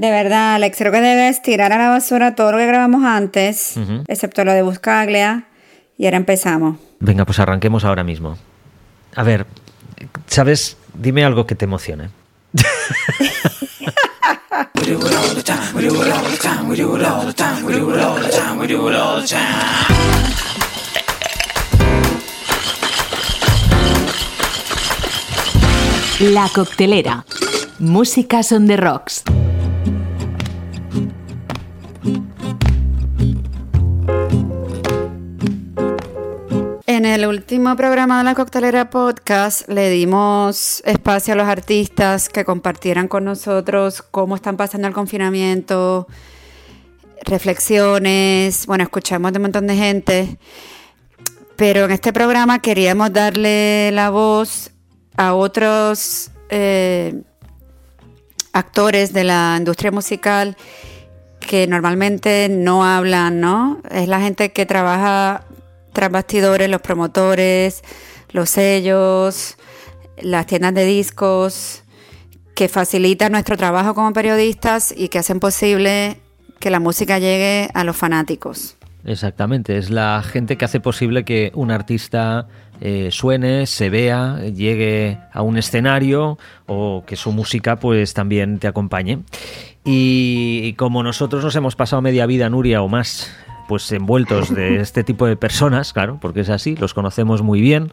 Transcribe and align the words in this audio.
De 0.00 0.10
verdad, 0.10 0.54
Alex, 0.54 0.78
creo 0.78 0.92
que 0.92 1.00
debes 1.02 1.42
tirar 1.42 1.74
a 1.74 1.76
la 1.76 1.90
basura 1.90 2.34
todo 2.34 2.52
lo 2.52 2.56
que 2.56 2.64
grabamos 2.64 3.04
antes, 3.04 3.74
excepto 4.08 4.44
lo 4.46 4.54
de 4.54 4.62
Buscaglia, 4.62 5.44
y 5.98 6.06
ahora 6.06 6.16
empezamos. 6.16 6.78
Venga, 7.00 7.26
pues 7.26 7.38
arranquemos 7.38 7.84
ahora 7.84 8.02
mismo. 8.02 8.38
A 9.14 9.22
ver, 9.22 9.44
¿sabes? 10.26 10.78
Dime 10.94 11.22
algo 11.22 11.46
que 11.46 11.54
te 11.54 11.66
emocione. 11.66 12.08
La 26.20 26.48
coctelera. 26.54 27.26
Música 27.78 28.42
son 28.42 28.66
the 28.66 28.78
rocks. 28.78 29.22
En 37.00 37.06
el 37.06 37.24
último 37.24 37.74
programa 37.76 38.18
de 38.18 38.24
la 38.24 38.34
Coctelera 38.34 38.90
Podcast 38.90 39.66
le 39.70 39.88
dimos 39.88 40.82
espacio 40.84 41.32
a 41.32 41.36
los 41.38 41.48
artistas 41.48 42.28
que 42.28 42.44
compartieran 42.44 43.08
con 43.08 43.24
nosotros 43.24 44.02
cómo 44.02 44.36
están 44.36 44.58
pasando 44.58 44.86
el 44.86 44.92
confinamiento, 44.92 46.06
reflexiones, 47.22 48.66
bueno, 48.66 48.84
escuchamos 48.84 49.32
de 49.32 49.38
un 49.38 49.42
montón 49.44 49.66
de 49.66 49.76
gente, 49.76 50.38
pero 51.56 51.86
en 51.86 51.92
este 51.92 52.12
programa 52.12 52.58
queríamos 52.58 53.10
darle 53.14 53.92
la 53.92 54.10
voz 54.10 54.70
a 55.16 55.32
otros 55.32 56.30
eh, 56.50 57.22
actores 58.52 59.14
de 59.14 59.24
la 59.24 59.54
industria 59.56 59.90
musical 59.90 60.54
que 61.40 61.66
normalmente 61.66 62.50
no 62.50 62.84
hablan, 62.84 63.40
¿no? 63.40 63.80
Es 63.90 64.06
la 64.06 64.20
gente 64.20 64.52
que 64.52 64.66
trabaja 64.66 65.46
tras 65.92 66.10
bastidores, 66.10 66.68
los 66.68 66.80
promotores, 66.80 67.82
los 68.32 68.50
sellos, 68.50 69.56
las 70.20 70.46
tiendas 70.46 70.74
de 70.74 70.84
discos, 70.84 71.82
que 72.54 72.68
facilitan 72.68 73.32
nuestro 73.32 73.56
trabajo 73.56 73.94
como 73.94 74.12
periodistas 74.12 74.94
y 74.96 75.08
que 75.08 75.18
hacen 75.18 75.40
posible 75.40 76.18
que 76.58 76.70
la 76.70 76.78
música 76.78 77.18
llegue 77.18 77.70
a 77.74 77.84
los 77.84 77.96
fanáticos. 77.96 78.76
Exactamente, 79.04 79.78
es 79.78 79.88
la 79.88 80.22
gente 80.22 80.58
que 80.58 80.66
hace 80.66 80.78
posible 80.78 81.24
que 81.24 81.52
un 81.54 81.70
artista 81.70 82.48
eh, 82.82 83.08
suene, 83.10 83.66
se 83.66 83.88
vea, 83.88 84.40
llegue 84.54 85.18
a 85.32 85.40
un 85.40 85.56
escenario 85.56 86.38
o 86.66 87.04
que 87.06 87.16
su 87.16 87.32
música 87.32 87.76
pues 87.76 88.12
también 88.12 88.58
te 88.58 88.68
acompañe. 88.68 89.20
y 89.82 90.74
como 90.74 91.02
nosotros 91.02 91.42
nos 91.42 91.56
hemos 91.56 91.76
pasado 91.76 92.02
media 92.02 92.26
vida, 92.26 92.50
Nuria, 92.50 92.82
o 92.82 92.88
más, 92.88 93.30
pues 93.70 93.92
envueltos 93.92 94.52
de 94.52 94.80
este 94.80 95.04
tipo 95.04 95.26
de 95.26 95.36
personas, 95.36 95.92
claro, 95.92 96.18
porque 96.20 96.40
es 96.40 96.48
así, 96.50 96.74
los 96.74 96.92
conocemos 96.92 97.40
muy 97.40 97.60
bien, 97.60 97.92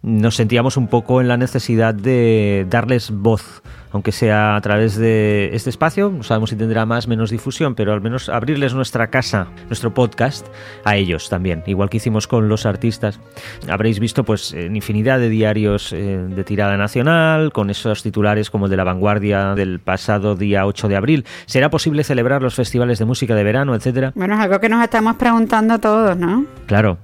nos 0.00 0.36
sentíamos 0.36 0.76
un 0.76 0.86
poco 0.86 1.20
en 1.20 1.26
la 1.26 1.36
necesidad 1.36 1.92
de 1.92 2.68
darles 2.70 3.10
voz 3.10 3.64
aunque 3.92 4.12
sea 4.12 4.56
a 4.56 4.60
través 4.60 4.96
de 4.96 5.50
este 5.52 5.70
espacio, 5.70 6.10
no 6.10 6.22
sabemos 6.22 6.50
si 6.50 6.56
tendrá 6.56 6.86
más, 6.86 7.08
menos 7.08 7.30
difusión, 7.30 7.74
pero 7.74 7.92
al 7.92 8.00
menos 8.00 8.28
abrirles 8.28 8.74
nuestra 8.74 9.08
casa, 9.08 9.48
nuestro 9.66 9.94
podcast, 9.94 10.46
a 10.84 10.96
ellos 10.96 11.28
también, 11.28 11.62
igual 11.66 11.90
que 11.90 11.98
hicimos 11.98 12.26
con 12.26 12.48
los 12.48 12.66
artistas. 12.66 13.20
Habréis 13.68 14.00
visto 14.00 14.24
pues 14.24 14.52
en 14.52 14.76
infinidad 14.76 15.18
de 15.18 15.28
diarios 15.28 15.92
eh, 15.92 16.18
de 16.28 16.44
tirada 16.44 16.76
nacional, 16.76 17.52
con 17.52 17.70
esos 17.70 18.02
titulares 18.02 18.50
como 18.50 18.66
el 18.66 18.70
de 18.70 18.76
la 18.76 18.84
vanguardia 18.84 19.54
del 19.54 19.80
pasado 19.80 20.34
día 20.36 20.66
8 20.66 20.88
de 20.88 20.96
abril. 20.96 21.26
¿Será 21.46 21.70
posible 21.70 22.04
celebrar 22.04 22.42
los 22.42 22.54
festivales 22.54 22.98
de 22.98 23.04
música 23.04 23.34
de 23.34 23.44
verano, 23.44 23.74
etcétera? 23.74 24.12
Bueno, 24.14 24.34
es 24.34 24.40
algo 24.40 24.58
que 24.60 24.68
nos 24.68 24.82
estamos 24.82 25.16
preguntando 25.16 25.78
todos, 25.78 26.16
¿no? 26.16 26.46
Claro. 26.66 26.98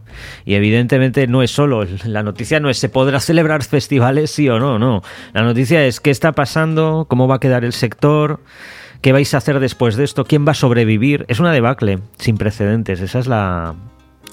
Y 0.45 0.55
evidentemente 0.55 1.27
no 1.27 1.43
es 1.43 1.51
solo, 1.51 1.85
la 2.05 2.23
noticia 2.23 2.61
no 2.61 2.71
es 2.71 2.79
se 2.79 2.89
podrá 2.89 3.21
celebrar 3.29 3.63
festivales 3.63 4.31
sí 4.31 4.49
o 4.49 4.59
no, 4.59 4.79
no. 4.79 5.03
La 5.33 5.43
noticia 5.43 5.85
es 5.85 6.01
qué 6.01 6.11
está 6.11 6.33
pasando, 6.33 6.78
cómo 7.09 7.29
va 7.29 7.37
a 7.37 7.41
quedar 7.41 7.65
el 7.65 7.73
sector, 7.73 8.41
qué 9.01 9.13
vais 9.13 9.33
a 9.35 9.39
hacer 9.39 9.61
después 9.61 9.97
de 9.97 10.05
esto, 10.05 10.25
quién 10.25 10.47
va 10.47 10.53
a 10.53 10.55
sobrevivir. 10.55 11.25
Es 11.29 11.41
una 11.41 11.53
debacle 11.53 11.99
sin 12.19 12.37
precedentes, 12.37 13.01
esa 13.01 13.19
es 13.19 13.27
la, 13.27 13.75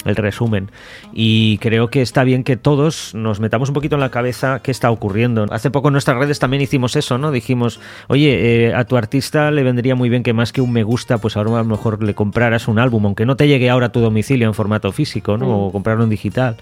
el 0.06 0.16
resumen. 0.16 0.72
Y 1.14 1.58
creo 1.58 1.90
que 1.90 2.02
está 2.02 2.24
bien 2.24 2.44
que 2.44 2.56
todos 2.56 3.14
nos 3.14 3.40
metamos 3.40 3.70
un 3.70 3.76
poquito 3.76 3.96
en 3.96 4.02
la 4.02 4.12
cabeza 4.12 4.60
qué 4.64 4.72
está 4.72 4.92
ocurriendo. 4.92 5.46
Hace 5.52 5.72
poco 5.72 5.90
en 5.90 5.94
nuestras 5.94 6.18
redes 6.18 6.40
también 6.40 6.62
hicimos 6.62 6.96
eso, 6.96 7.18
¿no? 7.18 7.32
Dijimos, 7.32 7.80
oye, 8.08 8.68
eh, 8.68 8.74
a 8.74 8.86
tu 8.86 8.98
artista 8.98 9.52
le 9.52 9.64
vendría 9.64 9.96
muy 9.96 10.10
bien 10.10 10.24
que 10.24 10.34
más 10.34 10.54
que 10.54 10.62
un 10.62 10.72
me 10.72 10.84
gusta, 10.84 11.18
pues 11.18 11.36
ahora 11.36 11.52
a 11.52 11.64
lo 11.64 11.66
mejor 11.66 12.02
le 12.04 12.14
compraras 12.14 12.68
un 12.68 12.80
álbum, 12.80 13.06
aunque 13.06 13.26
no 13.26 13.36
te 13.36 13.48
llegue 13.48 13.70
ahora 13.70 13.88
a 13.88 13.92
tu 13.92 14.00
domicilio 14.00 14.48
en 14.48 14.54
formato 14.54 14.92
físico, 14.92 15.38
¿no? 15.38 15.68
O 15.68 15.72
comprarlo 15.72 16.04
en 16.04 16.10
digital. 16.10 16.58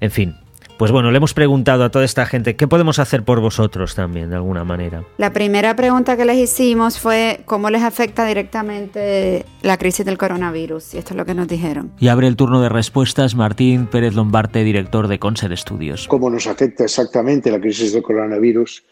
En 0.00 0.10
fin, 0.10 0.36
pues 0.80 0.92
bueno, 0.92 1.10
le 1.10 1.18
hemos 1.18 1.34
preguntado 1.34 1.84
a 1.84 1.90
toda 1.90 2.06
esta 2.06 2.24
gente, 2.24 2.56
¿qué 2.56 2.66
podemos 2.66 2.98
hacer 2.98 3.22
por 3.22 3.38
vosotros 3.38 3.94
también, 3.94 4.30
de 4.30 4.36
alguna 4.36 4.64
manera? 4.64 5.04
La 5.18 5.30
primera 5.30 5.76
pregunta 5.76 6.16
que 6.16 6.24
les 6.24 6.38
hicimos 6.38 6.98
fue 6.98 7.40
cómo 7.44 7.68
les 7.68 7.82
afecta 7.82 8.24
directamente 8.24 9.44
la 9.60 9.76
crisis 9.76 10.06
del 10.06 10.16
coronavirus, 10.16 10.94
y 10.94 10.96
esto 10.96 11.10
es 11.10 11.18
lo 11.18 11.26
que 11.26 11.34
nos 11.34 11.48
dijeron. 11.48 11.92
Y 11.98 12.08
abre 12.08 12.28
el 12.28 12.36
turno 12.36 12.62
de 12.62 12.70
respuestas 12.70 13.34
Martín 13.34 13.88
Pérez 13.88 14.14
Lombarte, 14.14 14.64
director 14.64 15.06
de 15.06 15.18
Concert 15.18 15.54
Studios. 15.54 16.08
¿Cómo 16.08 16.30
nos 16.30 16.46
afecta 16.46 16.84
exactamente 16.84 17.50
la 17.50 17.60
crisis 17.60 17.92
del 17.92 18.02
coronavirus? 18.02 18.82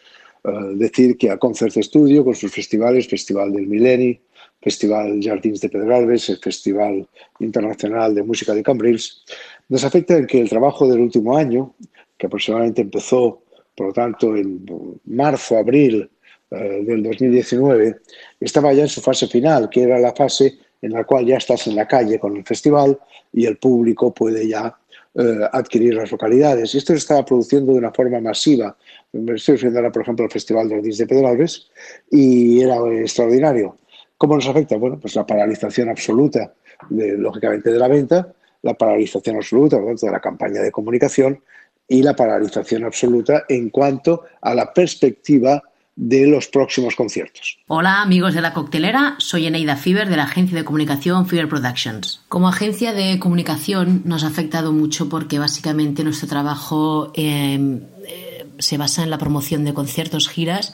Uh, 0.44 0.76
decir 0.76 1.16
que 1.16 1.30
a 1.30 1.38
Concert 1.38 1.72
Studio, 1.72 2.22
con 2.22 2.34
sus 2.34 2.52
festivales, 2.52 3.08
Festival 3.08 3.50
del 3.50 3.66
Mileni, 3.66 4.20
Festival 4.60 5.20
Jardins 5.22 5.62
de 5.62 5.70
Pedralbes, 5.70 6.28
el 6.28 6.38
Festival 6.38 7.06
Internacional 7.38 8.14
de 8.14 8.22
Música 8.24 8.52
de 8.52 8.62
Cambrils, 8.62 9.24
nos 9.68 9.84
afecta 9.84 10.16
en 10.16 10.26
que 10.26 10.40
el 10.40 10.48
trabajo 10.48 10.88
del 10.88 11.00
último 11.00 11.36
año, 11.36 11.74
que 12.16 12.26
aproximadamente 12.26 12.82
empezó, 12.82 13.42
por 13.74 13.88
lo 13.88 13.92
tanto, 13.92 14.36
en 14.36 14.64
marzo, 15.06 15.56
abril 15.56 16.10
eh, 16.50 16.82
del 16.84 17.02
2019, 17.02 17.96
estaba 18.40 18.72
ya 18.72 18.82
en 18.82 18.88
su 18.88 19.00
fase 19.00 19.26
final, 19.26 19.68
que 19.68 19.82
era 19.82 19.98
la 19.98 20.14
fase 20.14 20.58
en 20.80 20.92
la 20.92 21.04
cual 21.04 21.26
ya 21.26 21.36
estás 21.36 21.66
en 21.66 21.76
la 21.76 21.86
calle 21.86 22.18
con 22.18 22.36
el 22.36 22.44
festival 22.44 22.98
y 23.32 23.46
el 23.46 23.58
público 23.58 24.14
puede 24.14 24.48
ya 24.48 24.74
eh, 25.14 25.40
adquirir 25.52 25.94
las 25.94 26.10
localidades. 26.10 26.74
Y 26.74 26.78
esto 26.78 26.92
se 26.92 26.98
estaba 26.98 27.24
produciendo 27.24 27.72
de 27.72 27.78
una 27.78 27.92
forma 27.92 28.20
masiva. 28.20 28.76
Estoy 29.12 29.54
refiriendo 29.54 29.80
ahora, 29.80 29.92
por 29.92 30.02
ejemplo, 30.02 30.24
al 30.24 30.30
Festival 30.30 30.68
de 30.68 30.76
Ordis 30.76 30.98
de 30.98 31.06
Pedralbes 31.06 31.68
y 32.10 32.60
era 32.60 32.76
extraordinario. 33.00 33.76
¿Cómo 34.16 34.36
nos 34.36 34.46
afecta? 34.46 34.76
Bueno, 34.76 34.98
pues 35.00 35.14
la 35.14 35.26
paralización 35.26 35.88
absoluta, 35.88 36.52
de, 36.90 37.16
lógicamente, 37.18 37.70
de 37.70 37.78
la 37.78 37.88
venta, 37.88 38.32
la 38.62 38.74
paralización 38.74 39.36
absoluta, 39.36 39.76
por 39.76 39.86
tanto, 39.86 40.06
de 40.06 40.12
la 40.12 40.20
campaña 40.20 40.60
de 40.60 40.72
comunicación 40.72 41.40
y 41.86 42.02
la 42.02 42.14
paralización 42.14 42.84
absoluta 42.84 43.44
en 43.48 43.70
cuanto 43.70 44.24
a 44.42 44.54
la 44.54 44.72
perspectiva 44.72 45.62
de 45.96 46.28
los 46.28 46.46
próximos 46.46 46.94
conciertos. 46.94 47.58
Hola 47.66 48.02
amigos 48.02 48.32
de 48.32 48.40
la 48.40 48.52
coctelera, 48.52 49.16
soy 49.18 49.46
Eneida 49.46 49.74
Fiber 49.74 50.08
de 50.08 50.16
la 50.16 50.24
agencia 50.24 50.56
de 50.56 50.64
comunicación 50.64 51.26
Fiber 51.26 51.48
Productions. 51.48 52.22
Como 52.28 52.48
agencia 52.48 52.92
de 52.92 53.18
comunicación 53.18 54.02
nos 54.04 54.22
ha 54.22 54.28
afectado 54.28 54.72
mucho 54.72 55.08
porque 55.08 55.40
básicamente 55.40 56.04
nuestro 56.04 56.28
trabajo 56.28 57.10
em, 57.14 57.80
eh, 58.06 58.46
se 58.60 58.78
basa 58.78 59.02
en 59.02 59.10
la 59.10 59.18
promoción 59.18 59.64
de 59.64 59.74
conciertos, 59.74 60.28
giras 60.28 60.72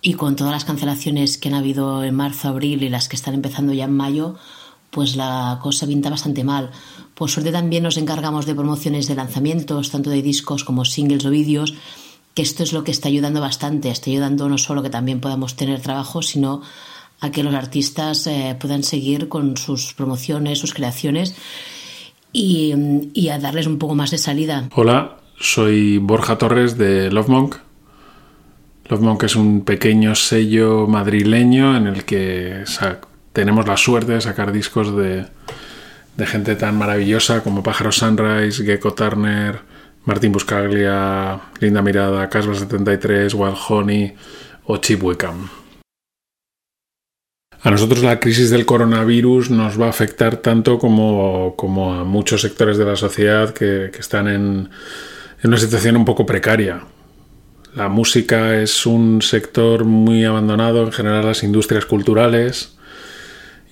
y 0.00 0.14
con 0.14 0.34
todas 0.34 0.54
las 0.54 0.64
cancelaciones 0.64 1.36
que 1.36 1.48
han 1.48 1.54
habido 1.54 2.02
en 2.02 2.14
marzo, 2.14 2.48
abril 2.48 2.82
y 2.82 2.88
las 2.88 3.10
que 3.10 3.16
están 3.16 3.34
empezando 3.34 3.74
ya 3.74 3.84
en 3.84 3.92
mayo, 3.92 4.36
pues 4.90 5.16
la 5.16 5.58
cosa 5.62 5.86
pinta 5.86 6.10
bastante 6.10 6.44
mal. 6.44 6.70
Por 7.14 7.30
suerte 7.30 7.52
también 7.52 7.82
nos 7.82 7.96
encargamos 7.96 8.46
de 8.46 8.54
promociones 8.54 9.08
de 9.08 9.14
lanzamientos, 9.14 9.90
tanto 9.90 10.10
de 10.10 10.22
discos 10.22 10.64
como 10.64 10.84
singles 10.84 11.26
o 11.26 11.30
vídeos, 11.30 11.74
que 12.34 12.42
esto 12.42 12.62
es 12.62 12.72
lo 12.72 12.84
que 12.84 12.92
está 12.92 13.08
ayudando 13.08 13.40
bastante. 13.40 13.90
Está 13.90 14.10
ayudando 14.10 14.48
no 14.48 14.58
solo 14.58 14.82
que 14.82 14.90
también 14.90 15.20
podamos 15.20 15.56
tener 15.56 15.80
trabajo, 15.80 16.22
sino 16.22 16.62
a 17.20 17.30
que 17.30 17.42
los 17.42 17.54
artistas 17.54 18.26
eh, 18.26 18.56
puedan 18.60 18.82
seguir 18.82 19.28
con 19.28 19.56
sus 19.56 19.92
promociones, 19.94 20.58
sus 20.58 20.72
creaciones 20.72 21.34
y, 22.32 23.28
a 23.28 23.38
darles 23.38 23.66
un 23.66 23.78
poco 23.78 23.94
más 23.94 24.10
de 24.10 24.18
salida. 24.18 24.68
Hola, 24.74 25.16
soy 25.38 25.98
Borja 25.98 26.38
Torres 26.38 26.78
de 26.78 27.10
Love 27.10 27.28
Monk. 27.28 27.56
Love 28.88 29.00
Monk 29.00 29.24
es 29.24 29.36
un 29.36 29.62
pequeño 29.62 30.14
sello 30.14 30.86
madrileño 30.86 31.76
en 31.76 31.86
el 31.88 32.04
que 32.04 32.62
tenemos 33.38 33.68
la 33.68 33.76
suerte 33.76 34.14
de 34.14 34.20
sacar 34.20 34.50
discos 34.50 34.96
de, 34.96 35.24
gente 36.26 36.56
tan 36.56 36.76
maravillosa 36.76 37.44
como 37.44 37.62
Pájaro 37.62 37.92
Sunrise, 37.92 38.64
Gecko 38.64 38.94
Turner, 38.94 39.60
Martín 40.06 40.32
Buscaglia, 40.32 41.38
Linda 41.60 41.80
Mirada, 41.80 42.28
Casba 42.28 42.56
73, 42.56 43.32
Wild 43.34 43.56
Honey 43.68 44.16
o 44.64 44.78
Chip 44.78 45.04
Wickham. 45.04 45.48
A 47.62 47.70
nosotros 47.70 48.02
la 48.02 48.18
crisis 48.18 48.50
del 48.50 48.66
coronavirus 48.66 49.50
nos 49.50 49.80
va 49.80 49.86
a 49.86 49.90
afectar 49.90 50.38
tanto 50.38 50.80
como, 50.80 51.54
a 51.94 52.02
muchos 52.02 52.40
sectores 52.40 52.76
de 52.76 52.86
la 52.86 52.96
sociedad 52.96 53.54
que, 53.54 53.92
están 53.96 54.26
en, 54.26 54.68
en, 55.44 55.48
una 55.48 55.58
situación 55.58 55.96
un 55.96 56.04
poco 56.04 56.26
precaria. 56.26 56.82
la 57.76 57.88
música 57.88 58.60
es 58.60 58.84
un 58.84 59.22
sector 59.22 59.84
muy 59.84 60.24
abandonado, 60.24 60.82
en 60.82 60.90
general 60.90 61.24
las 61.24 61.44
industrias 61.44 61.86
culturales, 61.86 62.77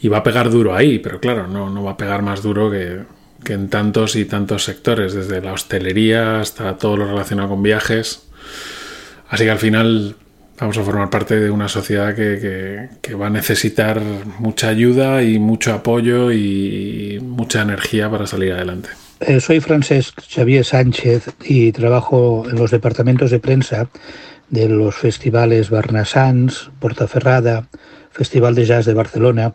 y 0.00 0.08
va 0.08 0.18
a 0.18 0.22
pegar 0.22 0.50
duro 0.50 0.74
ahí, 0.74 0.98
pero 0.98 1.20
claro, 1.20 1.46
no, 1.46 1.70
no 1.70 1.82
va 1.82 1.92
a 1.92 1.96
pegar 1.96 2.22
más 2.22 2.42
duro 2.42 2.70
que, 2.70 3.00
que 3.44 3.52
en 3.52 3.68
tantos 3.68 4.16
y 4.16 4.24
tantos 4.24 4.64
sectores, 4.64 5.14
desde 5.14 5.40
la 5.40 5.52
hostelería 5.52 6.40
hasta 6.40 6.76
todo 6.76 6.96
lo 6.96 7.06
relacionado 7.06 7.50
con 7.50 7.62
viajes. 7.62 8.26
Así 9.28 9.44
que 9.44 9.50
al 9.50 9.58
final 9.58 10.16
vamos 10.58 10.78
a 10.78 10.82
formar 10.82 11.10
parte 11.10 11.38
de 11.38 11.50
una 11.50 11.68
sociedad 11.68 12.14
que, 12.14 12.88
que, 13.02 13.14
va 13.14 13.26
a 13.26 13.30
necesitar 13.30 14.00
mucha 14.38 14.68
ayuda 14.68 15.22
y 15.22 15.38
mucho 15.38 15.72
apoyo 15.72 16.32
y 16.32 17.18
mucha 17.22 17.62
energía 17.62 18.10
para 18.10 18.26
salir 18.26 18.52
adelante. 18.52 18.88
Eh, 19.20 19.40
soy 19.40 19.60
Francesc 19.60 20.20
Xavier 20.28 20.64
Sánchez 20.64 21.34
y 21.44 21.72
trabajo 21.72 22.44
en 22.50 22.56
los 22.56 22.70
departamentos 22.70 23.30
de 23.30 23.38
prensa 23.38 23.88
de 24.50 24.68
los 24.68 24.94
festivales 24.94 25.70
Barnasans, 25.70 26.70
Portaferrada, 26.78 27.68
Festival 28.16 28.54
de 28.54 28.64
Jazz 28.64 28.86
de 28.86 28.94
Barcelona 28.94 29.52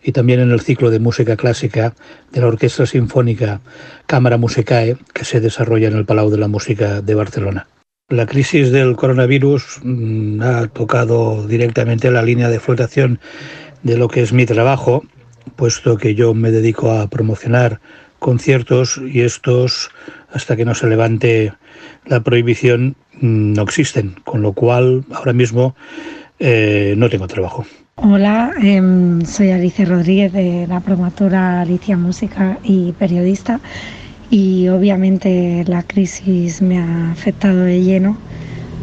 y 0.00 0.12
también 0.12 0.38
en 0.38 0.52
el 0.52 0.60
ciclo 0.60 0.90
de 0.90 1.00
música 1.00 1.36
clásica 1.36 1.94
de 2.30 2.40
la 2.40 2.46
Orquesta 2.46 2.86
Sinfónica 2.86 3.60
Cámara 4.06 4.36
Musicae 4.36 4.96
que 5.12 5.24
se 5.24 5.40
desarrolla 5.40 5.88
en 5.88 5.96
el 5.96 6.04
Palau 6.04 6.30
de 6.30 6.38
la 6.38 6.46
Música 6.46 7.02
de 7.02 7.14
Barcelona. 7.16 7.66
La 8.08 8.26
crisis 8.26 8.70
del 8.70 8.94
coronavirus 8.94 9.80
mm, 9.82 10.42
ha 10.42 10.66
tocado 10.68 11.44
directamente 11.48 12.10
la 12.12 12.22
línea 12.22 12.48
de 12.50 12.60
flotación 12.60 13.18
de 13.82 13.96
lo 13.96 14.06
que 14.06 14.22
es 14.22 14.32
mi 14.32 14.46
trabajo, 14.46 15.02
puesto 15.56 15.96
que 15.96 16.14
yo 16.14 16.34
me 16.34 16.52
dedico 16.52 16.92
a 16.92 17.08
promocionar 17.08 17.80
conciertos 18.20 19.00
y 19.12 19.22
estos, 19.22 19.90
hasta 20.30 20.54
que 20.54 20.64
no 20.64 20.76
se 20.76 20.86
levante 20.86 21.52
la 22.06 22.20
prohibición, 22.20 22.94
mm, 23.20 23.54
no 23.54 23.62
existen, 23.62 24.14
con 24.22 24.40
lo 24.40 24.52
cual 24.52 25.04
ahora 25.12 25.32
mismo 25.32 25.74
eh, 26.38 26.94
no 26.96 27.10
tengo 27.10 27.26
trabajo. 27.26 27.66
Hola, 27.96 28.52
em, 28.60 29.24
soy 29.24 29.52
Alicia 29.52 29.84
Rodríguez 29.84 30.32
de 30.32 30.66
la 30.66 30.80
promotora 30.80 31.60
Alicia 31.60 31.96
Música 31.96 32.58
y 32.64 32.90
periodista 32.90 33.60
y 34.30 34.66
obviamente 34.66 35.62
la 35.68 35.84
crisis 35.84 36.60
me 36.60 36.80
ha 36.80 37.12
afectado 37.12 37.60
de 37.60 37.82
lleno, 37.82 38.16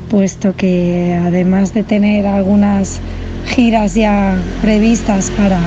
puesto 0.10 0.56
que 0.56 1.19
además 1.25 1.74
de 1.74 1.84
tener 1.84 2.25
algunas 2.25 3.02
giras 3.48 3.96
ya 3.96 4.34
previstas 4.62 5.30
para, 5.31 5.60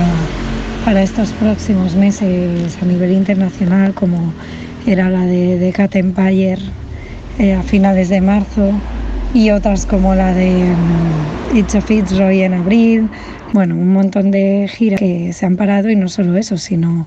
para 0.83 1.03
estos 1.03 1.31
próximos 1.33 1.95
meses 1.95 2.81
a 2.81 2.85
nivel 2.85 3.11
internacional, 3.11 3.93
como 3.93 4.33
era 4.87 5.07
la 5.11 5.23
de, 5.23 5.59
de 5.59 5.89
Empire 5.93 6.57
eh, 7.37 7.53
a 7.53 7.61
finales 7.61 8.09
de 8.09 8.21
marzo 8.21 8.71
y 9.35 9.51
otras 9.51 9.85
como 9.85 10.15
la 10.15 10.33
de 10.33 10.73
um, 10.73 11.57
It's 11.57 11.75
a 11.75 11.81
Fitzroy 11.81 12.41
en 12.41 12.53
abril, 12.53 13.09
bueno, 13.51 13.75
un 13.75 13.91
montón 13.91 14.31
de 14.31 14.69
giras 14.73 14.97
que 14.97 15.33
se 15.33 15.45
han 15.45 15.57
parado 15.57 15.89
y 15.89 15.95
no 15.97 16.07
solo 16.07 16.37
eso, 16.37 16.57
sino 16.57 17.05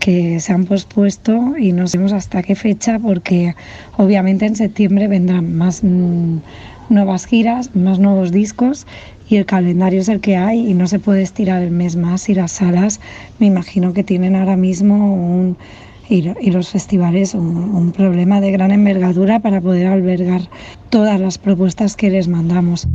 que 0.00 0.40
se 0.40 0.54
han 0.54 0.64
pospuesto 0.64 1.54
y 1.58 1.72
no 1.72 1.86
sabemos 1.86 2.14
hasta 2.14 2.42
qué 2.42 2.54
fecha 2.54 2.98
porque 2.98 3.54
obviamente 3.98 4.46
en 4.46 4.56
septiembre 4.56 5.06
vendrán 5.06 5.54
más 5.54 5.84
mm, 5.84 6.38
nuevas 6.88 7.26
giras, 7.26 7.76
más 7.76 7.98
nuevos 7.98 8.32
discos 8.32 8.86
y 9.28 9.36
el 9.36 9.44
calendario 9.44 10.00
es 10.00 10.08
el 10.08 10.20
que 10.20 10.36
hay 10.36 10.70
y 10.70 10.72
no 10.72 10.86
se 10.86 10.98
puede 10.98 11.20
estirar 11.20 11.62
el 11.62 11.72
mes 11.72 11.94
más 11.94 12.30
y 12.30 12.34
las 12.34 12.52
salas 12.52 13.00
me 13.38 13.46
imagino 13.46 13.92
que 13.92 14.02
tienen 14.02 14.34
ahora 14.34 14.56
mismo 14.56 15.12
un 15.14 15.58
y, 16.08 16.50
los 16.50 16.70
festivales 16.70 17.34
un, 17.34 17.56
un 17.56 17.92
problema 17.92 18.40
de 18.40 18.52
gran 18.52 18.70
envergadura 18.70 19.40
para 19.40 19.60
poder 19.60 19.86
albergar 19.86 20.42
todas 20.90 21.20
las 21.20 21.38
propuestas 21.38 21.96
que 21.96 22.10
les 22.10 22.28
mandamos. 22.28 22.86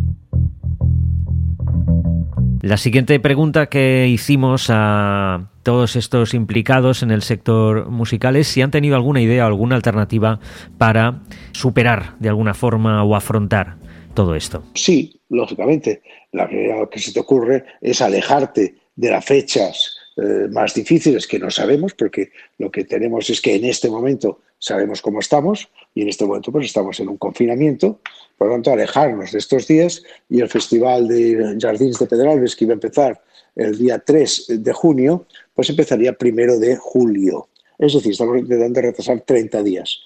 La 2.61 2.77
siguiente 2.77 3.19
pregunta 3.19 3.69
que 3.69 4.07
hicimos 4.07 4.67
a 4.69 5.49
todos 5.63 5.95
estos 5.95 6.35
implicados 6.35 7.01
en 7.01 7.09
el 7.09 7.23
sector 7.23 7.89
musical 7.89 8.35
es 8.35 8.47
si 8.47 8.61
han 8.61 8.69
tenido 8.69 8.95
alguna 8.95 9.19
idea 9.19 9.45
o 9.45 9.47
alguna 9.47 9.75
alternativa 9.75 10.39
para 10.77 11.23
superar 11.53 12.15
de 12.19 12.29
alguna 12.29 12.53
forma 12.53 13.03
o 13.03 13.15
afrontar 13.15 13.77
todo 14.13 14.35
esto. 14.35 14.63
Sí, 14.75 15.21
lógicamente. 15.29 16.03
La 16.31 16.47
que, 16.47 16.87
que 16.91 16.99
se 16.99 17.13
te 17.13 17.19
ocurre 17.19 17.65
es 17.81 17.99
alejarte 17.99 18.75
de 18.95 19.09
las 19.09 19.25
fechas 19.25 19.97
eh, 20.17 20.47
más 20.51 20.73
difíciles 20.73 21.25
que 21.25 21.39
no 21.39 21.49
sabemos, 21.49 21.93
porque 21.93 22.31
lo 22.57 22.69
que 22.69 22.83
tenemos 22.83 23.29
es 23.29 23.39
que 23.39 23.55
en 23.55 23.65
este 23.65 23.89
momento 23.89 24.39
sabemos 24.59 25.01
cómo 25.01 25.19
estamos 25.19 25.69
y 25.95 26.01
en 26.01 26.09
este 26.09 26.25
momento 26.25 26.51
pues 26.51 26.65
estamos 26.65 26.99
en 26.99 27.09
un 27.09 27.17
confinamiento, 27.17 27.99
por 28.37 28.47
lo 28.47 28.53
tanto 28.55 28.71
alejarnos 28.71 29.31
de 29.31 29.39
estos 29.39 29.67
días 29.67 30.03
y 30.29 30.41
el 30.41 30.49
Festival 30.49 31.07
de 31.07 31.57
Jardins 31.59 31.97
de 31.97 32.07
Pedralbes 32.07 32.55
que 32.55 32.65
iba 32.65 32.73
a 32.73 32.75
empezar 32.75 33.21
el 33.55 33.77
día 33.77 33.99
3 33.99 34.63
de 34.63 34.73
junio, 34.73 35.25
pues 35.53 35.69
empezaría 35.69 36.13
primero 36.13 36.59
de 36.59 36.75
julio. 36.75 37.47
Es 37.77 37.93
decir, 37.93 38.11
estamos 38.11 38.37
intentando 38.37 38.81
retrasar 38.81 39.21
30 39.21 39.63
días. 39.63 39.99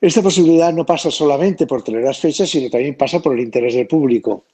Esta 0.00 0.22
posibilidad 0.22 0.72
no 0.72 0.84
pasa 0.84 1.10
solamente 1.10 1.66
por 1.66 1.82
tener 1.82 2.02
las 2.02 2.18
fechas, 2.18 2.50
sino 2.50 2.68
también 2.68 2.96
pasa 2.96 3.20
por 3.20 3.34
el 3.34 3.40
interés 3.40 3.74
del 3.74 3.86
público. 3.86 4.44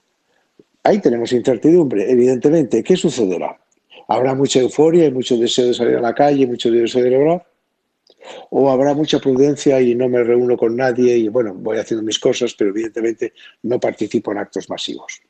Ahí 0.84 1.00
tenemos 1.00 1.32
incertidumbre, 1.32 2.10
evidentemente. 2.10 2.82
¿Qué 2.82 2.96
sucederá? 2.96 3.58
Habrá 4.14 4.34
mucha 4.34 4.60
euforia 4.60 5.06
y 5.06 5.10
mucho 5.10 5.36
deseo 5.36 5.66
de 5.66 5.74
salir 5.74 5.96
a 5.96 6.00
la 6.00 6.14
calle, 6.14 6.46
mucho 6.46 6.70
deseo 6.70 7.02
de 7.02 7.10
celebrar, 7.10 7.46
o 8.50 8.70
habrá 8.70 8.94
mucha 8.94 9.18
prudencia 9.18 9.80
y 9.80 9.94
no 9.94 10.08
me 10.08 10.22
reúno 10.22 10.56
con 10.56 10.76
nadie 10.76 11.16
y 11.16 11.28
bueno, 11.28 11.54
voy 11.54 11.78
haciendo 11.78 12.04
mis 12.04 12.18
cosas, 12.18 12.54
pero 12.54 12.70
evidentemente 12.70 13.32
no 13.62 13.80
participo 13.80 14.32
en 14.32 14.38
actos 14.38 14.68
masivos. 14.68 15.20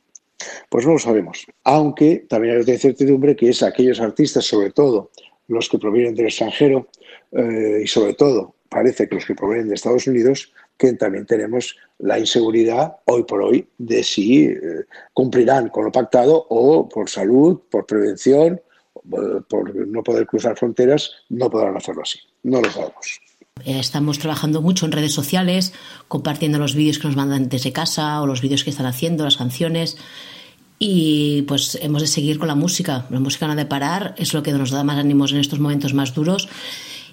Pues 0.68 0.84
no 0.84 0.92
lo 0.92 0.98
sabemos, 0.98 1.46
aunque 1.64 2.26
también 2.28 2.54
hay 2.54 2.62
otra 2.62 2.74
incertidumbre 2.74 3.36
que 3.36 3.50
es 3.50 3.62
aquellos 3.62 4.00
artistas, 4.00 4.44
sobre 4.44 4.70
todo 4.70 5.10
los 5.48 5.68
que 5.68 5.78
provienen 5.78 6.14
del 6.14 6.26
extranjero 6.26 6.88
eh, 7.32 7.82
y 7.84 7.86
sobre 7.86 8.14
todo 8.14 8.56
parece 8.68 9.08
que 9.08 9.14
los 9.16 9.26
que 9.26 9.34
provienen 9.34 9.68
de 9.68 9.74
Estados 9.74 10.06
Unidos, 10.06 10.52
que 10.76 10.92
también 10.94 11.26
tenemos 11.26 11.76
la 11.98 12.18
inseguridad 12.18 12.96
hoy 13.04 13.22
por 13.24 13.42
hoy 13.42 13.68
de 13.78 14.02
si 14.02 14.46
eh, 14.46 14.58
cumplirán 15.12 15.68
con 15.68 15.84
lo 15.84 15.92
pactado 15.92 16.46
o 16.48 16.88
por 16.88 17.08
salud, 17.08 17.60
por 17.70 17.86
prevención, 17.86 18.60
por 19.48 19.74
no 19.74 20.02
poder 20.02 20.26
cruzar 20.26 20.56
fronteras, 20.56 21.10
no 21.28 21.50
podrán 21.50 21.76
hacerlo 21.76 22.02
así. 22.02 22.18
No 22.42 22.60
lo 22.60 22.70
sabemos. 22.70 23.20
Eh, 23.64 23.78
estamos 23.78 24.18
trabajando 24.18 24.62
mucho 24.62 24.86
en 24.86 24.92
redes 24.92 25.12
sociales, 25.12 25.72
compartiendo 26.08 26.58
los 26.58 26.74
vídeos 26.74 26.98
que 26.98 27.08
nos 27.08 27.16
mandan 27.16 27.48
desde 27.48 27.72
casa 27.72 28.20
o 28.20 28.26
los 28.26 28.40
vídeos 28.40 28.64
que 28.64 28.70
están 28.70 28.86
haciendo, 28.86 29.24
las 29.24 29.36
canciones. 29.36 29.96
Y 30.78 31.42
pues 31.42 31.78
hemos 31.80 32.02
de 32.02 32.08
seguir 32.08 32.38
con 32.38 32.48
la 32.48 32.54
música. 32.54 33.06
La 33.10 33.20
música 33.20 33.46
no 33.46 33.52
ha 33.52 33.56
de 33.56 33.66
parar, 33.66 34.14
es 34.18 34.34
lo 34.34 34.42
que 34.42 34.52
nos 34.52 34.70
da 34.70 34.82
más 34.82 34.98
ánimos 34.98 35.32
en 35.32 35.38
estos 35.38 35.60
momentos 35.60 35.94
más 35.94 36.14
duros. 36.14 36.48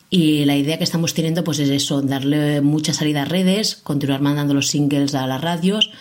Y 0.10 0.46
la 0.46 0.56
idea 0.56 0.80
que 0.80 0.84
estamos 0.84 1.13
teniendo 1.13 1.44
pues 1.44 1.60
es 1.60 1.70
eso, 1.70 2.02
darle 2.02 2.62
mucha 2.62 2.94
salida 2.94 3.22
a 3.22 3.25
redes, 3.25 3.75
continuar 3.75 4.22
mandando 4.22 4.56
los 4.56 4.70
singles 4.70 5.13
a 5.13 5.28
las 5.28 5.40
radios 5.40 5.92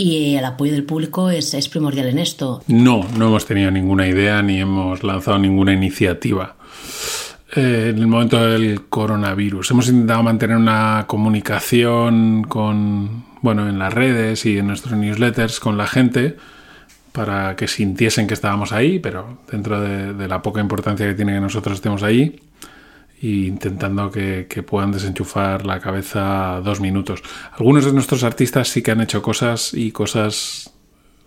y 0.00 0.36
el 0.36 0.44
apoyo 0.46 0.72
del 0.72 0.84
público 0.84 1.28
es, 1.28 1.68
primordial 1.68 2.08
en 2.08 2.18
esto. 2.18 2.62
No, 2.68 3.06
no 3.18 3.26
hemos 3.26 3.44
tenido 3.44 3.70
ninguna 3.70 4.06
idea 4.06 4.40
ni 4.40 4.58
hemos 4.58 5.04
lanzado 5.04 5.38
ninguna 5.38 5.74
iniciativa. 5.74 6.56
Eh, 7.54 7.88
en 7.90 7.98
el 7.98 8.06
momento 8.06 8.42
del 8.42 8.86
coronavirus. 8.86 9.72
Hemos 9.72 9.88
intentado 9.88 10.22
mantener 10.22 10.56
una 10.56 11.04
comunicación 11.06 12.44
con, 12.48 13.24
bueno, 13.42 13.68
en 13.68 13.78
las 13.78 13.92
redes 13.92 14.46
y 14.46 14.56
en 14.56 14.68
nuestros 14.68 14.96
newsletters 14.96 15.60
con 15.60 15.76
la 15.76 15.86
gente 15.86 16.36
para 17.12 17.56
que 17.56 17.68
sintiesen 17.68 18.26
que 18.26 18.34
estábamos 18.34 18.72
ahí, 18.72 19.00
pero 19.00 19.40
dentro 19.50 19.80
de, 19.80 20.14
de 20.14 20.28
la 20.28 20.40
poca 20.40 20.60
importancia 20.60 21.06
que 21.06 21.14
tiene 21.14 21.34
que 21.34 21.40
nosotros 21.40 21.74
estemos 21.74 22.02
ahí 22.02 22.40
e 23.22 23.46
intentando 23.46 24.10
que, 24.10 24.64
puedan 24.66 24.92
desenchufar 24.92 25.66
la 25.66 25.80
cabeza 25.80 26.60
dos 26.64 26.80
minutos. 26.80 27.22
Algunos 27.52 27.84
de 27.84 27.92
nuestros 27.92 28.24
artistas 28.24 28.68
sí 28.68 28.82
que 28.82 28.92
han 28.92 29.00
hecho 29.00 29.20
cosas 29.20 29.74
y 29.74 29.92
cosas 29.92 30.72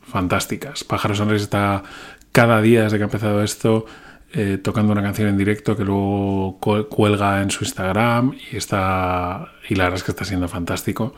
fantásticas. 0.01 0.83
Pájaros 0.83 1.19
Sonres 1.19 1.43
está 1.43 1.83
cada 2.31 2.61
día 2.61 2.83
desde 2.83 2.97
que 2.97 3.03
ha 3.03 3.05
empezado 3.05 3.43
esto 3.43 3.85
eh, 4.33 4.57
tocando 4.57 4.91
una 4.91 5.03
canción 5.03 5.27
en 5.27 5.37
directo 5.37 5.77
que 5.77 5.85
luego 5.85 6.57
cuelga 6.89 7.43
en 7.43 7.51
su 7.51 7.63
Instagram 7.63 8.35
y 8.51 8.57
está 8.57 9.51
y 9.69 9.75
la 9.75 9.83
verdad 9.83 9.97
es 9.97 10.03
que 10.03 10.11
está 10.11 10.25
siendo 10.25 10.47
fantástico. 10.47 11.13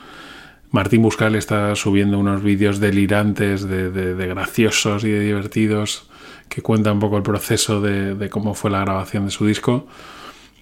Martín 0.72 1.02
Buscal 1.02 1.36
está 1.36 1.74
subiendo 1.76 2.20
unos 2.20 2.44
vídeos 2.44 2.82
delirantes, 2.82 3.66
de, 3.66 4.28
graciosos 4.28 5.06
y 5.06 5.12
de 5.12 5.22
divertidos 5.22 6.10
que 6.50 6.62
cuentan 6.62 6.96
un 6.96 7.00
poco 7.00 7.16
el 7.16 7.24
proceso 7.24 7.80
de 7.80 8.30
cómo 8.30 8.54
fue 8.54 8.72
la 8.72 8.82
grabación 8.82 9.26
de 9.26 9.32
su 9.32 9.46
disco. 9.46 9.88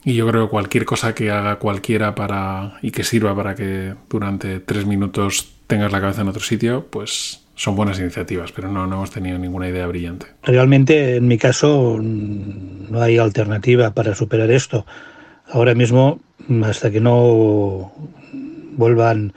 Y 0.06 0.16
yo 0.16 0.28
creo 0.28 0.46
que 0.46 0.52
cualquier 0.52 0.86
cosa 0.86 1.16
que 1.16 1.32
haga 1.32 1.58
cualquiera 1.58 2.16
para 2.16 2.78
y 2.82 2.92
que 2.92 3.04
sirva 3.04 3.36
para 3.36 3.56
que 3.56 3.94
durante 4.10 4.60
tres 4.60 4.86
minutos 4.86 5.54
tengas 5.68 5.92
la 5.92 6.02
cabeza 6.02 6.22
en 6.22 6.28
otro 6.28 6.42
sitio, 6.42 6.88
pues 6.90 7.42
son 7.56 7.76
buenas 7.76 8.00
iniciativas, 8.00 8.52
pero 8.52 8.68
no, 8.70 8.88
no 8.88 8.96
hemos 8.96 9.12
tenido 9.12 9.38
ninguna 9.38 9.70
idea 9.70 9.88
brillante. 9.88 10.26
Realmente, 10.44 11.18
en 11.18 11.28
mi 11.28 11.38
caso, 11.38 12.00
no 12.02 13.02
hay 13.02 13.18
alternativa 13.18 13.92
para 13.92 14.16
superar 14.16 14.52
esto. 14.52 14.86
Ahora 15.52 15.76
mismo, 15.76 16.20
hasta 16.64 16.92
que 16.92 17.00
no 17.00 17.92
vuelvan 18.76 19.34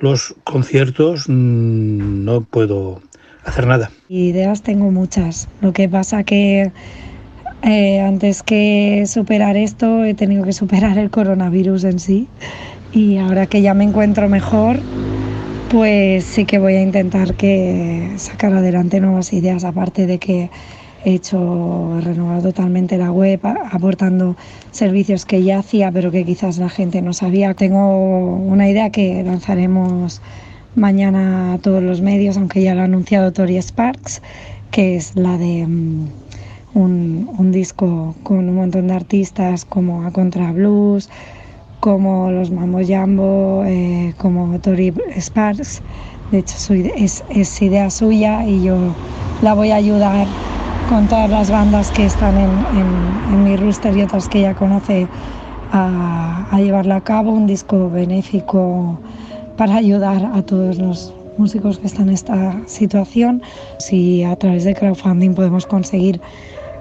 los 0.00 0.34
conciertos 0.44 1.28
mm, 1.28 2.24
no 2.24 2.42
puedo 2.42 3.02
hacer 3.44 3.66
nada. 3.66 3.90
Ideas 4.08 4.62
tengo 4.62 4.90
muchas. 4.90 5.48
Lo 5.60 5.72
que 5.72 5.88
pasa 5.88 6.24
que 6.24 6.70
eh, 7.62 8.00
antes 8.00 8.42
que 8.42 9.04
superar 9.06 9.56
esto 9.56 10.04
he 10.04 10.14
tenido 10.14 10.44
que 10.44 10.52
superar 10.52 10.98
el 10.98 11.10
coronavirus 11.10 11.84
en 11.84 11.98
sí. 11.98 12.28
Y 12.92 13.18
ahora 13.18 13.46
que 13.46 13.62
ya 13.62 13.74
me 13.74 13.84
encuentro 13.84 14.28
mejor 14.28 14.80
pues 15.70 16.24
sí 16.24 16.44
que 16.44 16.58
voy 16.58 16.74
a 16.74 16.82
intentar 16.82 17.34
que 17.34 18.12
sacar 18.16 18.52
adelante 18.52 19.00
nuevas 19.00 19.32
ideas. 19.32 19.64
Aparte 19.64 20.06
de 20.06 20.18
que 20.18 20.50
he 21.04 21.14
hecho 21.14 22.00
renovado 22.02 22.42
totalmente 22.42 22.98
la 22.98 23.10
web 23.10 23.40
aportando 23.44 24.36
servicios 24.70 25.24
que 25.24 25.42
ya 25.42 25.58
hacía 25.58 25.90
pero 25.92 26.10
que 26.10 26.24
quizás 26.24 26.58
la 26.58 26.68
gente 26.68 27.02
no 27.02 27.12
sabía. 27.12 27.54
Tengo 27.54 28.36
una 28.36 28.68
idea 28.68 28.90
que 28.90 29.22
lanzaremos 29.24 30.20
mañana 30.76 31.54
a 31.54 31.58
todos 31.58 31.82
los 31.82 32.00
medios 32.00 32.36
aunque 32.36 32.62
ya 32.62 32.74
lo 32.74 32.82
ha 32.82 32.84
anunciado 32.84 33.32
Tori 33.32 33.56
Sparks 33.56 34.22
que 34.70 34.96
es 34.96 35.16
la 35.16 35.38
de 35.38 35.66
mm, 36.76 37.40
un, 37.40 37.52
disco 37.52 38.14
con 38.22 38.48
un 38.48 38.54
montón 38.54 38.88
de 38.88 38.94
artistas 38.94 39.64
como 39.64 40.02
A 40.04 40.10
Contra 40.12 40.52
Blues, 40.52 41.08
como 41.80 42.30
los 42.30 42.50
Mambo 42.50 42.80
Jambo, 42.86 43.64
eh, 43.66 44.14
como 44.18 44.58
Tori 44.60 44.92
Sparks. 45.18 45.82
De 46.30 46.38
hecho, 46.38 46.74
es, 46.74 47.24
es, 47.30 47.62
idea 47.62 47.88
suya 47.90 48.44
y 48.46 48.62
yo 48.64 48.76
la 49.42 49.54
voy 49.54 49.70
a 49.70 49.76
ayudar 49.76 50.26
con 50.88 51.06
todas 51.08 51.30
las 51.30 51.50
bandas 51.50 51.90
que 51.92 52.06
están 52.06 52.36
en, 52.36 52.50
en, 53.32 53.44
mi 53.44 53.56
roster 53.56 53.96
y 53.96 54.02
otras 54.02 54.28
que 54.28 54.40
ella 54.40 54.54
conoce 54.54 55.06
a, 55.72 56.46
a 56.50 56.60
llevarla 56.60 56.96
a 56.96 57.00
cabo. 57.00 57.30
Un 57.32 57.46
disco 57.46 57.90
benéfico 57.90 58.98
para 59.56 59.76
ayudar 59.76 60.30
a 60.34 60.42
todos 60.42 60.78
los 60.78 61.14
músicos 61.38 61.78
que 61.78 61.86
están 61.86 62.08
en 62.08 62.14
esta 62.14 62.60
situación. 62.66 63.42
Si 63.78 64.24
a 64.24 64.36
través 64.36 64.64
de 64.64 64.74
crowdfunding 64.74 65.34
podemos 65.34 65.66
conseguir 65.66 66.20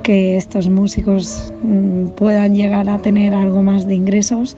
que 0.06 0.38
estos 0.38 0.70
músicos 0.70 1.52
mm, 1.64 2.10
puedan 2.10 2.54
llegar 2.54 2.88
a 2.90 3.00
tener 3.00 3.34
algo 3.34 3.64
más 3.64 3.88
de 3.88 3.96
ingresos, 3.96 4.56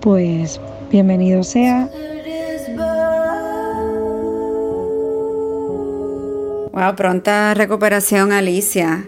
pues 0.00 0.58
bienvenido 0.90 1.42
sea. 1.44 1.90
Wow, 6.72 6.96
pronta 6.96 7.52
recuperación, 7.52 8.32
Alicia. 8.32 9.06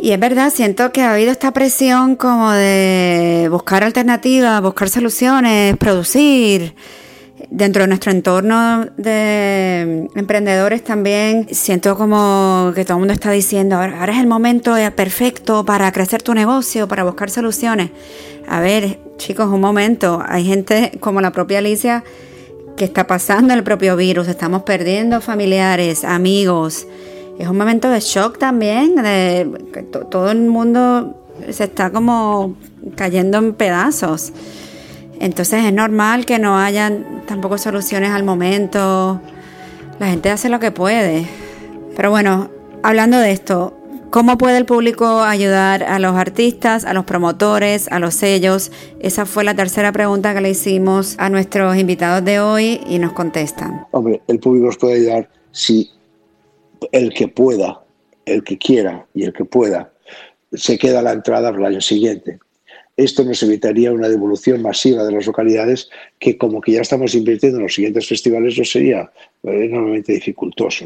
Y 0.00 0.12
es 0.12 0.18
verdad, 0.18 0.50
siento 0.50 0.90
que 0.90 1.02
ha 1.02 1.12
habido 1.12 1.32
esta 1.32 1.52
presión 1.52 2.16
como 2.16 2.50
de 2.52 3.48
buscar 3.50 3.84
alternativas, 3.84 4.62
buscar 4.62 4.88
soluciones, 4.88 5.76
producir 5.76 6.74
dentro 7.50 7.82
de 7.82 7.88
nuestro 7.88 8.12
entorno 8.12 8.86
de 8.96 10.08
emprendedores 10.14 10.82
también 10.84 11.46
siento 11.50 11.96
como 11.96 12.72
que 12.74 12.84
todo 12.84 12.96
el 12.96 13.00
mundo 13.00 13.14
está 13.14 13.30
diciendo, 13.30 13.76
ahora, 13.76 14.12
es 14.12 14.18
el 14.18 14.26
momento 14.26 14.74
perfecto 14.94 15.64
para 15.64 15.90
crecer 15.92 16.22
tu 16.22 16.34
negocio, 16.34 16.88
para 16.88 17.04
buscar 17.04 17.30
soluciones. 17.30 17.90
A 18.48 18.60
ver, 18.60 18.98
chicos, 19.16 19.46
un 19.46 19.60
momento, 19.60 20.22
hay 20.26 20.44
gente 20.44 20.92
como 21.00 21.20
la 21.20 21.32
propia 21.32 21.58
Alicia 21.58 22.04
que 22.76 22.84
está 22.84 23.06
pasando 23.06 23.54
el 23.54 23.62
propio 23.62 23.96
virus, 23.96 24.28
estamos 24.28 24.62
perdiendo 24.62 25.20
familiares, 25.20 26.04
amigos. 26.04 26.86
Es 27.38 27.48
un 27.48 27.56
momento 27.56 27.88
de 27.88 28.00
shock 28.00 28.38
también, 28.38 28.96
de 28.96 29.50
que 29.72 29.82
todo 29.82 30.30
el 30.30 30.42
mundo 30.42 31.20
se 31.50 31.64
está 31.64 31.90
como 31.90 32.56
cayendo 32.96 33.38
en 33.38 33.54
pedazos. 33.54 34.32
Entonces 35.20 35.64
es 35.64 35.72
normal 35.72 36.26
que 36.26 36.38
no 36.38 36.58
hayan 36.58 37.22
tampoco 37.26 37.58
soluciones 37.58 38.10
al 38.10 38.24
momento. 38.24 39.20
La 39.98 40.08
gente 40.08 40.30
hace 40.30 40.48
lo 40.48 40.60
que 40.60 40.70
puede. 40.70 41.26
Pero 41.96 42.10
bueno, 42.10 42.50
hablando 42.82 43.18
de 43.18 43.32
esto, 43.32 43.76
¿cómo 44.10 44.36
puede 44.36 44.58
el 44.58 44.66
público 44.66 45.22
ayudar 45.22 45.84
a 45.84 45.98
los 45.98 46.16
artistas, 46.16 46.84
a 46.84 46.92
los 46.92 47.04
promotores, 47.04 47.88
a 47.88 47.98
los 47.98 48.14
sellos? 48.14 48.72
Esa 49.00 49.26
fue 49.26 49.44
la 49.44 49.54
tercera 49.54 49.92
pregunta 49.92 50.34
que 50.34 50.40
le 50.40 50.50
hicimos 50.50 51.14
a 51.18 51.30
nuestros 51.30 51.76
invitados 51.76 52.24
de 52.24 52.40
hoy 52.40 52.80
y 52.88 52.98
nos 52.98 53.12
contestan. 53.12 53.86
Hombre, 53.92 54.20
el 54.26 54.40
público 54.40 54.66
nos 54.66 54.78
puede 54.78 54.94
ayudar 54.94 55.28
si 55.52 55.90
el 56.92 57.14
que 57.14 57.28
pueda, 57.28 57.80
el 58.26 58.42
que 58.42 58.58
quiera 58.58 59.06
y 59.14 59.24
el 59.24 59.32
que 59.32 59.44
pueda 59.44 59.90
se 60.56 60.78
queda 60.78 61.00
a 61.00 61.02
la 61.02 61.12
entrada 61.12 61.50
para 61.50 61.66
el 61.66 61.74
año 61.74 61.80
siguiente. 61.80 62.38
Esto 62.96 63.24
nos 63.24 63.42
evitaría 63.42 63.92
una 63.92 64.08
devolución 64.08 64.62
masiva 64.62 65.04
de 65.04 65.12
las 65.12 65.26
localidades 65.26 65.90
que 66.18 66.38
como 66.38 66.60
que 66.60 66.72
ya 66.72 66.82
estamos 66.82 67.14
invirtiendo 67.14 67.58
en 67.58 67.64
los 67.64 67.74
siguientes 67.74 68.06
festivales 68.06 68.56
no 68.56 68.64
sería 68.64 69.10
eh, 69.42 69.64
enormemente 69.64 70.12
dificultoso. 70.12 70.84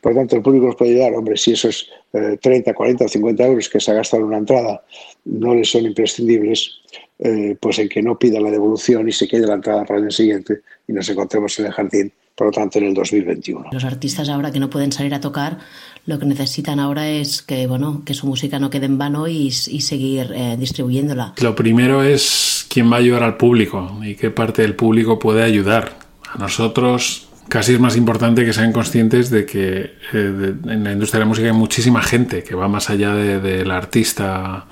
Por 0.00 0.12
lo 0.12 0.18
tanto, 0.20 0.36
el 0.36 0.42
público 0.42 0.66
nos 0.66 0.76
puede 0.76 0.92
ayudar, 0.92 1.14
hombre, 1.14 1.36
si 1.36 1.52
esos 1.52 1.90
30, 2.12 2.72
40 2.72 3.04
o 3.04 3.08
50 3.08 3.46
euros 3.46 3.68
que 3.68 3.80
se 3.80 3.90
ha 3.90 3.94
gastado 3.94 4.22
en 4.22 4.28
una 4.28 4.38
entrada 4.38 4.84
no 5.24 5.54
les 5.54 5.68
son 5.68 5.84
imprescindibles, 5.84 6.80
eh, 7.18 7.56
pues 7.60 7.78
en 7.78 7.88
que 7.88 8.02
no 8.02 8.18
pida 8.18 8.40
la 8.40 8.50
devolución 8.50 9.08
y 9.08 9.12
se 9.12 9.26
quede 9.26 9.46
la 9.46 9.54
entrada 9.54 9.84
para 9.84 9.98
el 9.98 10.04
año 10.04 10.12
siguiente 10.12 10.60
y 10.86 10.92
nos 10.92 11.08
encontremos 11.08 11.58
en 11.58 11.66
el 11.66 11.72
jardín, 11.72 12.12
por 12.36 12.48
lo 12.48 12.52
tanto, 12.52 12.78
en 12.78 12.84
el 12.84 12.94
2021. 12.94 13.70
Los 13.72 13.84
artistas 13.84 14.28
ahora 14.28 14.52
que 14.52 14.60
no 14.60 14.68
pueden 14.68 14.92
salir 14.92 15.14
a 15.14 15.20
tocar, 15.20 15.58
lo 16.04 16.18
que 16.18 16.26
necesitan 16.26 16.78
ahora 16.78 17.08
es 17.08 17.40
que, 17.40 17.66
bueno, 17.66 18.02
que 18.04 18.12
su 18.12 18.26
música 18.26 18.58
no 18.58 18.68
quede 18.68 18.86
en 18.86 18.98
vano 18.98 19.26
y, 19.26 19.50
seguir 19.50 20.32
eh, 20.34 20.56
distribuyéndola. 20.58 21.32
Lo 21.40 21.54
primero 21.54 22.02
es 22.02 22.66
quién 22.68 22.92
va 22.92 22.96
a 22.96 22.98
ayudar 22.98 23.22
al 23.22 23.38
público 23.38 23.98
y 24.02 24.16
qué 24.16 24.30
parte 24.30 24.62
del 24.62 24.74
público 24.74 25.18
puede 25.18 25.42
ayudar. 25.42 25.98
A 26.30 26.36
nosotros 26.36 27.28
casi 27.48 27.72
es 27.72 27.80
más 27.80 27.96
importante 27.96 28.44
que 28.44 28.52
sean 28.52 28.72
conscientes 28.72 29.30
de 29.30 29.46
que 29.46 29.94
eh, 30.12 30.54
en 30.66 30.84
la 30.84 30.92
industria 30.92 31.20
de 31.20 31.24
la 31.24 31.28
música 31.28 31.48
hay 31.48 31.54
muchísima 31.54 32.02
gente 32.02 32.42
que 32.42 32.54
va 32.54 32.68
más 32.68 32.90
allá 32.90 33.14
del 33.14 33.70
artista 33.70 34.66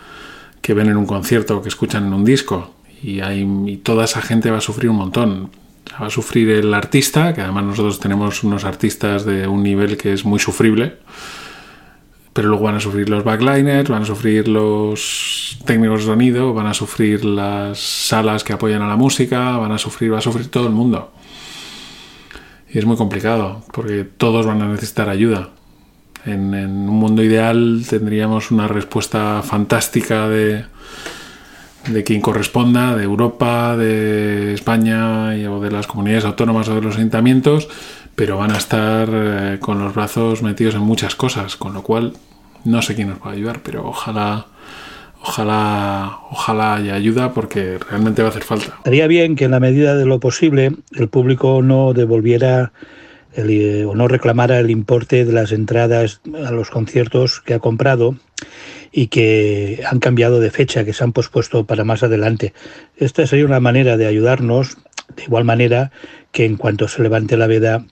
que 0.60 0.74
ven 0.74 0.88
en 0.88 0.98
un 0.98 1.06
concierto 1.06 1.56
o 1.56 1.62
que 1.62 1.68
escuchan 1.70 2.06
en 2.06 2.12
un 2.12 2.24
disco. 2.24 2.74
Y, 3.02 3.20
hay, 3.20 3.48
y 3.66 3.78
toda 3.78 4.04
esa 4.04 4.20
gente 4.20 4.50
va 4.50 4.58
a 4.58 4.62
sufrir 4.62 4.90
un 4.90 4.96
montón 4.96 5.63
va 6.00 6.06
a 6.06 6.10
sufrir 6.10 6.50
el 6.50 6.72
artista, 6.74 7.34
que 7.34 7.40
además 7.40 7.64
nosotros 7.64 8.00
tenemos 8.00 8.42
unos 8.42 8.64
artistas 8.64 9.24
de 9.24 9.46
un 9.46 9.62
nivel 9.62 9.96
que 9.96 10.12
es 10.12 10.24
muy 10.24 10.38
sufrible, 10.38 10.96
pero 12.32 12.48
luego 12.48 12.64
van 12.64 12.76
a 12.76 12.80
sufrir 12.80 13.08
los 13.08 13.22
backliners, 13.22 13.88
van 13.88 14.02
a 14.02 14.06
sufrir 14.06 14.48
los 14.48 15.58
técnicos 15.64 16.00
de 16.00 16.06
sonido, 16.06 16.52
van 16.52 16.66
a 16.66 16.74
sufrir 16.74 17.24
las 17.24 17.78
salas 17.78 18.42
que 18.42 18.52
apoyan 18.52 18.82
a 18.82 18.88
la 18.88 18.96
música, 18.96 19.56
van 19.56 19.72
a 19.72 19.78
sufrir, 19.78 20.12
va 20.12 20.18
a 20.18 20.22
sufrir 20.22 20.48
todo 20.48 20.66
el 20.66 20.72
mundo. 20.72 21.12
Y 22.72 22.78
es 22.78 22.86
muy 22.86 22.96
complicado, 22.96 23.62
porque 23.72 24.04
todos 24.04 24.46
van 24.46 24.62
a 24.62 24.68
necesitar 24.68 25.08
ayuda. 25.08 25.50
En, 26.26 26.54
en 26.54 26.88
un 26.88 26.96
mundo 26.96 27.22
ideal 27.22 27.84
tendríamos 27.88 28.50
una 28.50 28.66
respuesta 28.66 29.42
fantástica 29.44 30.28
de, 30.28 30.64
de 31.88 32.04
quien 32.04 32.20
corresponda, 32.20 32.96
de 32.96 33.04
Europa, 33.04 33.76
de 33.76 34.54
España 34.54 35.30
o 35.50 35.60
de 35.60 35.70
las 35.70 35.86
comunidades 35.86 36.24
autónomas 36.24 36.68
o 36.68 36.74
de 36.74 36.80
los 36.80 36.96
ayuntamientos, 36.96 37.68
pero 38.14 38.38
van 38.38 38.52
a 38.52 38.58
estar 38.58 39.08
eh, 39.12 39.58
con 39.60 39.78
los 39.78 39.94
brazos 39.94 40.42
metidos 40.42 40.74
en 40.74 40.82
muchas 40.82 41.14
cosas, 41.14 41.56
con 41.56 41.74
lo 41.74 41.82
cual 41.82 42.14
no 42.64 42.82
sé 42.82 42.94
quién 42.94 43.08
nos 43.08 43.18
va 43.18 43.30
a 43.30 43.32
ayudar, 43.32 43.60
pero 43.62 43.86
ojalá 43.86 44.46
ojalá 45.20 46.18
ojalá 46.30 46.74
haya 46.74 46.94
ayuda 46.94 47.32
porque 47.32 47.78
realmente 47.78 48.22
va 48.22 48.28
a 48.28 48.30
hacer 48.30 48.44
falta. 48.44 48.74
Estaría 48.78 49.06
bien 49.06 49.36
que 49.36 49.46
en 49.46 49.52
la 49.52 49.60
medida 49.60 49.96
de 49.96 50.04
lo 50.04 50.20
posible 50.20 50.72
el 50.92 51.08
público 51.08 51.62
no 51.62 51.92
devolviera 51.94 52.72
eh, 53.36 53.84
o 53.86 53.94
no 53.94 54.06
reclamara 54.06 54.60
el 54.60 54.70
importe 54.70 55.24
de 55.24 55.32
las 55.32 55.50
entradas 55.50 56.20
a 56.46 56.50
los 56.50 56.70
conciertos 56.70 57.40
que 57.40 57.54
ha 57.54 57.58
comprado 57.58 58.16
y 58.96 59.08
que 59.08 59.82
han 59.90 59.98
cambiado 59.98 60.38
de 60.38 60.52
fecha, 60.52 60.84
que 60.84 60.92
se 60.92 61.02
han 61.02 61.12
pospuesto 61.12 61.64
para 61.66 61.82
más 61.82 62.04
adelante. 62.04 62.54
Esta 62.96 63.26
sería 63.26 63.44
una 63.44 63.58
manera 63.58 63.96
de 63.96 64.06
ayudarnos, 64.06 64.78
de 65.16 65.24
igual 65.24 65.44
manera 65.44 65.90
que 66.30 66.44
en 66.44 66.56
cuanto 66.56 66.86
se 66.86 67.02
levante 67.02 67.36
la 67.36 67.48
veda 67.48 67.84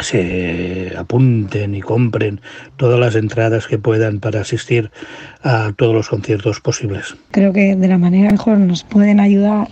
se 0.00 0.92
apunten 0.98 1.74
y 1.74 1.80
compren 1.80 2.40
todas 2.76 2.98
las 2.98 3.14
entradas 3.14 3.66
que 3.66 3.78
puedan 3.78 4.20
para 4.20 4.40
asistir 4.40 4.90
a 5.42 5.72
todos 5.76 5.94
los 5.94 6.08
conciertos 6.08 6.60
posibles. 6.60 7.16
Creo 7.30 7.52
que 7.52 7.76
de 7.76 7.88
la 7.88 7.96
manera 7.96 8.30
mejor 8.30 8.58
nos 8.58 8.82
pueden 8.82 9.20
ayudar 9.20 9.68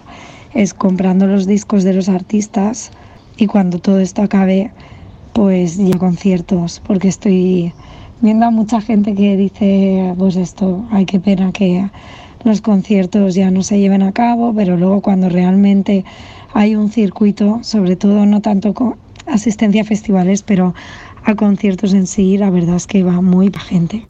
es 0.55 0.73
comprando 0.73 1.27
los 1.27 1.47
discos 1.47 1.83
de 1.83 1.95
los 1.95 2.09
artistas 2.09 2.93
y 3.37 3.47
cuando 3.47 3.81
todo 3.81 3.99
esto 3.99 4.23
acabe, 4.23 4.71
pues 5.33 5.77
ya 5.77 5.99
conciertos, 5.99 6.81
porque 6.87 7.09
estoy 7.09 7.75
viendo 8.25 8.47
a 8.47 8.50
mucha 8.50 8.81
gente 8.81 9.14
que 9.14 9.37
dice, 9.37 10.14
pues 10.16 10.37
esto, 10.37 10.87
hay 10.90 11.04
que 11.04 11.21
pena 11.21 11.52
que 11.52 11.90
los 12.43 12.62
conciertos 12.62 13.35
ya 13.35 13.50
no 13.50 13.62
se 13.62 13.78
lleven 13.78 14.02
a 14.02 14.12
cabo, 14.12 14.54
pero 14.54 14.78
luego 14.78 15.02
cuando 15.02 15.28
realmente 15.28 16.07
hay 16.54 16.75
un 16.75 16.90
circuito, 16.90 17.61
sobre 17.62 17.97
todo 17.97 18.25
no 18.25 18.40
tanto 18.40 18.73
con 18.73 18.97
asistencia 19.26 19.83
a 19.83 19.85
festivales, 19.85 20.43
pero 20.43 20.75
a 21.23 21.35
conciertos 21.35 21.93
en 21.93 22.07
sí, 22.07 22.38
la 22.38 22.49
verdad 22.49 22.76
es 22.76 22.87
que 22.87 23.02
va 23.02 23.21
muy 23.21 23.50
pa 23.50 23.61
gente. 23.61 24.07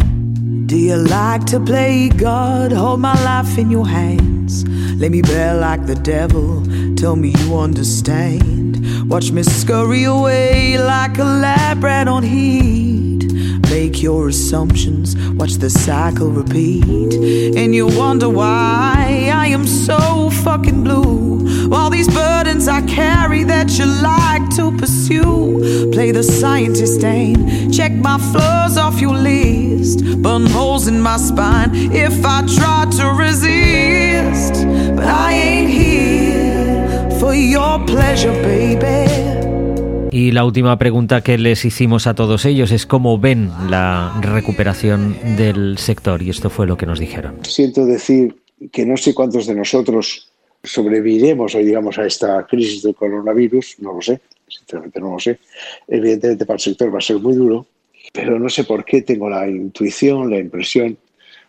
Do 0.67 0.77
you 0.77 0.97
like 0.97 1.45
to 1.47 1.59
play 1.59 2.09
God? 2.11 2.73
Hold 2.73 3.01
my 3.01 3.15
life 3.25 3.61
in 3.61 3.69
your 3.69 3.87
hands. 3.87 4.65
Let 4.97 5.11
me 5.11 5.23
bear 5.23 5.57
like 5.57 5.87
the 5.87 5.97
devil. 5.97 6.63
Tell 6.95 7.17
me 7.17 7.33
you 7.33 7.59
understand. 7.59 8.79
Watch 9.11 9.33
me 9.33 9.43
scurry 9.43 10.05
away 10.05 10.79
like 10.79 11.19
a 11.19 12.07
on 12.09 12.23
heat. 12.23 13.14
Make 13.75 14.05
your 14.05 14.29
assumptions, 14.29 15.17
watch 15.33 15.55
the 15.55 15.69
cycle 15.69 16.31
repeat. 16.31 17.13
And 17.57 17.75
you 17.75 17.89
wonder 17.89 18.29
why 18.29 19.33
I 19.35 19.49
am 19.49 19.67
so 19.67 20.31
fucking 20.45 20.85
blue. 20.85 21.73
All 21.73 21.91
these 21.91 22.07
burdens 22.07 22.69
I 22.69 22.83
carry 22.83 23.43
that 23.43 23.77
you 23.77 23.87
like 23.87 24.49
to 24.59 24.71
pursue. 24.79 25.91
Play 25.91 26.13
the 26.13 26.23
scientist 26.23 27.03
aim, 27.03 27.73
check 27.73 27.91
my 27.91 28.17
flaws 28.17 28.77
off 28.79 29.01
your 29.01 29.17
list. 29.17 30.23
Burn 30.23 30.47
holes 30.47 30.87
in 30.87 31.01
my 31.01 31.17
spine 31.17 31.71
if 31.93 32.25
I 32.25 32.47
try 32.47 32.87
to 32.99 33.07
resist. 33.25 34.55
But 34.95 35.07
I 35.07 35.33
ain't 35.33 35.69
here 35.69 37.11
for 37.19 37.35
your 37.35 37.85
pleasure, 37.87 38.33
baby. 38.45 39.44
Y 40.15 40.31
la 40.31 40.45
última 40.45 40.79
pregunta 40.79 41.23
que 41.23 41.39
les 41.39 41.65
hicimos 41.65 42.07
a 42.07 42.15
todos 42.15 42.45
ellos 42.45 42.71
es 42.71 42.87
cómo 42.87 43.19
ven 43.19 43.51
la 43.69 44.17
recuperación 44.23 45.17
del 45.37 45.77
sector 45.77 46.23
y 46.23 46.31
esto 46.31 46.51
fue 46.51 46.69
lo 46.69 46.77
que 46.77 46.87
nos 46.87 47.01
dijeron. 47.01 47.41
Siento 47.43 47.85
decir 47.85 48.37
que 48.71 48.87
no 48.87 48.97
sé 48.97 49.13
cuántos 49.13 49.49
de 49.49 49.57
nosotros 49.57 50.31
sobreviviremos 50.63 51.57
hoy, 51.57 51.65
digamos, 51.65 51.99
a 51.99 52.07
esta 52.07 52.47
crisis 52.47 52.85
del 52.85 52.95
coronavirus, 52.95 53.75
no 53.81 53.95
lo 53.95 54.01
sé, 54.01 54.21
sinceramente 54.47 55.01
no 55.01 55.15
lo 55.15 55.19
sé. 55.19 55.41
Evidentemente 55.89 56.47
para 56.47 56.59
el 56.59 56.63
sector 56.63 56.95
va 56.95 56.99
a 56.99 57.01
ser 57.01 57.19
muy 57.19 57.35
duro, 57.35 57.67
pero 58.13 58.39
no 58.39 58.49
sé 58.49 58.63
por 58.63 58.85
qué 58.85 59.03
tengo 59.03 59.29
la 59.29 59.49
intuición, 59.49 60.31
la 60.31 60.39
impresión 60.39 60.97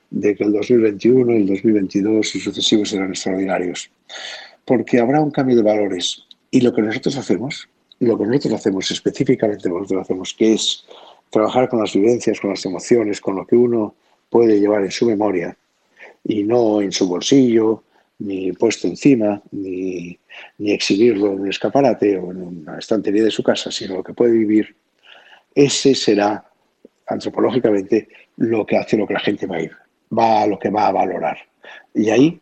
de 0.10 0.36
que 0.36 0.44
el 0.44 0.54
2021, 0.54 1.34
el 1.34 1.46
2022 1.46 2.36
y 2.36 2.40
sucesivos 2.40 2.90
serán 2.90 3.12
extraordinarios, 3.12 3.92
porque 4.66 5.00
habrá 5.00 5.22
un 5.22 5.30
cambio 5.30 5.56
de 5.56 5.62
valores 5.62 6.24
y 6.50 6.62
lo 6.62 6.74
que 6.74 6.82
nosotros 6.82 7.16
hacemos 7.16 7.70
lo 8.00 8.18
que 8.18 8.26
nosotros 8.26 8.54
hacemos, 8.54 8.92
específicamente 8.92 9.64
que 9.64 9.70
nosotros 9.70 10.02
hacemos, 10.02 10.34
que 10.34 10.54
es 10.54 10.86
trabajar 11.30 11.70
con 11.70 11.80
las 11.80 11.94
vivencias, 11.94 12.40
con 12.40 12.52
las 12.52 12.66
emociones, 12.66 13.22
con 13.22 13.36
lo 13.36 13.46
que 13.46 13.56
uno 13.56 13.96
puede 14.30 14.60
llevar 14.60 14.84
en 14.84 14.92
su 14.92 15.06
memoria 15.06 15.56
y 16.24 16.44
no 16.44 16.82
en 16.82 16.92
su 16.92 17.08
bolsillo, 17.08 17.84
ni 18.20 18.52
puesto 18.54 18.88
encima, 18.88 19.42
ni, 19.52 20.18
ni 20.58 20.72
exhibirlo 20.72 21.34
en 21.34 21.42
un 21.42 21.50
escaparate 21.50 22.18
o 22.18 22.32
en 22.32 22.42
una 22.42 22.80
estantería 22.80 23.24
de 23.24 23.32
su 23.32 23.44
casa, 23.44 23.72
sino 23.72 23.96
lo 23.96 24.04
que 24.04 24.14
puede 24.14 24.32
vivir, 24.32 24.76
ese 25.54 25.96
será 25.96 26.46
antropológicamente 27.08 28.08
lo 28.38 28.66
que 28.66 28.78
hace 28.78 28.98
lo 28.98 29.08
que 29.08 29.14
la 29.14 29.20
gente 29.20 29.46
va 29.46 29.58
a 29.58 29.62
ir, 29.62 29.72
va 30.18 30.42
a 30.42 30.48
lo 30.48 30.60
que 30.60 30.70
va 30.70 30.88
a 30.88 30.92
valorar. 30.92 31.38
Y 31.94 32.10
ahí 32.10 32.40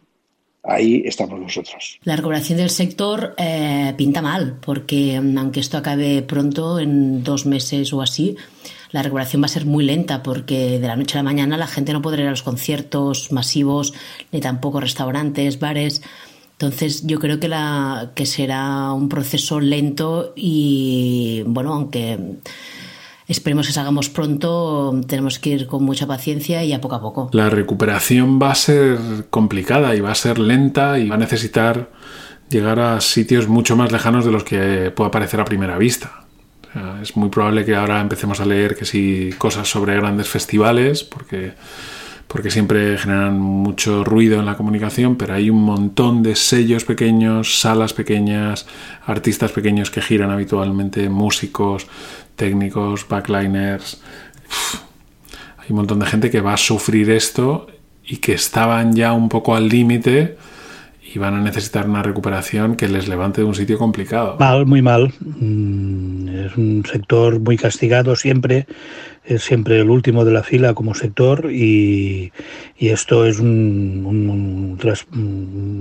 ahí 0.63 1.03
estamos 1.05 1.39
nosotros. 1.39 1.99
La 2.03 2.15
recuperación 2.15 2.57
del 2.57 2.69
sector 2.69 3.35
eh, 3.37 3.93
pinta 3.97 4.21
mal, 4.21 4.57
porque 4.61 5.19
mm, 5.19 5.37
aunque 5.37 5.59
esto 5.59 5.77
acabe 5.77 6.21
pronto, 6.21 6.79
en 6.79 7.23
dos 7.23 7.45
meses 7.45 7.91
o 7.93 8.01
así, 8.01 8.35
la 8.91 9.01
recuperación 9.01 9.41
va 9.41 9.47
a 9.47 9.49
ser 9.49 9.65
muy 9.65 9.83
lenta, 9.83 10.23
porque 10.23 10.79
de 10.79 10.87
la 10.87 10.95
noche 10.95 11.17
a 11.17 11.19
la 11.19 11.23
mañana 11.23 11.57
la 11.57 11.67
gente 11.67 11.93
no 11.93 12.01
podrá 12.01 12.21
ir 12.21 12.27
a 12.27 12.31
los 12.31 12.43
conciertos 12.43 13.31
masivos, 13.31 13.93
ni 14.31 14.39
tampoco 14.39 14.79
restaurantes, 14.79 15.59
bares. 15.59 16.01
Entonces 16.53 17.05
yo 17.05 17.19
creo 17.19 17.39
que, 17.39 17.47
la, 17.47 18.11
que 18.15 18.25
será 18.25 18.93
un 18.93 19.09
proceso 19.09 19.59
lento 19.59 20.33
y, 20.35 21.43
bueno, 21.45 21.73
aunque 21.73 22.37
Esperemos 23.33 23.65
que 23.65 23.73
salgamos 23.73 24.09
pronto, 24.09 24.93
tenemos 25.07 25.39
que 25.39 25.49
ir 25.49 25.65
con 25.65 25.83
mucha 25.83 26.05
paciencia 26.05 26.63
y 26.63 26.71
a 26.71 26.79
poco 26.79 26.93
a 26.93 27.01
poco. 27.01 27.29
La 27.33 27.49
recuperación 27.49 28.39
va 28.39 28.51
a 28.51 28.55
ser 28.55 28.99
complicada 29.31 29.95
y 29.95 30.01
va 30.01 30.11
a 30.11 30.15
ser 30.15 30.37
lenta 30.37 30.99
y 30.99 31.09
va 31.09 31.15
a 31.15 31.17
necesitar 31.17 31.89
llegar 32.51 32.79
a 32.79 33.01
sitios 33.01 33.47
mucho 33.47 33.75
más 33.75 33.91
lejanos 33.91 34.23
de 34.23 34.31
los 34.31 34.43
que 34.43 34.91
pueda 34.95 35.09
parecer 35.09 35.39
a 35.39 35.45
primera 35.45 35.79
vista. 35.79 36.25
es 37.01 37.17
muy 37.17 37.29
probable 37.29 37.65
que 37.65 37.75
ahora 37.75 38.01
empecemos 38.01 38.39
a 38.39 38.45
leer 38.45 38.75
que 38.75 38.85
sí 38.85 39.31
cosas 39.39 39.67
sobre 39.67 39.95
grandes 39.95 40.29
festivales, 40.29 41.03
porque, 41.03 41.53
porque 42.33 42.49
siempre 42.49 42.97
generan 42.97 43.39
mucho 43.39 44.03
ruido 44.03 44.39
en 44.39 44.47
la 44.47 44.57
comunicación, 44.57 45.17
pero 45.17 45.35
hay 45.35 45.51
un 45.51 45.61
montón 45.61 46.23
de 46.23 46.35
sellos 46.35 46.83
pequeños, 46.83 47.59
salas 47.59 47.93
pequeñas, 47.93 48.65
artistas 49.05 49.51
pequeños 49.51 49.91
que 49.91 50.01
giran 50.01 50.31
habitualmente, 50.31 51.09
músicos, 51.09 51.85
técnicos, 52.35 53.07
backliners. 53.07 54.01
hay 55.59 55.67
un 55.69 55.75
montón 55.75 55.99
de 55.99 56.07
gente 56.07 56.31
que 56.31 56.41
va 56.41 56.55
a 56.55 56.57
sufrir 56.57 57.11
esto 57.11 57.67
y 58.03 58.17
que 58.17 58.33
estaban 58.33 58.95
ya 58.95 59.13
un 59.13 59.29
poco 59.29 59.55
al 59.55 59.69
límite 59.69 60.35
y 61.13 61.19
van 61.19 61.35
a 61.35 61.39
necesitar 61.39 61.87
una 61.87 62.01
recuperación 62.01 62.75
que 62.75 62.87
les 62.87 63.07
levante 63.07 63.41
de 63.41 63.47
un 63.47 63.53
sitio 63.53 63.77
complicado. 63.77 64.37
Mal, 64.39 64.65
muy 64.65 64.81
mal. 64.81 65.13
Mm, 65.19 66.29
es 66.29 66.57
un 66.57 66.83
sector 66.83 67.39
muy 67.39 67.57
castigado 67.57 68.15
siempre 68.15 68.65
es 69.25 69.43
siempre 69.43 69.79
el 69.79 69.89
último 69.89 70.25
de 70.25 70.33
la 70.33 70.43
fila 70.43 70.73
como 70.73 70.93
sector 70.93 71.49
y, 71.51 72.31
esto 72.79 73.25
es 73.25 73.39
un, 73.39 74.77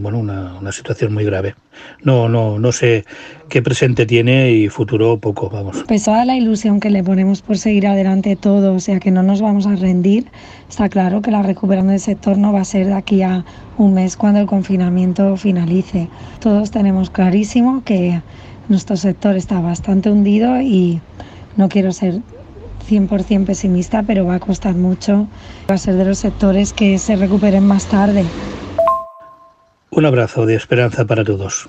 bueno, 0.02 0.18
una, 0.20 0.72
situación 0.72 1.12
muy 1.12 1.24
grave. 1.24 1.54
No, 2.02 2.28
no, 2.28 2.58
no 2.58 2.72
sé 2.72 3.04
qué 3.48 3.60
presente 3.60 4.06
tiene 4.06 4.52
y 4.52 4.68
futuro 4.68 5.18
poco, 5.18 5.50
vamos. 5.50 5.84
Pues 5.88 6.04
toda 6.04 6.24
la 6.24 6.36
ilusión 6.36 6.78
que 6.78 6.90
le 6.90 7.02
ponemos 7.02 7.42
por 7.42 7.58
seguir 7.58 7.88
adelante 7.88 8.36
todo, 8.36 8.74
o 8.74 8.80
sea 8.80 9.00
que 9.00 9.10
no 9.10 9.22
nos 9.22 9.42
vamos 9.42 9.66
a 9.66 9.74
rendir, 9.74 10.26
está 10.70 10.88
claro 10.88 11.20
que 11.20 11.32
la 11.32 11.42
recuperación 11.42 11.88
del 11.88 12.00
sector 12.00 12.38
no 12.38 12.52
va 12.52 12.60
a 12.60 12.64
ser 12.64 12.86
de 12.86 12.94
aquí 12.94 13.22
a 13.22 13.44
un 13.78 13.94
mes 13.94 14.16
cuando 14.16 14.38
el 14.40 14.46
confinamiento 14.46 15.36
finalice. 15.36 16.08
Todos 16.40 16.70
tenemos 16.70 17.10
clarísimo 17.10 17.82
que 17.84 18.22
nuestro 18.68 18.96
sector 18.96 19.36
está 19.36 19.60
bastante 19.60 20.10
hundido 20.10 20.60
y 20.60 21.00
no 21.56 21.68
quiero 21.68 21.92
ser 21.92 22.20
100% 22.88 23.46
pesimista, 23.46 24.02
pero 24.02 24.26
va 24.26 24.36
a 24.36 24.40
costar 24.40 24.74
mucho. 24.74 25.26
Va 25.70 25.74
a 25.74 25.78
ser 25.78 25.94
de 25.94 26.04
los 26.04 26.18
sectores 26.18 26.72
que 26.72 26.98
se 26.98 27.16
recuperen 27.16 27.66
más 27.66 27.86
tarde. 27.86 28.24
Un 29.90 30.06
abrazo 30.06 30.46
de 30.46 30.54
esperanza 30.54 31.04
para 31.04 31.24
todos. 31.24 31.68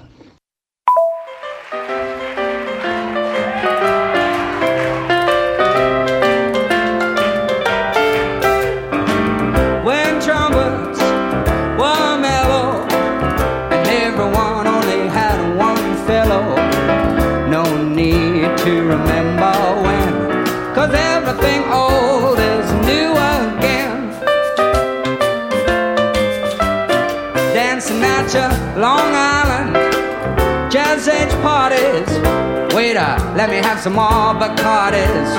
Let 33.36 33.50
me 33.50 33.58
have 33.58 33.80
some 33.80 33.94
more 33.94 34.34
Bacardis. 34.40 35.30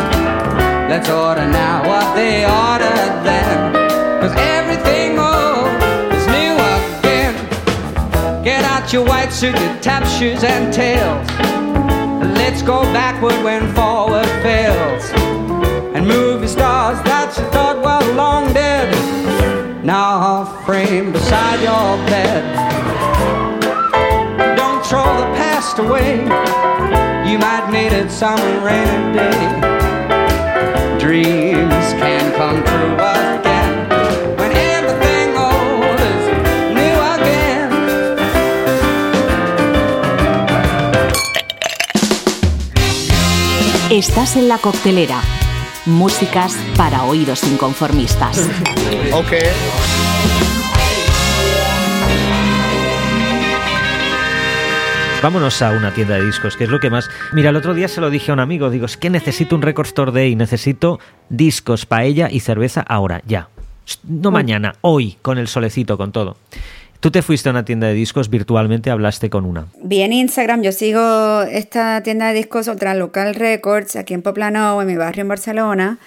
Let's 0.90 1.08
order 1.08 1.46
now 1.46 1.86
what 1.88 2.14
they 2.14 2.44
ordered 2.44 3.24
then. 3.24 3.72
Cause 4.20 4.34
everything 4.36 5.18
old 5.18 5.68
is 6.12 6.26
new 6.26 6.54
again. 6.76 7.34
Get 8.44 8.64
out 8.64 8.92
your 8.92 9.06
white 9.06 9.32
suit, 9.32 9.58
your 9.58 9.76
tap 9.80 10.04
shoes 10.06 10.44
and 10.44 10.74
tails. 10.74 11.26
Let's 12.36 12.60
go 12.60 12.82
backward 12.92 13.42
when 13.42 13.72
forward 13.72 14.26
fails. 14.42 15.04
And 15.94 16.06
movie 16.06 16.48
stars 16.48 17.02
that 17.04 17.34
you 17.38 17.44
thought 17.50 17.78
were 17.78 18.14
long 18.14 18.52
dead. 18.52 18.92
Now 19.84 20.44
framed 20.66 21.14
beside 21.14 21.60
your 21.62 21.96
bed. 22.08 22.42
Don't 24.54 24.84
throw 24.84 25.04
the 25.04 25.30
past 25.38 25.78
away. 25.78 26.33
Some 28.08 28.64
rainy 28.64 29.14
day. 29.14 29.38
Dreams 30.98 31.94
can 31.98 32.32
come 32.36 32.62
true 32.62 32.94
again. 32.94 33.88
When 34.38 34.52
everything 34.52 35.36
old 35.36 36.00
is 36.00 36.24
new 36.74 36.98
again. 37.14 37.70
Estás 43.90 44.36
en 44.36 44.48
la 44.48 44.58
coctelera. 44.58 45.20
Músicas 45.86 46.56
para 46.76 47.04
oídos 47.04 47.42
inconformistas. 47.44 48.38
okay. 49.12 49.50
Vámonos 55.24 55.62
a 55.62 55.72
una 55.72 55.90
tienda 55.94 56.16
de 56.16 56.26
discos, 56.26 56.54
que 56.54 56.64
es 56.64 56.70
lo 56.70 56.80
que 56.80 56.90
más... 56.90 57.08
Mira, 57.32 57.48
el 57.48 57.56
otro 57.56 57.72
día 57.72 57.88
se 57.88 58.02
lo 58.02 58.10
dije 58.10 58.30
a 58.30 58.34
un 58.34 58.40
amigo, 58.40 58.68
digo, 58.68 58.84
es 58.84 58.98
que 58.98 59.08
necesito 59.08 59.56
un 59.56 59.62
Record 59.62 59.86
Store 59.86 60.12
Day, 60.12 60.36
necesito 60.36 61.00
discos, 61.30 61.86
paella 61.86 62.28
y 62.30 62.40
cerveza 62.40 62.82
ahora, 62.82 63.22
ya. 63.26 63.48
No 64.06 64.30
mañana, 64.30 64.74
hoy, 64.82 65.16
con 65.22 65.38
el 65.38 65.48
solecito, 65.48 65.96
con 65.96 66.12
todo. 66.12 66.36
Tú 67.00 67.10
te 67.10 67.22
fuiste 67.22 67.48
a 67.48 67.52
una 67.52 67.64
tienda 67.64 67.86
de 67.86 67.94
discos, 67.94 68.28
virtualmente 68.28 68.90
hablaste 68.90 69.30
con 69.30 69.46
una. 69.46 69.68
Vi 69.82 70.02
en 70.02 70.12
Instagram, 70.12 70.60
yo 70.60 70.72
sigo 70.72 71.40
esta 71.40 72.02
tienda 72.02 72.28
de 72.28 72.34
discos, 72.34 72.68
otra 72.68 72.94
Local 72.94 73.34
Records, 73.34 73.96
aquí 73.96 74.12
en 74.12 74.20
Poplano, 74.20 74.78
en 74.82 74.86
mi 74.86 74.96
barrio 74.96 75.22
en 75.22 75.28
Barcelona. 75.28 75.98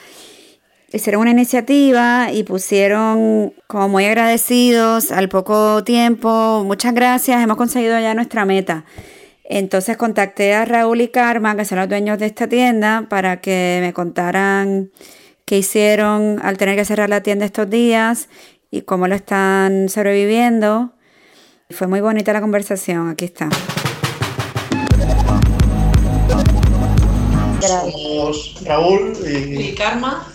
Hicieron 0.94 1.20
una 1.20 1.32
iniciativa 1.32 2.32
y 2.32 2.44
pusieron 2.44 3.54
como 3.68 3.90
muy 3.90 4.06
agradecidos 4.06 5.12
al 5.12 5.28
poco 5.28 5.84
tiempo, 5.84 6.64
muchas 6.66 6.94
gracias, 6.94 7.44
hemos 7.44 7.58
conseguido 7.58 8.00
ya 8.00 8.14
nuestra 8.14 8.46
meta. 8.46 8.86
Entonces 9.44 9.98
contacté 9.98 10.54
a 10.54 10.64
Raúl 10.64 11.02
y 11.02 11.10
Karma, 11.10 11.58
que 11.58 11.66
son 11.66 11.80
los 11.80 11.90
dueños 11.90 12.20
de 12.20 12.28
esta 12.28 12.48
tienda, 12.48 13.06
para 13.10 13.42
que 13.42 13.80
me 13.82 13.92
contaran 13.92 14.90
qué 15.44 15.58
hicieron 15.58 16.40
al 16.42 16.58
tener 16.58 16.78
que 16.78 16.86
cerrar 16.86 17.10
la 17.10 17.22
tienda 17.22 17.44
estos 17.44 17.70
días 17.70 18.30
y 18.72 18.84
cómo 18.84 19.10
lo 19.10 19.16
están 19.16 19.90
sobreviviendo. 19.90 20.94
Fue 21.70 21.88
muy 21.88 22.00
bonita 22.00 22.32
la 22.32 22.40
conversación, 22.40 23.10
aquí 23.10 23.26
está. 23.26 23.50
Somos 27.60 28.64
Raúl 28.64 29.14
y, 29.28 29.72
y 29.72 29.76
Karma. 29.76 30.26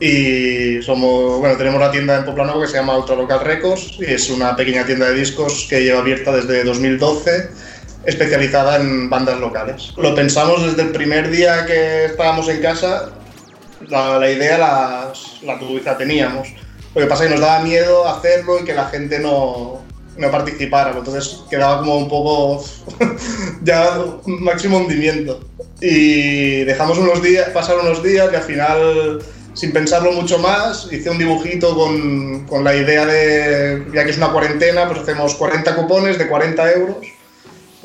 Y 0.00 0.82
somos, 0.82 1.38
bueno, 1.40 1.56
tenemos 1.56 1.78
la 1.78 1.90
tienda 1.90 2.16
en 2.16 2.24
Poplano 2.24 2.58
que 2.60 2.66
se 2.66 2.78
llama 2.78 2.96
Ultra 2.96 3.16
Local 3.16 3.40
Records 3.40 3.98
y 3.98 4.06
es 4.06 4.30
una 4.30 4.56
pequeña 4.56 4.86
tienda 4.86 5.10
de 5.10 5.14
discos 5.14 5.66
que 5.68 5.82
lleva 5.82 6.00
abierta 6.00 6.32
desde 6.32 6.64
2012 6.64 7.50
especializada 8.04 8.76
en 8.76 9.10
bandas 9.10 9.38
locales. 9.40 9.92
Lo 9.96 10.14
pensamos 10.14 10.64
desde 10.64 10.82
el 10.82 10.90
primer 10.90 11.30
día 11.30 11.66
que 11.66 12.06
estábamos 12.06 12.48
en 12.48 12.62
casa, 12.62 13.10
la, 13.88 14.18
la 14.18 14.30
idea 14.30 14.58
la, 14.58 15.12
la, 15.42 15.58
la, 15.84 15.98
teníamos. 15.98 16.48
Lo 16.94 17.02
que 17.02 17.06
pasa 17.06 17.24
es 17.24 17.28
que 17.28 17.34
nos 17.36 17.46
daba 17.46 17.62
miedo 17.62 18.08
hacerlo 18.08 18.60
y 18.60 18.64
que 18.64 18.74
la 18.74 18.86
gente 18.86 19.18
no, 19.18 19.82
no 20.16 20.30
participara, 20.30 20.92
entonces 20.96 21.40
quedaba 21.48 21.78
como 21.78 21.96
un 21.96 22.08
poco 22.08 22.64
ya 23.62 23.98
máximo 24.26 24.78
hundimiento. 24.78 25.40
Y 25.80 26.64
dejamos 26.64 26.98
unos 26.98 27.22
días, 27.22 27.48
pasaron 27.50 27.86
unos 27.86 28.02
días 28.02 28.28
y 28.32 28.36
al 28.36 28.42
final, 28.42 29.22
sin 29.54 29.72
pensarlo 29.72 30.12
mucho 30.12 30.38
más, 30.38 30.88
hice 30.90 31.10
un 31.10 31.18
dibujito 31.18 31.74
con, 31.74 32.46
con 32.46 32.64
la 32.64 32.74
idea 32.74 33.04
de, 33.06 33.86
ya 33.92 34.04
que 34.04 34.10
es 34.10 34.16
una 34.16 34.32
cuarentena, 34.32 34.86
pues 34.86 35.00
hacemos 35.00 35.34
40 35.34 35.74
cupones 35.76 36.18
de 36.18 36.28
40 36.28 36.72
euros 36.72 37.06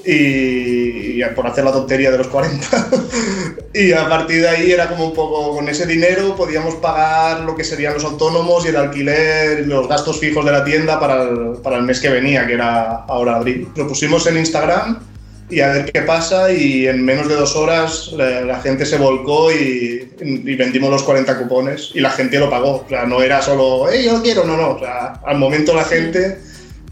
y, 0.05 1.23
por 1.35 1.47
hacer 1.47 1.63
la 1.63 1.71
tontería 1.71 2.11
de 2.11 2.19
los 2.19 2.27
40. 2.27 2.89
y 3.73 3.91
a 3.93 4.07
partir 4.07 4.41
de 4.41 4.49
ahí 4.49 4.71
era 4.71 4.87
como 4.87 5.07
un 5.07 5.13
poco, 5.13 5.55
con 5.55 5.67
ese 5.67 5.85
dinero 5.85 6.35
podíamos 6.35 6.75
pagar 6.75 7.41
lo 7.41 7.55
que 7.55 7.63
serían 7.63 7.95
los 7.95 8.05
autónomos 8.05 8.65
y 8.65 8.69
el 8.69 8.75
alquiler 8.75 9.67
los 9.67 9.87
gastos 9.87 10.19
fijos 10.19 10.45
de 10.45 10.51
la 10.51 10.63
tienda 10.63 10.99
para 10.99 11.23
el, 11.23 11.57
para 11.63 11.77
el 11.77 11.83
mes 11.83 11.99
que 11.99 12.09
venía, 12.09 12.45
que 12.45 12.53
era 12.53 13.05
ahora 13.07 13.37
abril. 13.37 13.69
Lo 13.75 13.87
pusimos 13.87 14.27
en 14.27 14.37
Instagram 14.37 15.14
y 15.49 15.59
a 15.59 15.69
ver 15.69 15.91
qué 15.91 16.01
pasa 16.01 16.51
y 16.51 16.87
en 16.87 17.03
menos 17.05 17.27
de 17.27 17.35
dos 17.35 17.55
horas 17.55 18.11
la, 18.13 18.41
la 18.41 18.59
gente 18.61 18.85
se 18.85 18.97
volcó 18.97 19.51
y, 19.51 20.11
y, 20.19 20.55
vendimos 20.55 20.89
los 20.89 21.03
40 21.03 21.37
cupones 21.37 21.91
y 21.93 21.99
la 21.99 22.09
gente 22.09 22.39
lo 22.39 22.49
pagó. 22.49 22.83
O 22.85 22.85
sea, 22.89 23.05
no 23.05 23.21
era 23.21 23.41
solo, 23.41 23.85
hey, 23.91 24.03
yo 24.05 24.21
quiero, 24.23 24.43
no, 24.43 24.57
no. 24.57 24.71
O 24.71 24.79
sea, 24.79 25.21
al 25.25 25.37
momento 25.37 25.75
la 25.75 25.83
gente 25.83 26.39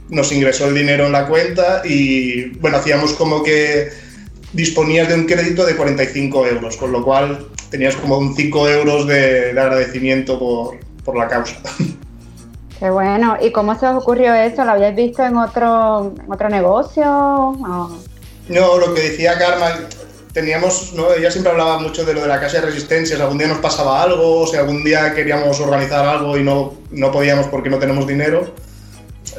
nos 0.10 0.32
ingresó 0.32 0.68
el 0.68 0.76
dinero 0.76 1.08
en 1.08 1.14
la 1.14 1.28
cuenta 1.28 1.82
y 1.84 2.50
bueno, 2.60 2.78
hacíamos 2.78 3.14
como 3.14 3.42
que 3.42 3.90
disponías 4.54 5.08
de 5.08 5.16
un 5.16 5.26
crédito 5.26 5.66
de 5.66 5.76
45 5.76 6.48
euros, 6.48 6.78
con 6.78 6.92
lo 6.92 7.04
cual 7.04 7.48
tenías 7.72 7.96
como 7.96 8.20
un 8.20 8.36
5 8.36 8.70
euros 8.70 9.08
de, 9.08 9.54
de 9.54 9.60
agradecimiento 9.60 10.38
por, 10.38 10.78
por, 11.04 11.18
la 11.18 11.28
causa. 11.28 11.56
Qué 12.80 12.90
bueno. 12.92 13.38
¿Y 13.42 13.52
cómo 13.52 13.80
se 13.80 13.88
os 13.88 13.96
ocurrió 13.96 14.34
eso? 14.36 14.64
¿Lo 14.64 14.72
habíais 14.72 14.96
visto 14.96 15.24
en 15.24 15.38
otro, 15.38 16.14
en 16.24 16.32
otro 16.32 16.50
negocio? 16.50 17.04
¿O? 17.08 18.13
No, 18.50 18.78
lo 18.78 18.94
que 18.94 19.02
decía 19.02 19.38
Karma, 19.38 19.88
teníamos, 20.34 20.94
¿no? 20.94 21.14
ella 21.14 21.32
siempre 21.32 21.52
hablaba 21.52 21.80
mucho 21.80 22.04
de 22.06 22.14
lo 22.14 22.22
de 22.22 22.28
la 22.28 22.40
casa 22.40 22.60
de 22.60 22.68
resistencia, 22.68 23.16
si 23.16 23.22
algún 23.22 23.38
día 23.38 23.48
nos 23.48 23.60
pasaba 23.60 24.02
algo, 24.02 24.42
o 24.42 24.48
si 24.48 24.58
algún 24.58 24.84
día 24.84 25.14
queríamos 25.14 25.60
organizar 25.60 26.06
algo 26.06 26.38
y 26.38 26.44
no, 26.44 26.74
no 26.92 27.12
podíamos 27.12 27.48
porque 27.48 27.70
no 27.70 27.80
tenemos 27.80 28.08
dinero 28.08 28.54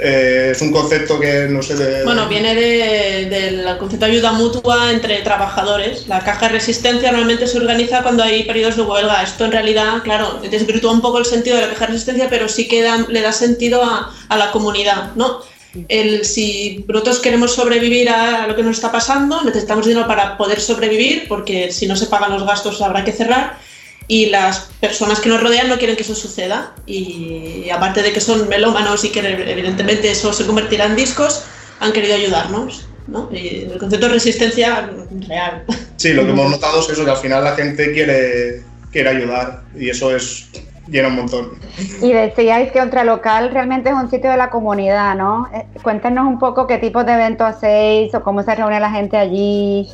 eh, 0.01 0.49
es 0.53 0.61
un 0.61 0.73
concepto 0.73 1.21
que 1.21 1.47
no 1.49 1.63
sé 1.63 1.77
de... 1.77 2.05
Bueno, 2.05 2.29
viene 2.29 2.55
del 2.55 3.65
de, 3.65 3.79
concepto 3.79 4.07
de 4.07 4.13
ayuda 4.13 4.33
mutua 4.33 4.91
entre 4.91 5.21
trabajadores. 5.23 6.09
La 6.09 6.21
caja 6.21 6.47
de 6.47 6.55
resistencia 6.55 7.11
normalmente 7.11 7.47
se 7.47 7.59
organiza 7.59 8.03
cuando 8.03 8.23
hay 8.23 8.45
periodos 8.45 8.77
de 8.77 8.83
huelga. 8.83 9.23
Esto 9.23 9.45
en 9.45 9.53
realidad, 9.53 10.03
claro, 10.03 10.41
desvirtúa 10.51 10.93
un 10.93 11.01
poco 11.01 11.19
el 11.19 11.25
sentido 11.25 11.57
de 11.57 11.63
la 11.63 11.69
caja 11.69 11.87
de 11.87 11.93
resistencia, 11.93 12.29
pero 12.29 12.49
sí 12.49 12.67
que 12.67 12.87
le 13.09 13.21
da 13.21 13.33
sentido 13.33 13.83
a, 13.83 14.13
la 14.37 14.51
comunidad, 14.51 15.15
¿no? 15.15 15.43
El, 15.89 16.25
si 16.25 16.85
nosotros 16.89 17.19
queremos 17.19 17.55
sobrevivir 17.55 18.09
a 18.09 18.47
lo 18.47 18.55
que 18.55 18.63
nos 18.63 18.77
está 18.77 18.93
pasando, 18.93 19.43
necesitamos 19.43 19.87
dinero 19.87 20.07
para 20.07 20.37
poder 20.37 20.61
sobrevivir, 20.61 21.27
porque 21.29 21.73
si 21.73 21.87
no 21.87 21.97
se 21.97 22.07
pagan 22.07 22.33
los 22.33 22.47
gastos 22.47 22.81
habrá 22.83 23.05
que 23.05 23.13
cerrar 23.13 23.59
y 24.07 24.27
las 24.27 24.69
personas 24.81 25.21
que 25.21 25.29
nos 25.29 25.43
rodean 25.43 25.69
no 25.69 25.79
quieren 25.79 25.97
que 25.97 26.03
eso 26.03 26.15
suceda 26.15 26.75
y 26.87 27.69
aparte 27.71 28.03
de 28.03 28.13
que 28.13 28.21
son 28.21 28.49
melómanos 28.49 29.05
y 29.05 29.11
que 29.11 29.21
evidentemente 29.21 30.11
eso 30.11 30.33
se 30.33 30.47
convertirá 30.47 30.87
en 30.87 30.97
discos, 30.97 31.45
han 31.81 31.93
querido 31.93 32.15
ayudarnos. 32.15 32.87
¿no? 33.07 33.29
Y 33.33 33.69
el 33.71 33.79
concepto 33.79 34.07
de 34.07 34.15
resistencia 34.15 34.91
real. 35.29 35.65
Sí, 35.97 36.13
lo 36.13 36.25
que 36.25 36.31
hemos 36.31 36.51
notado 36.51 36.81
es 36.81 36.89
eso, 36.89 37.05
que 37.05 37.11
al 37.11 37.19
final 37.19 37.45
la 37.45 37.55
gente 37.55 37.93
quiere, 37.93 38.63
quiere 38.91 39.11
ayudar 39.11 39.63
y 39.79 39.91
eso 39.91 40.15
es 40.15 40.49
llena 40.89 41.09
un 41.09 41.17
montón. 41.17 41.59
Y 42.03 42.13
decíais 42.13 42.73
que 42.73 43.05
Local 43.05 43.51
realmente 43.53 43.91
es 43.91 43.95
un 43.95 44.11
sitio 44.11 44.31
de 44.31 44.37
la 44.37 44.51
comunidad, 44.51 45.15
¿no? 45.15 45.49
Eh, 45.55 45.67
cuéntenos 45.83 46.27
un 46.27 46.39
poco 46.39 46.67
qué 46.67 46.79
tipo 46.79 47.05
de 47.05 47.13
eventos 47.13 47.47
hacéis 47.47 48.15
o 48.15 48.23
cómo 48.23 48.43
se 48.43 48.55
reúne 48.55 48.81
la 48.81 48.91
gente 48.91 49.17
allí. 49.17 49.89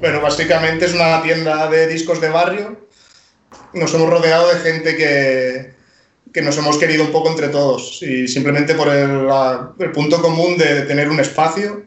Bueno, 0.00 0.20
básicamente 0.20 0.86
es 0.86 0.94
una 0.94 1.22
tienda 1.22 1.68
de 1.68 1.86
discos 1.86 2.20
de 2.20 2.28
barrio 2.28 2.84
nos 3.74 3.92
hemos 3.94 4.08
rodeado 4.08 4.48
de 4.48 4.60
gente 4.60 4.96
que, 4.96 5.72
que 6.32 6.42
nos 6.42 6.56
hemos 6.58 6.78
querido 6.78 7.04
un 7.04 7.12
poco 7.12 7.30
entre 7.30 7.48
todos 7.48 8.02
y 8.02 8.28
simplemente 8.28 8.74
por 8.74 8.88
el, 8.88 9.26
la, 9.26 9.72
el, 9.78 9.92
punto 9.92 10.22
común 10.22 10.56
de 10.56 10.82
tener 10.82 11.10
un 11.10 11.20
espacio 11.20 11.84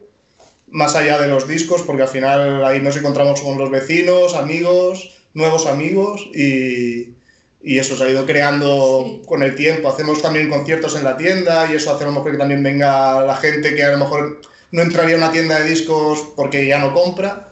más 0.68 0.94
allá 0.94 1.18
de 1.18 1.28
los 1.28 1.48
discos, 1.48 1.82
porque 1.82 2.02
al 2.02 2.08
final 2.08 2.64
ahí 2.64 2.80
nos 2.80 2.96
encontramos 2.96 3.40
con 3.40 3.56
los 3.56 3.70
vecinos, 3.70 4.34
amigos, 4.34 5.18
nuevos 5.32 5.66
amigos 5.66 6.28
y, 6.34 7.14
y 7.60 7.78
eso 7.78 7.96
se 7.96 8.04
ha 8.04 8.10
ido 8.10 8.24
creando 8.26 9.04
sí. 9.04 9.22
con 9.26 9.42
el 9.42 9.54
tiempo. 9.54 9.88
Hacemos 9.88 10.22
también 10.22 10.48
conciertos 10.48 10.96
en 10.96 11.04
la 11.04 11.16
tienda 11.16 11.70
y 11.70 11.76
eso 11.76 11.92
hace 11.92 12.04
a 12.04 12.08
lo 12.08 12.14
mejor 12.14 12.32
que 12.32 12.38
también 12.38 12.62
venga 12.62 13.22
la 13.22 13.36
gente 13.36 13.74
que 13.74 13.82
a 13.82 13.92
lo 13.92 13.98
mejor 13.98 14.40
no 14.70 14.82
entraría 14.82 15.16
a 15.16 15.18
una 15.18 15.32
tienda 15.32 15.60
de 15.60 15.70
discos 15.70 16.28
porque 16.36 16.66
ya 16.66 16.78
no 16.78 16.94
compra 16.94 17.48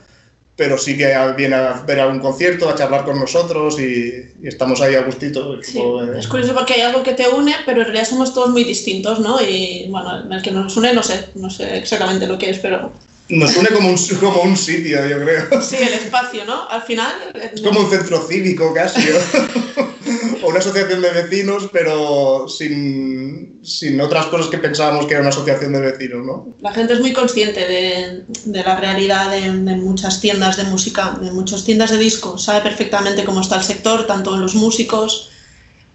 pero 0.57 0.79
sí 0.79 0.97
que 0.97 1.15
viene 1.37 1.55
a 1.55 1.83
ver 1.87 2.01
algún 2.01 2.19
concierto, 2.19 2.69
a 2.69 2.75
charlar 2.75 3.05
con 3.05 3.21
nosotros 3.21 3.79
y, 3.79 4.35
y 4.43 4.49
estamos 4.49 4.81
ahí 4.81 4.95
a 4.95 5.03
gustito. 5.03 5.63
Sí, 5.63 5.79
es 6.19 6.27
curioso 6.27 6.55
porque 6.55 6.75
hay 6.75 6.81
algo 6.81 7.03
que 7.03 7.13
te 7.13 7.29
une, 7.29 7.55
pero 7.67 7.81
en 7.81 7.85
realidad 7.85 8.09
somos 8.09 8.33
todos 8.33 8.49
muy 8.49 8.65
distintos, 8.65 9.21
¿no? 9.21 9.39
Y 9.41 9.87
bueno, 9.91 10.25
el 10.33 10.43
que 10.43 10.51
nos 10.51 10.75
une 10.79 10.95
no 10.95 11.03
sé, 11.03 11.29
no 11.35 11.51
sé 11.51 11.77
exactamente 11.77 12.27
lo 12.27 12.39
que 12.39 12.51
es, 12.51 12.59
pero... 12.59 12.91
Nos 13.29 13.57
une 13.57 13.69
como 13.71 13.89
un, 13.89 13.97
como 14.21 14.43
un 14.43 14.57
sitio, 14.57 15.05
yo 15.07 15.19
creo. 15.21 15.61
Sí, 15.63 15.77
el 15.81 15.95
espacio, 15.95 16.45
¿no? 16.45 16.69
Al 16.69 16.83
final... 16.83 17.13
Es 17.53 17.61
como 17.61 17.81
un 17.81 17.91
centro 17.91 18.25
cívico 18.27 18.73
casi, 18.73 19.03
o 20.43 20.49
una 20.49 20.61
asociación 20.61 21.03
de 21.03 21.11
vecinos, 21.11 21.69
pero 21.73 22.49
sin, 22.49 23.59
sin 23.65 24.01
otras 24.01 24.27
cosas 24.27 24.47
que 24.47 24.59
pensábamos 24.59 25.07
que 25.07 25.15
era 25.15 25.23
una 25.23 25.31
asociación 25.31 25.73
de 25.73 25.81
vecinos, 25.81 26.25
¿no? 26.25 26.55
La 26.61 26.73
gente 26.73 26.93
es 26.93 27.01
muy 27.01 27.13
consciente 27.13 27.67
de, 27.67 28.25
de 28.45 28.63
la 28.63 28.77
realidad 28.77 29.31
de, 29.31 29.41
de, 29.41 29.77
muchas 29.77 30.21
tiendas 30.21 30.57
de 30.57 30.65
música, 30.65 31.19
de 31.21 31.33
muchas 31.33 31.65
tiendas 31.65 31.91
de 31.91 31.99
discos. 31.99 32.45
Sabe 32.45 32.61
perfectamente 32.61 33.25
cómo 33.25 33.41
está 33.41 33.57
el 33.57 33.65
sector, 33.65 34.07
tanto 34.07 34.37
los 34.37 34.55
músicos, 34.55 35.31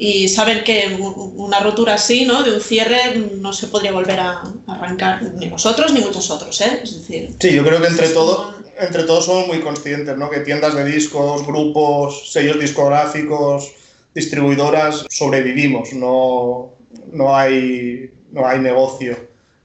y 0.04 0.28
saben 0.30 0.64
que 0.64 0.98
una 1.00 1.60
rotura 1.60 1.94
así, 1.94 2.26
¿no? 2.26 2.42
De 2.42 2.56
un 2.56 2.60
cierre 2.60 3.20
no 3.40 3.54
se 3.54 3.68
podría 3.68 3.92
volver 3.92 4.20
a 4.20 4.42
arrancar 4.66 5.22
ni 5.36 5.46
nosotros 5.46 5.94
ni 5.94 6.02
muchos 6.02 6.32
otros, 6.32 6.60
¿eh? 6.62 6.80
Es 6.82 6.96
decir... 6.96 7.36
Sí, 7.40 7.54
yo 7.54 7.64
creo 7.64 7.80
que 7.80 7.88
entre 7.88 8.10
todos 8.10 8.56
entre 8.80 9.04
todos 9.04 9.26
somos 9.26 9.46
muy 9.46 9.60
conscientes, 9.60 10.18
¿no? 10.18 10.28
Que 10.32 10.40
tiendas 10.40 10.74
de 10.74 10.86
discos, 10.86 11.46
grupos, 11.46 12.32
sellos 12.32 12.60
discográficos, 12.60 13.72
distribuidoras 14.16 15.06
sobrevivimos, 15.08 15.94
no, 15.94 16.74
no, 17.12 17.36
hay, 17.36 18.12
no 18.32 18.48
hay 18.48 18.58
negocio. 18.58 19.16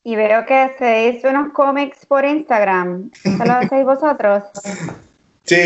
Y 0.04 0.16
veo 0.16 0.44
que 0.44 0.54
hacéis 0.54 1.24
unos 1.24 1.54
cómics 1.54 2.04
por 2.04 2.26
Instagram. 2.26 3.10
¿Eso 3.24 3.42
lo 3.42 3.52
hacéis 3.54 3.86
vosotros? 3.86 4.42
Sí, 5.44 5.56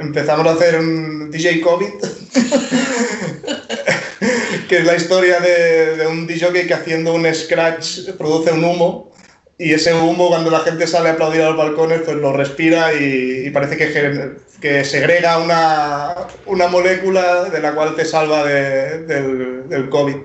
empezamos 0.00 0.46
a 0.46 0.52
hacer 0.52 0.78
un 0.78 1.30
DJ 1.30 1.60
COVID, 1.60 1.88
que 4.68 4.78
es 4.78 4.84
la 4.84 4.96
historia 4.96 5.40
de, 5.40 5.96
de 5.96 6.06
un 6.06 6.26
DJ 6.26 6.66
que 6.66 6.74
haciendo 6.74 7.14
un 7.14 7.32
scratch 7.32 8.10
produce 8.18 8.52
un 8.52 8.64
humo 8.64 9.12
y 9.58 9.72
ese 9.72 9.94
humo 9.94 10.28
cuando 10.28 10.50
la 10.50 10.60
gente 10.60 10.86
sale 10.86 11.08
a 11.08 11.12
aplaudir 11.12 11.42
a 11.42 11.50
los 11.50 11.56
balcones 11.56 12.02
pues 12.04 12.16
lo 12.16 12.32
respira 12.32 12.92
y, 12.92 13.46
y 13.46 13.50
parece 13.50 13.76
que, 13.76 14.36
que, 14.60 14.84
segrega 14.84 15.38
una, 15.38 16.14
una, 16.44 16.68
molécula 16.68 17.44
de 17.44 17.60
la 17.60 17.74
cual 17.74 17.96
te 17.96 18.04
salva 18.04 18.44
de, 18.44 19.04
del, 19.04 19.68
del, 19.68 19.88
COVID. 19.88 20.16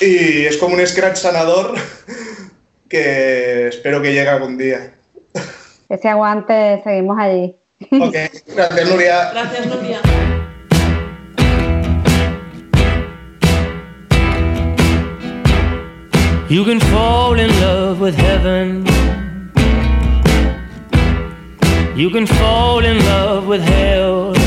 Y 0.00 0.44
es 0.44 0.56
como 0.58 0.76
un 0.76 0.86
scratch 0.86 1.16
sanador 1.16 1.74
que 2.88 3.68
espero 3.68 4.00
que 4.00 4.12
llegue 4.12 4.28
algún 4.28 4.56
día. 4.56 4.92
Ese 5.88 6.08
aguante, 6.08 6.80
seguimos 6.84 7.18
allí. 7.18 7.56
Ok, 8.00 8.14
gracias 8.54 8.88
Nuria. 8.88 9.30
Gracias, 9.32 9.66
Nuria. 9.66 10.00
You 16.48 16.64
can 16.64 16.78
fall 16.78 17.36
in 17.40 17.50
love 17.60 17.98
with 17.98 18.14
heaven. 18.14 18.86
You 21.96 22.08
can 22.10 22.24
fall 22.24 22.84
in 22.84 22.98
love 23.00 23.48
with 23.48 23.62
hell. 23.62 24.45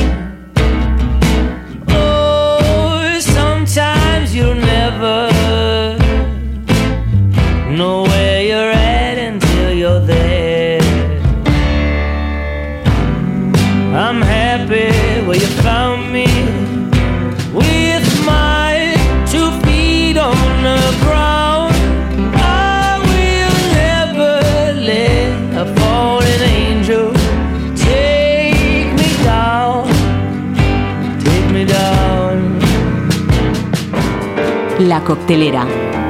Coctelera, 35.09 35.65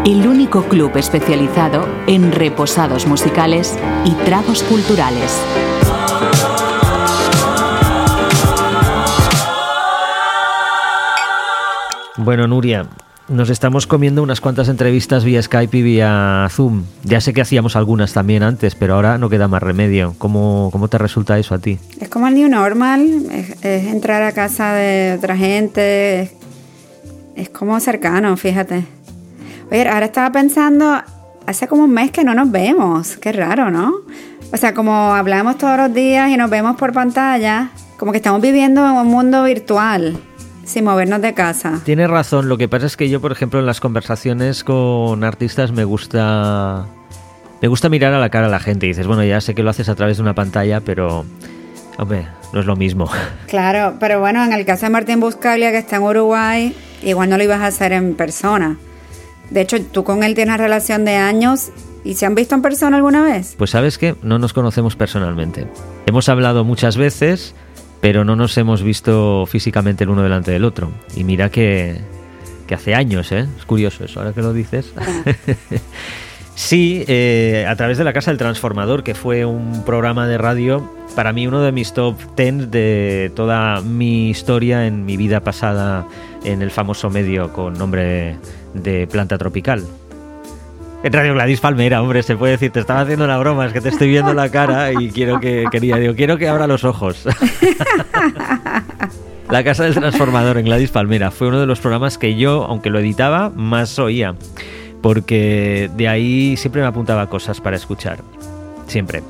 el 0.06 0.28
único 0.28 0.64
club 0.64 0.98
especializado 0.98 1.88
en 2.06 2.34
reposados 2.34 3.08
musicales 3.08 3.80
y 4.04 4.12
tragos 4.26 4.62
culturales. 4.64 5.42
Bueno, 12.18 12.46
Nuria, 12.48 12.88
nos 13.30 13.50
estamos 13.50 13.88
comiendo 13.88 14.22
unas 14.22 14.42
cuantas 14.42 14.68
entrevistas 14.68 15.24
vía 15.24 15.42
Skype 15.42 15.78
y 15.78 15.82
vía 15.82 16.48
Zoom. 16.50 16.84
Ya 17.06 17.22
sé 17.22 17.34
que 17.34 17.40
hacíamos 17.40 17.78
algunas 17.78 18.12
también 18.12 18.44
antes, 18.44 18.76
pero 18.76 18.96
ahora 18.96 19.18
no 19.18 19.30
queda 19.30 19.48
más 19.48 19.64
remedio. 19.64 20.14
¿Cómo, 20.18 20.68
cómo 20.74 20.90
te 20.90 20.98
resulta 20.98 21.40
eso 21.40 21.56
a 21.56 21.60
ti? 21.60 21.80
Es 22.02 22.10
como 22.10 22.28
el 22.28 22.34
new 22.34 22.50
normal, 22.50 23.28
es, 23.32 23.64
es 23.64 23.86
entrar 23.86 24.24
a 24.24 24.34
casa 24.34 24.74
de 24.74 25.16
otra 25.18 25.38
gente, 25.38 26.22
es, 26.24 26.39
es 27.36 27.50
como 27.50 27.80
cercano, 27.80 28.36
fíjate. 28.38 28.86
Oye, 29.72 29.88
ahora 29.88 30.08
estaba 30.08 30.32
pensando, 30.32 31.02
hace 31.46 31.68
como 31.68 31.84
un 31.84 31.92
mes 31.92 32.12
que 32.12 32.24
no 32.24 32.34
nos 32.34 32.52
vemos, 32.52 33.18
qué 33.18 33.32
raro, 33.32 33.70
¿no? 33.70 33.94
O 34.52 34.58
sea, 34.58 34.74
como 34.74 35.14
hablamos 35.14 35.58
todos 35.58 35.78
los 35.78 35.94
días 35.94 36.30
y 36.30 36.38
nos 36.38 36.50
vemos 36.50 36.76
por 36.76 36.92
pantalla, 36.92 37.70
como 37.98 38.12
que 38.12 38.18
estamos 38.18 38.42
viviendo 38.42 38.86
en 38.86 38.94
un 38.94 39.08
mundo 39.08 39.44
virtual, 39.44 40.18
sin 40.66 40.86
movernos 40.86 41.22
de 41.22 41.34
casa. 41.34 41.82
Tienes 41.84 42.10
razón, 42.10 42.50
lo 42.50 42.58
que 42.58 42.68
pasa 42.68 42.88
es 42.88 42.98
que 42.98 43.10
yo, 43.10 43.22
por 43.22 43.32
ejemplo, 43.32 43.60
en 43.60 43.66
las 43.66 43.80
conversaciones 43.80 44.64
con 44.64 45.24
artistas 45.24 45.72
me 45.72 45.84
gusta... 45.84 46.86
Me 47.62 47.68
gusta 47.68 47.90
mirar 47.90 48.14
a 48.14 48.20
la 48.20 48.30
cara 48.30 48.48
a 48.48 48.50
la 48.50 48.62
gente 48.62 48.86
y 48.86 48.90
dices, 48.90 49.06
bueno, 49.06 49.22
ya 49.26 49.42
sé 49.42 49.54
que 49.54 49.64
lo 49.64 49.70
haces 49.70 49.90
a 49.90 49.96
través 49.96 50.18
de 50.18 50.24
una 50.24 50.34
pantalla, 50.34 50.80
pero... 50.80 51.26
Hombre, 52.00 52.28
no 52.54 52.62
es 52.62 52.66
lo 52.66 52.76
mismo. 52.76 53.10
Claro, 53.48 53.96
pero 54.00 54.20
bueno, 54.20 54.44
en 54.44 54.54
el 54.54 54.64
caso 54.64 54.86
de 54.86 54.92
Martín 54.92 55.20
Buscaglia, 55.20 55.72
que 55.72 55.80
está 55.80 55.96
en 55.96 56.04
Uruguay, 56.04 56.76
igual 57.02 57.30
no 57.30 57.38
lo 57.38 57.44
ibas 57.44 57.62
a 57.62 57.68
hacer 57.68 57.92
en 57.94 58.14
persona. 58.14 58.78
De 59.50 59.62
hecho, 59.62 59.82
tú 59.84 60.04
con 60.04 60.24
él 60.24 60.36
tienes 60.36 60.58
relación 60.58 61.04
de 61.04 61.16
años 61.16 61.70
y 62.04 62.14
se 62.14 62.28
han 62.28 62.36
visto 62.36 62.54
en 62.54 62.62
persona 62.62 62.98
alguna 62.98 63.24
vez. 63.24 63.56
Pues 63.58 63.72
sabes 63.72 63.98
que 63.98 64.16
no 64.22 64.38
nos 64.38 64.54
conocemos 64.54 64.96
personalmente. 64.96 65.68
Hemos 66.06 66.30
hablado 66.30 66.64
muchas 66.64 66.96
veces, 66.96 67.56
pero 68.02 68.24
no 68.24 68.36
nos 68.36 68.56
hemos 68.60 68.84
visto 68.84 69.48
físicamente 69.48 70.04
el 70.04 70.12
uno 70.12 70.22
delante 70.22 70.52
del 70.52 70.64
otro. 70.64 70.92
Y 71.16 71.24
mira 71.24 71.50
que, 71.50 72.00
que 72.68 72.76
hace 72.76 72.94
años, 72.94 73.32
¿eh? 73.32 73.48
Es 73.58 73.66
curioso 73.66 74.06
eso, 74.06 74.20
ahora 74.20 74.34
que 74.34 74.44
lo 74.44 74.54
dices. 74.54 74.94
sí, 76.60 77.06
eh, 77.08 77.66
a 77.68 77.76
través 77.76 77.98
de 77.98 78.04
la 78.04 78.12
Casa 78.12 78.32
del 78.32 78.38
Transformador, 78.38 79.04
que 79.04 79.16
fue 79.16 79.46
un 79.46 79.84
programa 79.86 80.28
de 80.28 80.38
radio, 80.38 80.92
para 81.16 81.32
mí 81.32 81.48
uno 81.48 81.62
de 81.62 81.72
mis 81.72 81.94
top 81.94 82.16
10 82.36 82.70
de 82.70 83.32
toda 83.36 83.82
mi 83.82 84.30
historia 84.30 84.86
en 84.86 85.06
mi 85.06 85.16
vida 85.16 85.40
pasada 85.40 86.06
en 86.44 86.62
el 86.62 86.70
famoso 86.70 87.10
medio 87.10 87.54
con 87.54 87.74
nombre 87.74 88.38
de 88.74 89.08
planta 89.08 89.38
tropical. 89.38 89.86
En 91.02 91.14
Radio 91.14 91.34
Gladys 91.34 91.62
Palmera, 91.62 92.02
hombre, 92.02 92.24
se 92.24 92.36
puede 92.36 92.52
decir, 92.54 92.72
te 92.72 92.82
estaba 92.82 93.02
haciendo 93.02 93.24
una 93.24 93.38
broma, 93.38 93.66
es 93.66 93.72
que 93.72 93.80
te 93.80 93.88
estoy 93.88 94.10
viendo 94.10 94.34
la 94.34 94.50
cara 94.50 94.92
y 94.92 95.12
quiero 95.12 95.40
que, 95.40 95.64
quería, 95.72 95.96
digo, 95.96 96.14
quiero 96.14 96.38
que 96.38 96.50
abra 96.50 96.68
los 96.68 96.84
ojos. 96.84 97.26
La 99.50 99.64
Casa 99.64 99.86
del 99.86 99.96
Transformador 99.96 100.60
en 100.60 100.66
Gladys 100.66 100.92
Palmera 100.92 101.32
fue 101.32 101.48
uno 101.48 101.60
de 101.60 101.66
los 101.66 101.80
programas 101.80 102.20
que 102.20 102.36
yo, 102.36 102.66
aunque 102.66 102.92
lo 102.92 103.00
editaba, 103.00 103.50
más 103.50 103.98
oía. 103.98 104.36
Porque 105.02 105.90
de 105.96 106.08
ahí 106.08 106.58
siempre 106.58 106.82
me 106.82 106.88
apuntaba 106.88 107.28
cosas 107.28 107.62
para 107.62 107.76
escuchar. 107.76 108.20
Siempre. 108.88 109.24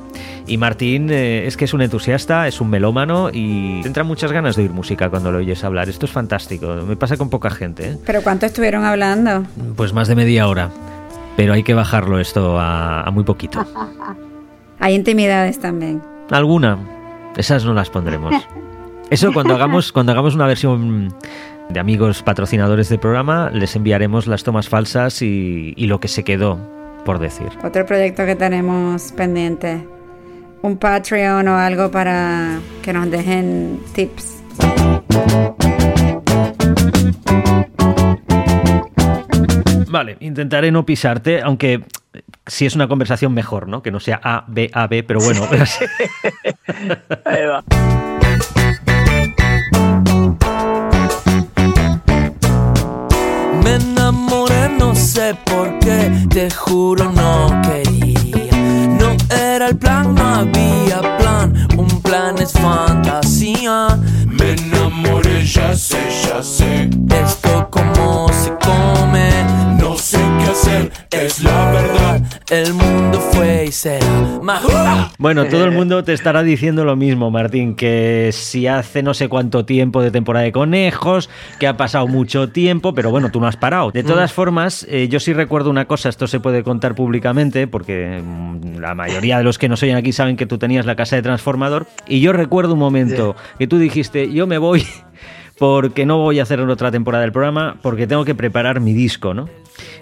Y 0.46 0.56
Martín 0.56 1.10
eh, 1.10 1.46
es 1.46 1.56
que 1.56 1.66
es 1.66 1.74
un 1.74 1.82
entusiasta, 1.82 2.48
es 2.48 2.60
un 2.60 2.70
melómano 2.70 3.30
y 3.32 3.82
te 3.82 3.88
entran 3.88 4.06
muchas 4.06 4.32
ganas 4.32 4.56
de 4.56 4.62
oír 4.62 4.72
música 4.72 5.08
cuando 5.10 5.30
lo 5.30 5.38
oyes 5.38 5.62
hablar. 5.62 5.88
Esto 5.88 6.06
es 6.06 6.12
fantástico. 6.12 6.74
Me 6.86 6.96
pasa 6.96 7.16
con 7.16 7.30
poca 7.30 7.50
gente. 7.50 7.90
¿eh? 7.90 7.98
¿Pero 8.04 8.22
cuánto 8.22 8.46
estuvieron 8.46 8.84
hablando? 8.84 9.44
Pues 9.76 9.92
más 9.92 10.08
de 10.08 10.16
media 10.16 10.48
hora. 10.48 10.70
Pero 11.36 11.52
hay 11.52 11.62
que 11.62 11.74
bajarlo 11.74 12.18
esto 12.18 12.58
a, 12.58 13.02
a 13.02 13.10
muy 13.10 13.24
poquito. 13.24 13.64
Hay 14.80 14.94
intimidades 14.94 15.60
también. 15.60 16.02
Alguna. 16.30 16.78
Esas 17.36 17.64
no 17.64 17.74
las 17.74 17.90
pondremos. 17.90 18.34
Eso 19.10 19.32
cuando 19.32 19.54
hagamos, 19.54 19.92
cuando 19.92 20.12
hagamos 20.12 20.34
una 20.34 20.46
versión 20.46 21.12
de 21.72 21.80
amigos 21.80 22.22
patrocinadores 22.22 22.88
del 22.88 22.98
programa, 22.98 23.50
les 23.50 23.76
enviaremos 23.76 24.26
las 24.26 24.42
tomas 24.42 24.68
falsas 24.68 25.22
y, 25.22 25.72
y 25.76 25.86
lo 25.86 26.00
que 26.00 26.08
se 26.08 26.24
quedó, 26.24 26.58
por 27.04 27.18
decir. 27.18 27.48
Otro 27.64 27.86
proyecto 27.86 28.26
que 28.26 28.36
tenemos 28.36 29.12
pendiente. 29.12 29.86
Un 30.62 30.76
Patreon 30.76 31.48
o 31.48 31.56
algo 31.56 31.90
para 31.90 32.58
que 32.82 32.92
nos 32.92 33.10
dejen 33.10 33.80
tips. 33.94 34.42
Vale, 39.88 40.16
intentaré 40.20 40.70
no 40.70 40.84
pisarte, 40.84 41.40
aunque 41.40 41.82
si 42.46 42.66
es 42.66 42.74
una 42.74 42.88
conversación 42.88 43.32
mejor, 43.32 43.68
¿no? 43.68 43.82
Que 43.82 43.90
no 43.90 44.00
sea 44.00 44.20
A, 44.22 44.44
B, 44.46 44.70
A, 44.72 44.86
B, 44.86 45.02
pero 45.02 45.20
bueno. 45.20 45.46
Pero 45.50 45.66
sí. 45.66 45.84
Ahí 47.24 47.46
va. 47.46 48.09
Sé 55.00 55.34
por 55.46 55.78
qué, 55.78 56.10
te 56.28 56.50
juro 56.50 57.10
no 57.10 57.48
quería. 57.62 58.50
No 58.98 59.16
era 59.34 59.68
el 59.68 59.76
plan, 59.76 60.14
no 60.14 60.22
había 60.22 61.00
plan, 61.18 61.54
un 61.76 61.88
plan 62.02 62.36
es 62.38 62.52
fantasía. 62.52 63.98
Me 64.26 64.52
enamoré, 64.52 65.44
ya 65.46 65.74
sé, 65.74 65.98
ya 66.26 66.42
sé. 66.42 66.90
Esto 67.24 67.68
como 67.70 68.28
se 68.28 68.50
come, 68.64 69.30
no 69.80 69.96
sé 70.10 70.18
qué 70.38 70.44
hacer, 70.50 70.92
es 71.12 71.42
la 71.44 71.70
verdad. 71.70 72.22
El 72.50 72.74
mundo 72.74 73.20
fue 73.32 73.66
y 73.68 73.72
será 73.72 74.06
más. 74.42 74.62
Bueno, 75.18 75.44
todo 75.44 75.64
el 75.64 75.70
mundo 75.76 76.02
te 76.02 76.12
estará 76.12 76.42
diciendo 76.42 76.84
lo 76.84 76.96
mismo, 76.96 77.30
Martín, 77.30 77.76
que 77.76 78.30
si 78.32 78.66
hace 78.66 79.04
no 79.04 79.14
sé 79.14 79.28
cuánto 79.28 79.64
tiempo 79.64 80.02
de 80.02 80.10
temporada 80.10 80.44
de 80.44 80.50
conejos, 80.50 81.30
que 81.60 81.68
ha 81.68 81.76
pasado 81.76 82.08
mucho 82.08 82.48
tiempo, 82.48 82.92
pero 82.92 83.12
bueno, 83.12 83.30
tú 83.30 83.40
no 83.40 83.46
has 83.46 83.56
parado. 83.56 83.92
De 83.92 84.02
todas 84.02 84.32
formas, 84.32 84.84
eh, 84.90 85.06
yo 85.08 85.20
sí 85.20 85.32
recuerdo 85.32 85.70
una 85.70 85.84
cosa, 85.84 86.08
esto 86.08 86.26
se 86.26 86.40
puede 86.40 86.64
contar 86.64 86.96
públicamente, 86.96 87.68
porque 87.68 88.20
mm, 88.24 88.78
la 88.80 88.96
mayoría 88.96 89.38
de 89.38 89.44
los 89.44 89.58
que 89.58 89.68
nos 89.68 89.80
oyen 89.84 89.96
aquí 89.96 90.12
saben 90.12 90.36
que 90.36 90.46
tú 90.46 90.58
tenías 90.58 90.86
la 90.86 90.96
casa 90.96 91.14
de 91.14 91.22
transformador, 91.22 91.86
y 92.08 92.20
yo 92.20 92.32
recuerdo 92.32 92.72
un 92.72 92.80
momento 92.80 93.36
que 93.60 93.68
tú 93.68 93.78
dijiste, 93.78 94.32
yo 94.32 94.48
me 94.48 94.58
voy 94.58 94.84
porque 95.58 96.04
no 96.04 96.18
voy 96.18 96.40
a 96.40 96.42
hacer 96.42 96.60
otra 96.60 96.90
temporada 96.90 97.22
del 97.22 97.32
programa, 97.32 97.76
porque 97.80 98.08
tengo 98.08 98.24
que 98.24 98.34
preparar 98.34 98.80
mi 98.80 98.92
disco, 98.92 99.34
¿no? 99.34 99.48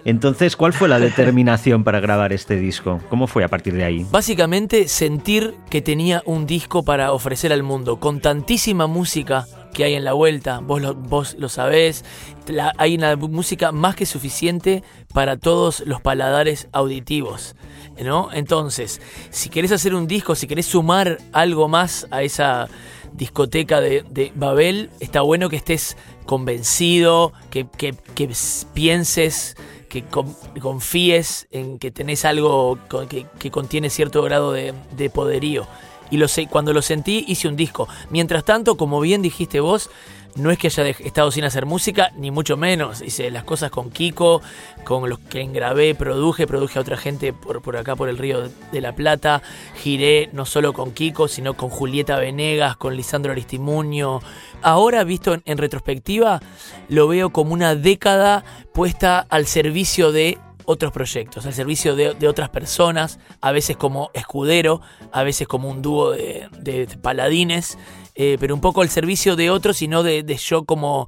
Entonces, 0.05 0.57
¿cuál 0.57 0.73
fue 0.73 0.89
la 0.89 0.99
determinación 1.01 1.85
para 1.85 2.01
grabar 2.01 2.33
este 2.33 2.57
disco? 2.57 3.01
¿Cómo 3.09 3.27
fue 3.27 3.45
a 3.45 3.49
partir 3.49 3.75
de 3.75 3.85
ahí? 3.85 4.07
Básicamente 4.11 4.89
sentir 4.89 5.55
que 5.71 5.83
tenía 5.83 6.23
un 6.27 6.47
disco 6.47 6.83
para 6.85 7.13
ofrecer 7.13 7.53
al 7.53 7.63
mundo, 7.63 7.99
con 8.01 8.21
tantísima 8.21 8.87
música 8.87 9.47
que 9.75 9.85
hay 9.85 9.95
en 9.95 10.05
la 10.05 10.13
vuelta, 10.15 10.61
vos 10.61 10.81
lo, 10.81 10.95
vos 10.95 11.37
lo 11.39 11.49
sabés, 11.49 12.05
la- 12.47 12.73
hay 12.79 12.95
una 12.97 13.15
música 13.17 13.71
más 13.71 13.95
que 13.95 14.07
suficiente 14.07 14.83
para 15.13 15.37
todos 15.37 15.81
los 15.87 16.01
paladares 16.01 16.69
auditivos. 16.73 17.55
¿no? 18.03 18.31
Entonces, 18.33 19.01
si 19.31 19.49
querés 19.51 19.73
hacer 19.73 19.95
un 19.95 20.07
disco, 20.07 20.35
si 20.35 20.47
querés 20.47 20.67
sumar 20.67 21.19
algo 21.33 21.69
más 21.69 22.07
a 22.11 22.23
esa 22.23 22.69
discoteca 23.13 23.81
de, 23.81 24.05
de 24.11 24.31
Babel, 24.35 24.91
está 25.01 25.21
bueno 25.23 25.49
que 25.49 25.57
estés 25.57 25.97
convencido, 26.29 27.33
que, 27.51 27.67
que- 27.67 27.95
que 28.14 28.31
pienses 28.75 29.57
que 29.88 30.05
confíes 30.61 31.49
en 31.51 31.79
que 31.79 31.91
tenés 31.91 32.27
algo 32.27 32.79
que, 33.09 33.27
que 33.38 33.51
contiene 33.51 33.88
cierto 33.88 34.21
grado 34.23 34.53
de, 34.53 34.75
de 34.95 35.09
poderío. 35.09 35.67
Y 36.11 36.19
lo 36.19 36.27
cuando 36.51 36.75
lo 36.75 36.83
sentí 36.83 37.25
hice 37.27 37.49
un 37.49 37.57
disco. 37.57 37.88
Mientras 38.11 38.45
tanto, 38.45 38.77
como 38.77 39.01
bien 39.01 39.23
dijiste 39.23 39.61
vos, 39.61 39.88
no 40.38 40.51
es 40.51 40.59
que 40.59 40.68
haya 40.68 40.87
estado 40.88 41.31
sin 41.31 41.44
hacer 41.44 41.66
música, 41.66 42.12
ni 42.16 42.31
mucho 42.31 42.57
menos. 42.57 43.03
Hice 43.03 43.31
las 43.31 43.44
cosas 43.44 43.70
con 43.70 43.90
Kiko, 43.90 44.40
con 44.85 45.09
los 45.09 45.18
que 45.18 45.44
grabé, 45.46 45.94
produje, 45.94 46.46
produje 46.46 46.79
a 46.79 46.83
otra 46.83 46.96
gente 46.96 47.33
por, 47.33 47.61
por 47.61 47.77
acá, 47.77 47.96
por 47.96 48.09
el 48.09 48.16
Río 48.16 48.48
de 48.72 48.81
la 48.81 48.94
Plata. 48.94 49.42
Giré 49.77 50.31
no 50.33 50.46
solo 50.46 50.72
con 50.72 50.92
Kiko, 50.92 51.29
sino 51.29 51.55
con 51.55 51.68
Julieta 51.68 52.18
Venegas, 52.18 52.77
con 52.77 52.96
Lisandro 52.96 53.33
Aristimuño. 53.33 54.20
Ahora, 54.62 55.05
visto 55.05 55.37
en, 55.44 55.59
retrospectiva, 55.59 56.40
lo 56.88 57.09
veo 57.09 57.31
como 57.31 57.53
una 57.53 57.74
década 57.74 58.44
puesta 58.72 59.27
al 59.29 59.46
servicio 59.46 60.12
de 60.12 60.38
otros 60.64 60.92
proyectos, 60.92 61.46
al 61.46 61.55
servicio 61.55 61.96
de, 61.96 62.29
otras 62.29 62.51
personas, 62.51 63.18
a 63.40 63.53
veces 63.53 63.77
como 63.77 64.11
escudero, 64.12 64.83
a 65.12 65.22
veces 65.22 65.48
como 65.48 65.70
un 65.70 65.81
dúo 65.81 66.11
de, 66.11 66.48
de 66.61 66.87
paladines, 67.01 67.79
eh, 68.21 68.37
pero 68.41 68.53
un 68.53 68.61
poco 68.61 68.83
al 68.83 68.89
servicio 68.89 69.37
de 69.37 69.49
otros 69.49 69.81
y 69.81 69.87
no 69.87 70.03
de, 70.03 70.25
yo 70.37 70.65
como 70.65 71.07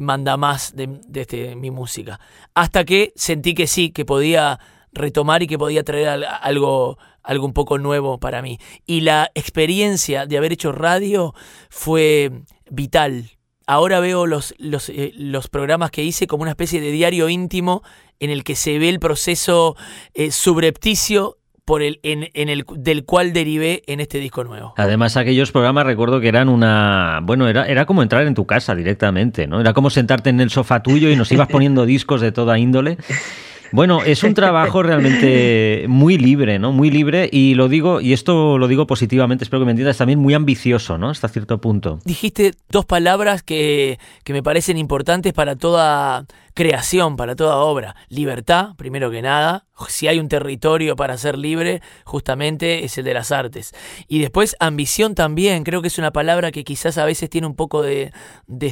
manda 0.00 0.36
más 0.36 0.76
de, 0.76 1.00
este, 1.12 1.56
mi 1.56 1.72
música. 1.72 2.20
Hasta 2.54 2.84
que 2.84 3.12
sentí 3.16 3.52
que 3.54 3.66
sí, 3.66 3.90
que 3.90 4.04
podía 4.04 4.60
retomar 4.92 5.42
y 5.42 5.48
que 5.48 5.58
podía 5.58 5.82
traer 5.82 6.24
algo, 6.40 6.98
algo 7.24 7.46
un 7.46 7.52
poco 7.52 7.78
nuevo 7.78 8.18
para 8.18 8.42
mí. 8.42 8.60
Y 8.86 9.00
la 9.00 9.32
experiencia 9.34 10.24
de 10.26 10.38
haber 10.38 10.52
hecho 10.52 10.70
radio 10.70 11.34
fue 11.68 12.30
vital. 12.70 13.32
Ahora 13.66 13.98
veo 13.98 14.26
los, 14.26 14.54
los, 14.58 14.88
eh, 14.88 15.12
los 15.16 15.48
programas 15.48 15.90
que 15.90 16.04
hice 16.04 16.28
como 16.28 16.42
una 16.42 16.52
especie 16.52 16.80
de 16.80 16.92
diario 16.92 17.28
íntimo 17.28 17.82
en 18.20 18.30
el 18.30 18.44
que 18.44 18.54
se 18.54 18.78
ve 18.78 18.88
el 18.88 19.00
proceso 19.00 19.74
eh, 20.14 20.30
subrepticio 20.30 21.38
por 21.72 21.82
el, 21.82 22.00
en, 22.02 22.28
el, 22.50 22.66
del 22.76 23.06
cual 23.06 23.32
derivé 23.32 23.82
en 23.86 24.00
este 24.00 24.18
disco 24.18 24.44
nuevo. 24.44 24.74
Además, 24.76 25.16
aquellos 25.16 25.52
programas 25.52 25.86
recuerdo 25.86 26.20
que 26.20 26.28
eran 26.28 26.50
una. 26.50 27.20
Bueno, 27.22 27.48
era, 27.48 27.64
era 27.64 27.86
como 27.86 28.02
entrar 28.02 28.26
en 28.26 28.34
tu 28.34 28.44
casa 28.44 28.74
directamente, 28.74 29.46
¿no? 29.46 29.58
Era 29.58 29.72
como 29.72 29.88
sentarte 29.88 30.28
en 30.28 30.40
el 30.42 30.50
sofá 30.50 30.82
tuyo 30.82 31.08
y 31.08 31.16
nos 31.16 31.32
ibas 31.32 31.48
poniendo 31.50 31.86
discos 31.86 32.20
de 32.20 32.30
toda 32.30 32.58
índole. 32.58 32.98
Bueno, 33.72 34.02
es 34.04 34.22
un 34.22 34.34
trabajo 34.34 34.82
realmente 34.82 35.86
muy 35.88 36.18
libre, 36.18 36.58
¿no? 36.58 36.72
Muy 36.72 36.90
libre 36.90 37.30
y 37.32 37.54
lo 37.54 37.70
digo, 37.70 38.02
y 38.02 38.12
esto 38.12 38.58
lo 38.58 38.68
digo 38.68 38.86
positivamente, 38.86 39.44
espero 39.44 39.60
que 39.60 39.64
me 39.64 39.70
entiendas, 39.70 39.96
también 39.96 40.18
muy 40.18 40.34
ambicioso, 40.34 40.98
¿no? 40.98 41.08
Hasta 41.08 41.28
cierto 41.28 41.58
punto. 41.58 42.00
Dijiste 42.04 42.52
dos 42.68 42.84
palabras 42.84 43.42
que, 43.42 43.98
que 44.24 44.34
me 44.34 44.42
parecen 44.42 44.76
importantes 44.76 45.32
para 45.32 45.56
toda 45.56 46.26
creación, 46.52 47.16
para 47.16 47.34
toda 47.34 47.56
obra. 47.56 47.96
Libertad, 48.10 48.74
primero 48.76 49.10
que 49.10 49.22
nada. 49.22 49.64
Si 49.88 50.06
hay 50.06 50.18
un 50.18 50.28
territorio 50.28 50.96
para 50.96 51.16
ser 51.16 51.36
libre, 51.36 51.82
justamente 52.04 52.84
es 52.84 52.98
el 52.98 53.04
de 53.04 53.14
las 53.14 53.32
artes. 53.32 53.74
Y 54.06 54.20
después 54.20 54.54
ambición 54.60 55.14
también, 55.14 55.64
creo 55.64 55.82
que 55.82 55.88
es 55.88 55.98
una 55.98 56.12
palabra 56.12 56.52
que 56.52 56.62
quizás 56.62 56.98
a 56.98 57.04
veces 57.04 57.30
tiene 57.30 57.46
un 57.46 57.56
poco 57.56 57.82
de, 57.82 58.12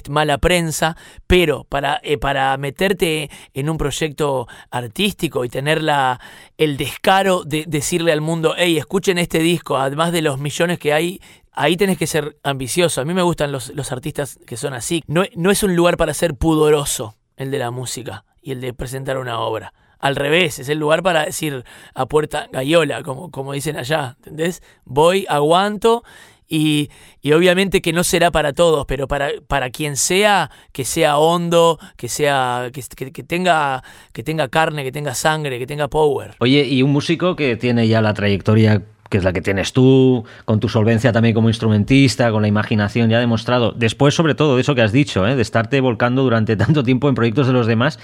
mala 0.08 0.38
prensa, 0.38 0.96
pero 1.26 1.64
para, 1.64 2.00
eh, 2.02 2.18
para 2.18 2.56
meterte 2.58 3.30
en 3.54 3.70
un 3.70 3.78
proyecto 3.78 4.46
artístico 4.70 5.44
y 5.44 5.48
tener 5.48 5.82
la, 5.82 6.20
el 6.58 6.76
descaro 6.76 7.44
de 7.44 7.64
decirle 7.66 8.12
al 8.12 8.20
mundo, 8.20 8.54
hey, 8.56 8.76
escuchen 8.78 9.18
este 9.18 9.40
disco, 9.40 9.78
además 9.78 10.12
de 10.12 10.22
los 10.22 10.38
millones 10.38 10.78
que 10.78 10.92
hay, 10.92 11.20
ahí 11.52 11.76
tenés 11.76 11.98
que 11.98 12.06
ser 12.06 12.38
ambicioso. 12.42 13.00
A 13.00 13.04
mí 13.04 13.14
me 13.14 13.22
gustan 13.22 13.52
los, 13.52 13.70
los 13.70 13.92
artistas 13.92 14.38
que 14.46 14.56
son 14.56 14.74
así. 14.74 15.02
No, 15.06 15.24
no, 15.34 15.50
es 15.50 15.62
un 15.62 15.76
lugar 15.76 15.96
para 15.96 16.14
ser 16.14 16.34
pudoroso 16.34 17.16
el 17.36 17.50
de 17.50 17.58
la 17.58 17.70
música 17.70 18.24
y 18.42 18.52
el 18.52 18.60
de 18.60 18.72
presentar 18.72 19.18
una 19.18 19.40
obra. 19.40 19.72
Al 20.00 20.16
revés, 20.16 20.58
es 20.58 20.68
el 20.68 20.78
lugar 20.78 21.02
para 21.02 21.24
decir 21.24 21.64
a 21.94 22.06
puerta 22.06 22.48
gallola, 22.50 23.02
como, 23.02 23.30
como 23.30 23.52
dicen 23.52 23.76
allá, 23.76 24.16
¿entendés? 24.18 24.62
Voy, 24.84 25.26
aguanto 25.28 26.02
y, 26.48 26.90
y, 27.22 27.30
obviamente 27.32 27.80
que 27.80 27.92
no 27.92 28.02
será 28.02 28.32
para 28.32 28.52
todos, 28.52 28.84
pero 28.86 29.06
para, 29.06 29.28
para 29.46 29.70
quien 29.70 29.96
sea, 29.96 30.50
que 30.72 30.84
sea 30.84 31.16
hondo, 31.16 31.78
que 31.96 32.08
sea 32.08 32.70
que, 32.72 33.12
que, 33.12 33.22
tenga 33.22 33.84
que 34.12 34.24
tenga 34.24 34.48
carne, 34.48 34.82
que 34.82 34.90
tenga 34.90 35.14
sangre, 35.14 35.60
que 35.60 35.66
tenga 35.66 35.86
power. 35.86 36.34
Oye, 36.40 36.64
y 36.64 36.82
un 36.82 36.90
músico 36.90 37.36
que 37.36 37.56
tiene 37.56 37.86
ya 37.86 38.02
la 38.02 38.14
trayectoria 38.14 38.82
que 39.10 39.18
es 39.18 39.24
la 39.24 39.32
que 39.32 39.42
tienes 39.42 39.72
tú, 39.72 40.24
con 40.44 40.60
tu 40.60 40.68
solvencia 40.68 41.12
también 41.12 41.34
como 41.34 41.48
instrumentista, 41.48 42.30
con 42.30 42.42
la 42.42 42.48
imaginación 42.48 43.10
ya 43.10 43.18
demostrado. 43.18 43.72
Después, 43.72 44.14
sobre 44.14 44.36
todo, 44.36 44.54
de 44.54 44.62
eso 44.62 44.76
que 44.76 44.82
has 44.82 44.92
dicho, 44.92 45.26
¿eh? 45.26 45.34
de 45.34 45.42
estarte 45.42 45.80
volcando 45.80 46.22
durante 46.22 46.56
tanto 46.56 46.84
tiempo 46.84 47.08
en 47.08 47.16
proyectos 47.16 47.48
de 47.48 47.52
los 47.52 47.66
demás. 47.66 47.98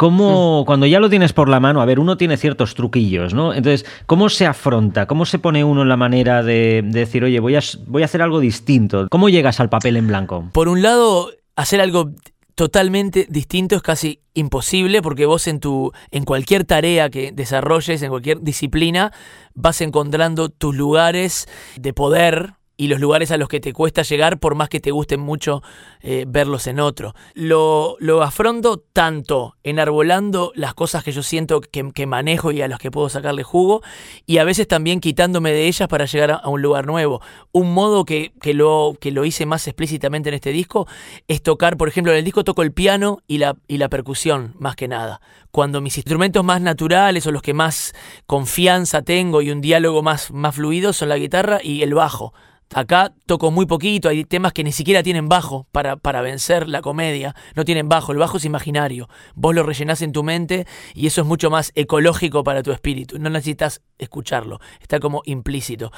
¿Cómo, 0.00 0.62
mm. 0.62 0.64
cuando 0.64 0.86
ya 0.86 0.98
lo 0.98 1.10
tienes 1.10 1.34
por 1.34 1.50
la 1.50 1.60
mano, 1.60 1.82
a 1.82 1.84
ver, 1.84 2.00
uno 2.00 2.16
tiene 2.16 2.38
ciertos 2.38 2.74
truquillos, 2.74 3.34
¿no? 3.34 3.52
Entonces, 3.52 3.84
¿cómo 4.06 4.30
se 4.30 4.46
afronta? 4.46 5.04
¿Cómo 5.04 5.26
se 5.26 5.38
pone 5.38 5.62
uno 5.62 5.82
en 5.82 5.90
la 5.90 5.98
manera 5.98 6.42
de, 6.42 6.80
de 6.82 7.00
decir, 7.00 7.22
oye, 7.22 7.38
voy 7.38 7.56
a, 7.56 7.60
voy 7.86 8.00
a 8.00 8.06
hacer 8.06 8.22
algo 8.22 8.40
distinto? 8.40 9.08
¿Cómo 9.10 9.28
llegas 9.28 9.60
al 9.60 9.68
papel 9.68 9.98
en 9.98 10.06
blanco? 10.06 10.48
Por 10.54 10.68
un 10.68 10.80
lado, 10.80 11.28
hacer 11.54 11.82
algo 11.82 12.12
totalmente 12.54 13.26
distinto 13.28 13.76
es 13.76 13.82
casi 13.82 14.20
imposible 14.32 15.02
porque 15.02 15.26
vos 15.26 15.46
en 15.46 15.60
tu 15.60 15.92
en 16.10 16.24
cualquier 16.24 16.64
tarea 16.64 17.10
que 17.10 17.32
desarrolles, 17.32 18.00
en 18.00 18.08
cualquier 18.08 18.40
disciplina, 18.40 19.12
vas 19.52 19.82
encontrando 19.82 20.48
tus 20.48 20.74
lugares 20.74 21.46
de 21.76 21.92
poder 21.92 22.54
y 22.80 22.88
los 22.88 22.98
lugares 22.98 23.30
a 23.30 23.36
los 23.36 23.50
que 23.50 23.60
te 23.60 23.74
cuesta 23.74 24.00
llegar 24.00 24.38
por 24.38 24.54
más 24.54 24.70
que 24.70 24.80
te 24.80 24.90
gusten 24.90 25.20
mucho 25.20 25.62
eh, 26.00 26.24
verlos 26.26 26.66
en 26.66 26.80
otro. 26.80 27.14
Lo, 27.34 27.96
lo, 28.00 28.22
afronto 28.22 28.82
tanto 28.94 29.54
enarbolando 29.64 30.50
las 30.54 30.72
cosas 30.72 31.04
que 31.04 31.12
yo 31.12 31.22
siento 31.22 31.60
que, 31.60 32.06
manejo 32.06 32.52
y 32.52 32.62
a 32.62 32.68
las 32.68 32.78
que 32.78 32.90
puedo 32.90 33.10
sacarle 33.10 33.42
jugo 33.42 33.82
y 34.24 34.38
a 34.38 34.44
veces 34.44 34.66
también 34.66 35.00
quitándome 35.00 35.52
de 35.52 35.66
ellas 35.66 35.88
para 35.88 36.06
llegar 36.06 36.30
a, 36.42 36.48
un 36.48 36.62
lugar 36.62 36.86
nuevo. 36.86 37.20
Un 37.52 37.74
modo 37.74 38.06
que, 38.06 38.32
que, 38.40 38.54
lo, 38.54 38.96
que 38.98 39.10
lo 39.10 39.26
hice 39.26 39.44
más 39.44 39.68
explícitamente 39.68 40.30
en 40.30 40.36
este 40.36 40.50
disco 40.50 40.88
es 41.28 41.42
tocar, 41.42 41.76
por 41.76 41.88
ejemplo, 41.88 42.12
en 42.12 42.18
el 42.18 42.24
disco 42.24 42.44
toco 42.44 42.62
el 42.62 42.72
piano 42.72 43.18
y 43.26 43.36
la, 43.36 43.58
y 43.68 43.76
la 43.76 43.90
percusión 43.90 44.54
más 44.58 44.74
que 44.74 44.88
nada. 44.88 45.20
Cuando 45.50 45.80
mis 45.80 45.96
instrumentos 45.96 46.44
más 46.44 46.60
naturales 46.60 47.26
o 47.26 47.32
los 47.32 47.42
que 47.42 47.54
más 47.54 47.92
confianza 48.26 49.02
tengo 49.02 49.42
y 49.42 49.50
un 49.50 49.60
diálogo 49.60 50.02
más, 50.02 50.30
más 50.32 50.54
fluido 50.54 50.92
son 50.92 51.08
la 51.08 51.18
guitarra 51.18 51.60
y 51.62 51.82
el 51.82 51.94
bajo. 51.94 52.32
Acá 52.72 53.12
toco 53.26 53.50
muy 53.50 53.66
poquito, 53.66 54.08
hay 54.08 54.24
temas 54.24 54.52
que 54.52 54.62
ni 54.62 54.70
siquiera 54.70 55.02
tienen 55.02 55.28
bajo 55.28 55.66
para, 55.72 55.96
para, 55.96 56.20
vencer 56.20 56.68
la 56.68 56.82
comedia, 56.82 57.34
no 57.56 57.64
tienen 57.64 57.88
bajo, 57.88 58.12
el 58.12 58.18
bajo 58.18 58.36
es 58.36 58.44
imaginario, 58.44 59.08
vos 59.34 59.56
lo 59.56 59.64
rellenás 59.64 60.02
en 60.02 60.12
tu 60.12 60.22
mente 60.22 60.68
y 60.94 61.08
eso 61.08 61.22
es 61.22 61.26
mucho 61.26 61.50
más 61.50 61.72
ecológico 61.74 62.44
para 62.44 62.62
tu 62.62 62.70
espíritu, 62.70 63.18
no 63.18 63.28
necesitas 63.28 63.82
escucharlo, 63.98 64.60
está 64.80 65.00
como 65.00 65.22
implícito. 65.24 65.90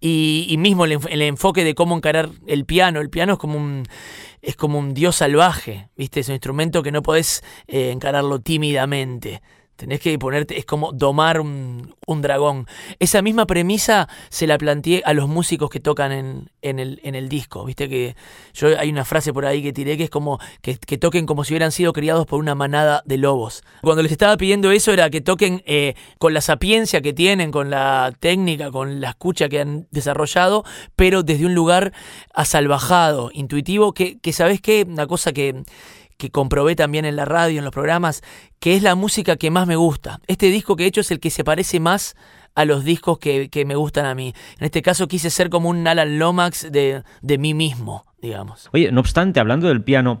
Y, 0.00 0.54
mismo 0.58 0.84
el, 0.84 1.22
enfoque 1.22 1.64
de 1.64 1.74
cómo 1.74 1.96
encarar 1.96 2.28
el 2.46 2.66
piano, 2.66 3.00
el 3.00 3.08
piano 3.08 3.32
es 3.32 3.38
como 3.38 3.56
un, 3.56 3.84
es 4.48 4.56
como 4.56 4.78
un 4.78 4.94
dios 4.94 5.16
salvaje, 5.16 5.90
¿viste? 5.94 6.20
Es 6.20 6.28
un 6.28 6.36
instrumento 6.36 6.82
que 6.82 6.90
no 6.90 7.02
podés 7.02 7.44
eh, 7.66 7.90
encararlo 7.90 8.40
tímidamente. 8.40 9.42
Tenés 9.78 10.00
que 10.00 10.18
ponerte, 10.18 10.58
es 10.58 10.64
como 10.64 10.90
domar 10.90 11.40
un, 11.40 11.94
dragón. 12.20 12.66
Esa 12.98 13.22
misma 13.22 13.46
premisa 13.46 14.08
se 14.28 14.48
la 14.48 14.58
planteé 14.58 15.02
a 15.04 15.12
los 15.14 15.28
músicos 15.28 15.70
que 15.70 15.78
tocan 15.78 16.10
en, 16.10 16.50
en, 16.62 16.80
el, 16.80 16.98
en 17.04 17.14
el 17.14 17.28
disco. 17.28 17.64
Viste 17.64 17.88
que 17.88 18.16
yo 18.54 18.76
hay 18.76 18.90
una 18.90 19.04
frase 19.04 19.32
por 19.32 19.46
ahí 19.46 19.62
que 19.62 19.72
tiré 19.72 19.96
que 19.96 20.02
es 20.02 20.10
como 20.10 20.40
que, 20.62 20.74
toquen 20.98 21.26
como 21.26 21.44
si 21.44 21.52
hubieran 21.52 21.70
sido 21.70 21.92
criados 21.92 22.26
por 22.26 22.40
una 22.40 22.56
manada 22.56 23.04
de 23.06 23.18
lobos. 23.18 23.62
Cuando 23.80 24.02
les 24.02 24.10
estaba 24.10 24.36
pidiendo 24.36 24.72
eso 24.72 24.92
era 24.92 25.10
que 25.10 25.20
toquen 25.20 25.62
eh, 25.64 25.94
con 26.18 26.34
la 26.34 26.40
sapiencia 26.40 27.00
que 27.00 27.12
tienen, 27.12 27.52
con 27.52 27.70
la 27.70 28.12
técnica, 28.18 28.72
con 28.72 29.00
la 29.00 29.10
escucha 29.10 29.48
que 29.48 29.60
han 29.60 29.86
desarrollado, 29.92 30.64
pero 30.96 31.22
desde 31.22 31.46
un 31.46 31.54
lugar 31.54 31.92
asalvajado, 32.34 33.30
intuitivo, 33.32 33.94
que, 33.94 34.18
que 34.18 34.32
sabes 34.32 34.60
qué, 34.60 34.84
una 34.88 35.06
cosa 35.06 35.32
que 35.32 35.62
que 36.18 36.30
comprobé 36.30 36.76
también 36.76 37.04
en 37.04 37.16
la 37.16 37.24
radio, 37.24 37.58
en 37.58 37.64
los 37.64 37.72
programas, 37.72 38.22
que 38.60 38.74
es 38.74 38.82
la 38.82 38.94
música 38.94 39.36
que 39.36 39.50
más 39.50 39.66
me 39.66 39.76
gusta. 39.76 40.20
Este 40.26 40.46
disco 40.46 40.76
que 40.76 40.84
he 40.84 40.86
hecho 40.86 41.00
es 41.00 41.10
el 41.10 41.20
que 41.20 41.30
se 41.30 41.44
parece 41.44 41.80
más 41.80 42.16
a 42.54 42.64
los 42.64 42.84
discos 42.84 43.18
que, 43.18 43.64
me 43.64 43.76
gustan 43.76 44.04
a 44.04 44.14
mí. 44.14 44.34
En 44.58 44.64
este 44.64 44.82
caso 44.82 45.06
quise 45.06 45.30
ser 45.30 45.48
como 45.48 45.68
un 45.68 45.86
Alan 45.86 46.18
Lomax 46.18 46.72
de, 46.72 47.04
de 47.22 47.38
mí 47.38 47.54
mismo, 47.54 48.04
digamos. 48.20 48.68
Oye, 48.72 48.90
no 48.90 49.00
obstante, 49.00 49.38
hablando 49.38 49.68
del 49.68 49.82
piano, 49.82 50.20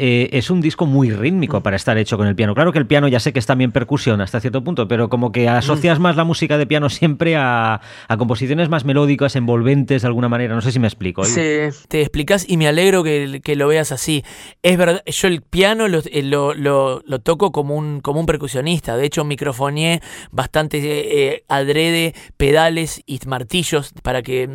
eh, 0.00 0.30
es 0.38 0.48
un 0.48 0.60
disco 0.60 0.86
muy 0.86 1.10
rítmico 1.10 1.58
mm. 1.58 1.62
para 1.62 1.74
estar 1.74 1.98
hecho 1.98 2.16
con 2.16 2.28
el 2.28 2.36
piano. 2.36 2.54
Claro 2.54 2.72
que 2.72 2.78
el 2.78 2.86
piano 2.86 3.08
ya 3.08 3.18
sé 3.18 3.32
que 3.32 3.40
es 3.40 3.46
también 3.46 3.72
percusión 3.72 4.20
hasta 4.20 4.38
cierto 4.38 4.62
punto, 4.62 4.86
pero 4.86 5.08
como 5.08 5.32
que 5.32 5.48
asocias 5.48 5.98
mm. 5.98 6.02
más 6.02 6.16
la 6.16 6.22
música 6.22 6.56
de 6.56 6.68
piano 6.68 6.88
siempre 6.88 7.34
a, 7.36 7.80
composiciones 8.16 8.68
más 8.68 8.84
melódicas, 8.84 9.34
envolventes 9.34 10.02
de 10.02 10.08
alguna 10.08 10.28
manera. 10.28 10.54
No 10.54 10.60
sé 10.60 10.70
si 10.70 10.78
me 10.78 10.86
explico. 10.86 11.24
Sí, 11.24 11.40
te 11.88 12.00
explicas 12.00 12.48
y 12.48 12.56
me 12.56 12.68
alegro 12.68 13.02
que, 13.02 13.56
lo 13.56 13.66
veas 13.66 13.90
así. 13.90 14.22
Es 14.62 14.78
verdad, 14.78 15.02
yo 15.04 15.26
el 15.26 15.42
piano 15.42 15.88
lo, 15.88 15.98
eh, 16.04 16.22
lo, 16.22 17.18
toco 17.24 17.50
como 17.50 17.74
un, 17.74 18.00
como 18.00 18.20
un 18.20 18.26
percusionista. 18.26 18.96
De 18.96 19.04
hecho, 19.04 19.24
microfoneé 19.24 20.00
bastante 20.30 20.78
eh, 20.80 21.44
adrede 21.48 22.14
pedales 22.36 23.02
y 23.04 23.18
martillos 23.26 23.92
para 24.04 24.22
que 24.22 24.48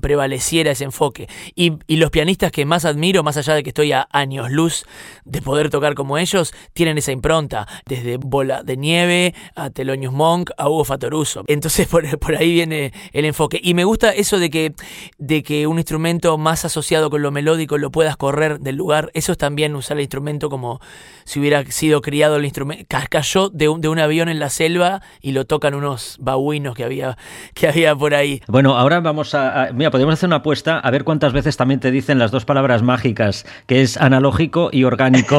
prevaleciera 0.00 0.72
ese 0.72 0.84
enfoque. 0.84 1.28
Y, 1.54 1.74
y, 1.86 1.96
los 1.96 2.10
pianistas 2.10 2.52
que 2.52 2.64
más 2.64 2.84
admiro, 2.84 3.22
más 3.22 3.36
allá 3.36 3.54
de 3.54 3.62
que 3.62 3.70
estoy 3.70 3.92
a 3.92 4.08
años 4.12 4.50
luz 4.50 4.84
de 5.24 5.42
poder 5.42 5.70
tocar 5.70 5.94
como 5.94 6.18
ellos, 6.18 6.54
tienen 6.72 6.98
esa 6.98 7.12
impronta, 7.12 7.66
desde 7.86 8.16
Bola 8.18 8.62
de 8.62 8.76
Nieve 8.76 9.34
a 9.54 9.70
Thelonious 9.70 10.12
Monk 10.12 10.50
a 10.56 10.68
Hugo 10.68 10.84
Fatoruso. 10.84 11.44
Entonces 11.46 11.86
por, 11.88 12.18
por, 12.18 12.36
ahí 12.36 12.52
viene 12.52 12.92
el 13.12 13.24
enfoque. 13.24 13.60
Y 13.62 13.74
me 13.74 13.84
gusta 13.84 14.10
eso 14.10 14.38
de 14.38 14.50
que, 14.50 14.74
de 15.18 15.42
que 15.42 15.66
un 15.66 15.78
instrumento 15.78 16.38
más 16.38 16.64
asociado 16.64 17.10
con 17.10 17.22
lo 17.22 17.30
melódico 17.30 17.78
lo 17.78 17.90
puedas 17.90 18.16
correr 18.16 18.60
del 18.60 18.76
lugar. 18.76 19.10
Eso 19.14 19.32
es 19.32 19.38
también 19.38 19.74
usar 19.74 19.96
el 19.96 20.02
instrumento 20.02 20.50
como 20.50 20.80
si 21.24 21.40
hubiera 21.40 21.64
sido 21.66 22.00
criado 22.00 22.36
el 22.36 22.44
instrumento. 22.44 22.84
Cayó 23.10 23.48
de 23.48 23.68
un, 23.68 23.80
de 23.80 23.88
un 23.88 23.98
avión 23.98 24.28
en 24.28 24.38
la 24.38 24.50
selva 24.50 25.02
y 25.20 25.32
lo 25.32 25.46
tocan 25.46 25.74
unos 25.74 26.16
babuinos 26.20 26.74
que 26.74 26.84
había, 26.84 27.16
que 27.54 27.68
había 27.68 27.94
por 27.96 28.14
ahí. 28.14 28.42
Bueno, 28.48 28.76
ahora 28.76 29.00
vamos 29.00 29.34
a 29.34 29.70
Mira, 29.78 29.92
podemos 29.92 30.14
hacer 30.14 30.26
una 30.26 30.36
apuesta 30.36 30.80
a 30.80 30.90
ver 30.90 31.04
cuántas 31.04 31.32
veces 31.32 31.56
también 31.56 31.78
te 31.78 31.92
dicen 31.92 32.18
las 32.18 32.32
dos 32.32 32.44
palabras 32.44 32.82
mágicas, 32.82 33.46
que 33.68 33.80
es 33.80 33.96
analógico 33.96 34.70
y 34.72 34.82
orgánico. 34.82 35.38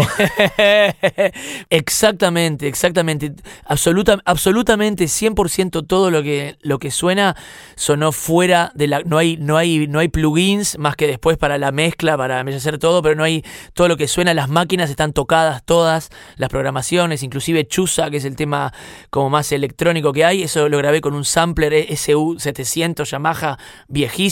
exactamente, 1.70 2.70
exactamente. 2.70 3.34
Absoluta, 3.66 4.20
absolutamente 4.24 5.04
100% 5.04 5.86
todo 5.86 6.10
lo 6.10 6.24
que, 6.24 6.56
lo 6.62 6.80
que 6.80 6.90
suena 6.90 7.36
sonó 7.76 8.14
fuera 8.14 8.72
de 8.76 8.88
la... 8.88 9.02
No 9.02 9.18
hay, 9.18 9.36
no, 9.36 9.58
hay, 9.58 9.88
no 9.88 10.00
hay 10.00 10.08
plugins 10.08 10.78
más 10.78 10.96
que 10.96 11.06
después 11.06 11.38
para 11.38 11.58
la 11.58 11.74
mezcla, 11.74 12.16
para 12.16 12.40
hacer 12.40 12.78
todo, 12.78 13.02
pero 13.02 13.16
no 13.16 13.26
hay 13.26 13.44
todo 13.74 13.90
lo 13.90 13.98
que 13.98 14.08
suena. 14.08 14.34
Las 14.34 14.48
máquinas 14.48 14.90
están 14.90 15.12
tocadas 15.12 15.66
todas, 15.66 16.12
las 16.38 16.48
programaciones, 16.48 17.24
inclusive 17.24 17.68
Chusa, 17.68 18.10
que 18.10 18.16
es 18.16 18.24
el 18.24 18.38
tema 18.38 18.72
como 19.10 19.30
más 19.30 19.52
electrónico 19.52 20.14
que 20.14 20.24
hay. 20.24 20.44
Eso 20.44 20.70
lo 20.70 20.78
grabé 20.78 21.02
con 21.02 21.14
un 21.14 21.26
sampler 21.26 21.74
SU700 21.90 23.04
Yamaha 23.04 23.58
viejísimo 23.90 24.29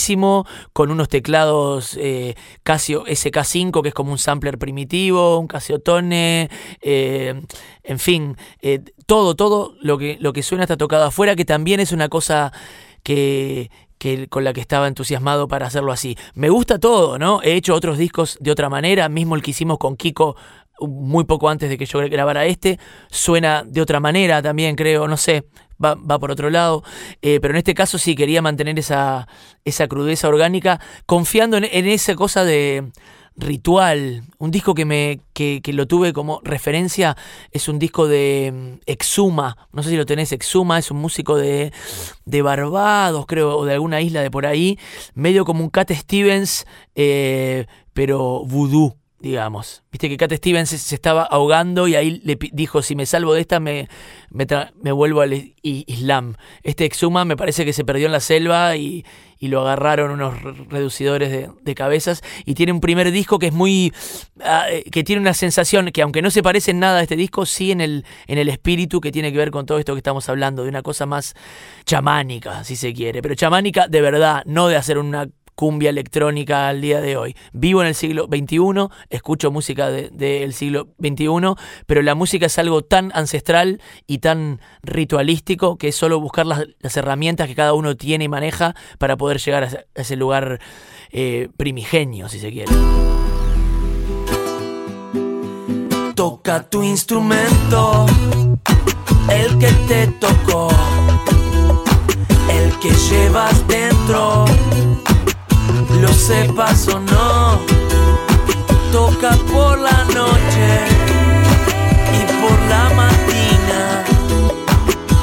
con 0.73 0.91
unos 0.91 1.09
teclados 1.09 1.97
eh, 1.99 2.35
Casio 2.63 3.05
SK5, 3.05 3.81
que 3.81 3.89
es 3.89 3.93
como 3.93 4.11
un 4.11 4.17
sampler 4.17 4.57
primitivo, 4.57 5.39
un 5.39 5.47
Casio 5.47 5.79
Tone, 5.79 6.49
eh, 6.81 7.41
en 7.83 7.99
fin, 7.99 8.37
eh, 8.61 8.81
todo, 9.05 9.35
todo 9.35 9.75
lo 9.81 9.97
que, 9.97 10.17
lo 10.19 10.33
que 10.33 10.43
suena 10.43 10.63
está 10.63 10.77
tocado 10.77 11.05
afuera, 11.05 11.35
que 11.35 11.45
también 11.45 11.79
es 11.79 11.91
una 11.91 12.09
cosa 12.09 12.51
que, 13.03 13.69
que 13.97 14.27
con 14.27 14.43
la 14.43 14.53
que 14.53 14.61
estaba 14.61 14.87
entusiasmado 14.87 15.47
para 15.47 15.67
hacerlo 15.67 15.91
así. 15.91 16.17
Me 16.33 16.49
gusta 16.49 16.79
todo, 16.79 17.17
¿no? 17.17 17.41
He 17.43 17.53
hecho 17.53 17.73
otros 17.73 17.97
discos 17.97 18.37
de 18.39 18.51
otra 18.51 18.69
manera, 18.69 19.09
mismo 19.09 19.35
el 19.35 19.41
que 19.41 19.51
hicimos 19.51 19.77
con 19.77 19.95
Kiko 19.95 20.35
muy 20.79 21.23
poco 21.23 21.49
antes 21.49 21.69
de 21.69 21.77
que 21.77 21.85
yo 21.85 21.99
grabara 22.09 22.45
este, 22.45 22.79
suena 23.09 23.63
de 23.65 23.81
otra 23.81 23.99
manera 23.99 24.41
también, 24.41 24.75
creo, 24.75 25.07
no 25.07 25.17
sé, 25.17 25.45
va, 25.83 25.95
va 25.95 26.19
por 26.19 26.31
otro 26.31 26.49
lado, 26.49 26.83
eh, 27.21 27.39
pero 27.41 27.53
en 27.53 27.57
este 27.57 27.73
caso 27.73 27.97
sí 27.97 28.15
quería 28.15 28.41
mantener 28.41 28.77
esa, 28.79 29.27
esa 29.65 29.87
crudeza 29.87 30.27
orgánica, 30.27 30.79
confiando 31.05 31.57
en, 31.57 31.65
esa 31.65 32.15
cosa 32.15 32.43
de 32.43 32.91
ritual, 33.35 34.23
un 34.39 34.49
disco 34.49 34.73
que 34.73 34.85
me 34.85 35.19
que, 35.33 35.61
que, 35.63 35.71
lo 35.71 35.85
tuve 35.85 36.11
como 36.11 36.41
referencia 36.43 37.15
es 37.51 37.67
un 37.67 37.77
disco 37.77 38.07
de 38.07 38.51
mm, 38.51 38.79
Exuma, 38.87 39.67
no 39.71 39.83
sé 39.83 39.91
si 39.91 39.95
lo 39.95 40.07
tenés, 40.07 40.31
Exuma 40.31 40.79
es 40.79 40.89
un 40.89 40.97
músico 40.97 41.37
de, 41.37 41.71
de 42.25 42.41
Barbados, 42.41 43.25
creo, 43.27 43.57
o 43.57 43.65
de 43.65 43.73
alguna 43.73 44.01
isla 44.01 44.21
de 44.21 44.31
por 44.31 44.47
ahí, 44.47 44.79
medio 45.13 45.45
como 45.45 45.63
un 45.63 45.69
Cat 45.69 45.91
Stevens, 45.91 46.65
eh, 46.95 47.67
pero 47.93 48.43
voodoo 48.45 48.95
digamos. 49.19 49.83
Viste 49.91 50.09
que 50.09 50.17
Cat 50.17 50.33
Stevens 50.33 50.69
se, 50.69 50.95
estaba 50.95 51.23
ahogando 51.23 51.87
y 51.87 51.95
ahí 51.95 52.21
le 52.23 52.37
dijo, 52.51 52.81
si 52.81 52.95
me 52.95 53.05
salvo 53.05 53.33
de 53.33 53.41
esta 53.41 53.59
me, 53.59 53.89
me, 54.29 54.91
vuelvo 54.91 55.21
al 55.21 55.53
Islam. 55.63 56.35
Este 56.63 56.85
Exuma 56.85 57.25
me 57.25 57.35
parece 57.35 57.65
que 57.65 57.73
se 57.73 57.83
perdió 57.83 58.05
en 58.05 58.11
la 58.11 58.19
selva 58.19 58.75
y, 58.75 59.05
y 59.39 59.47
lo 59.47 59.61
agarraron 59.61 60.11
unos 60.11 60.41
reducidores 60.69 61.31
de, 61.31 61.49
de, 61.61 61.75
cabezas 61.75 62.21
y 62.45 62.53
tiene 62.53 62.71
un 62.71 62.79
primer 62.79 63.11
disco 63.11 63.39
que 63.39 63.47
es 63.47 63.53
muy... 63.53 63.91
Ah, 64.41 64.65
eh, 64.69 64.83
que 64.91 65.03
tiene 65.03 65.21
una 65.21 65.33
sensación 65.33 65.91
que 65.91 66.03
aunque 66.03 66.21
no 66.21 66.29
se 66.29 66.43
parece 66.43 66.71
en 66.71 66.79
nada 66.79 66.99
a 66.99 67.01
este 67.01 67.15
disco, 67.15 67.45
sí 67.47 67.71
en 67.71 67.81
el, 67.81 68.05
en 68.27 68.37
el 68.37 68.49
espíritu 68.49 69.01
que 69.01 69.11
tiene 69.11 69.31
que 69.31 69.37
ver 69.39 69.49
con 69.49 69.65
todo 69.65 69.79
esto 69.79 69.93
que 69.93 69.99
estamos 69.99 70.29
hablando, 70.29 70.63
de 70.63 70.69
una 70.69 70.83
cosa 70.83 71.07
más 71.07 71.33
chamánica, 71.85 72.63
si 72.63 72.75
se 72.75 72.93
quiere, 72.93 73.21
pero 73.21 73.33
chamánica 73.33 73.87
de 73.87 74.01
verdad, 74.01 74.43
no 74.45 74.67
de 74.67 74.75
hacer 74.75 74.99
una 74.99 75.27
cumbia 75.57 75.89
electrónica 75.89 76.69
al 76.69 76.81
día 76.81 77.01
de 77.01 77.17
hoy. 77.17 77.35
Vivo 77.51 77.81
en 77.81 77.87
el 77.87 77.95
siglo 77.95 78.27
XXI, 78.27 78.89
escucho 79.09 79.49
música 79.49 79.89
del 79.89 80.53
siglo 80.53 80.89
XXI, 81.01 81.55
pero 81.87 82.03
la 82.03 82.13
música 82.13 82.45
es 82.45 82.59
algo 82.59 82.83
tan 82.83 83.11
ancestral 83.15 83.81
y 84.05 84.19
tan 84.19 84.61
ritualístico 84.83 85.79
que 85.79 85.87
es 85.87 85.95
solo 85.95 86.21
buscar 86.21 86.45
las, 86.45 86.67
herramientas 86.95 87.47
que 87.47 87.55
cada 87.55 87.73
uno 87.73 87.97
tiene 87.97 88.25
y 88.25 88.27
maneja 88.27 88.75
para 88.99 89.17
poder 89.17 89.39
llegar 89.39 89.63
a 89.63 89.85
ese, 89.95 90.15
lugar 90.15 90.59
eh, 91.11 91.49
primigenio, 91.57 92.29
si 92.29 92.39
se 92.39 92.51
quiere. 92.51 92.71
Toca 96.13 96.69
tu 96.69 96.83
instrumento, 96.83 98.05
el 99.31 99.57
que 99.57 99.71
te 99.87 100.07
tocó, 100.19 100.69
el 102.51 102.77
que 102.79 102.91
llevas 102.91 103.67
dentro 103.67 104.45
lo 106.01 106.07
sepas 106.09 106.87
o 106.89 106.99
no, 106.99 107.59
toca 108.91 109.31
por 109.51 109.79
la 109.79 110.03
noche 110.05 110.67
y 112.13 112.41
por 112.41 112.59
la 112.69 112.89
mañana, 112.95 114.03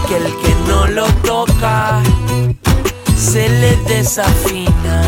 que 0.09 0.16
el 0.16 0.25
que 0.25 0.55
no 0.68 0.87
lo 0.89 1.07
toca 1.22 2.03
se 3.16 3.49
le 3.49 3.77
desafina. 3.89 5.03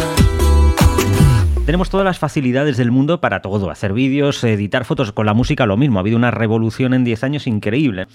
Tenemos 1.64 1.90
todas 1.90 2.04
las 2.04 2.20
facilidades 2.20 2.76
del 2.76 2.92
mundo 2.92 3.20
para 3.20 3.42
todo, 3.42 3.70
hacer 3.70 3.92
vídeos, 3.92 4.44
editar 4.44 4.84
fotos, 4.84 5.10
con 5.10 5.26
la 5.26 5.34
música 5.34 5.66
lo 5.66 5.76
mismo, 5.76 5.98
ha 5.98 6.00
habido 6.00 6.16
una 6.16 6.30
revolución 6.30 6.94
en 6.94 7.02
10 7.02 7.24
años 7.24 7.46
increíble 7.48 8.06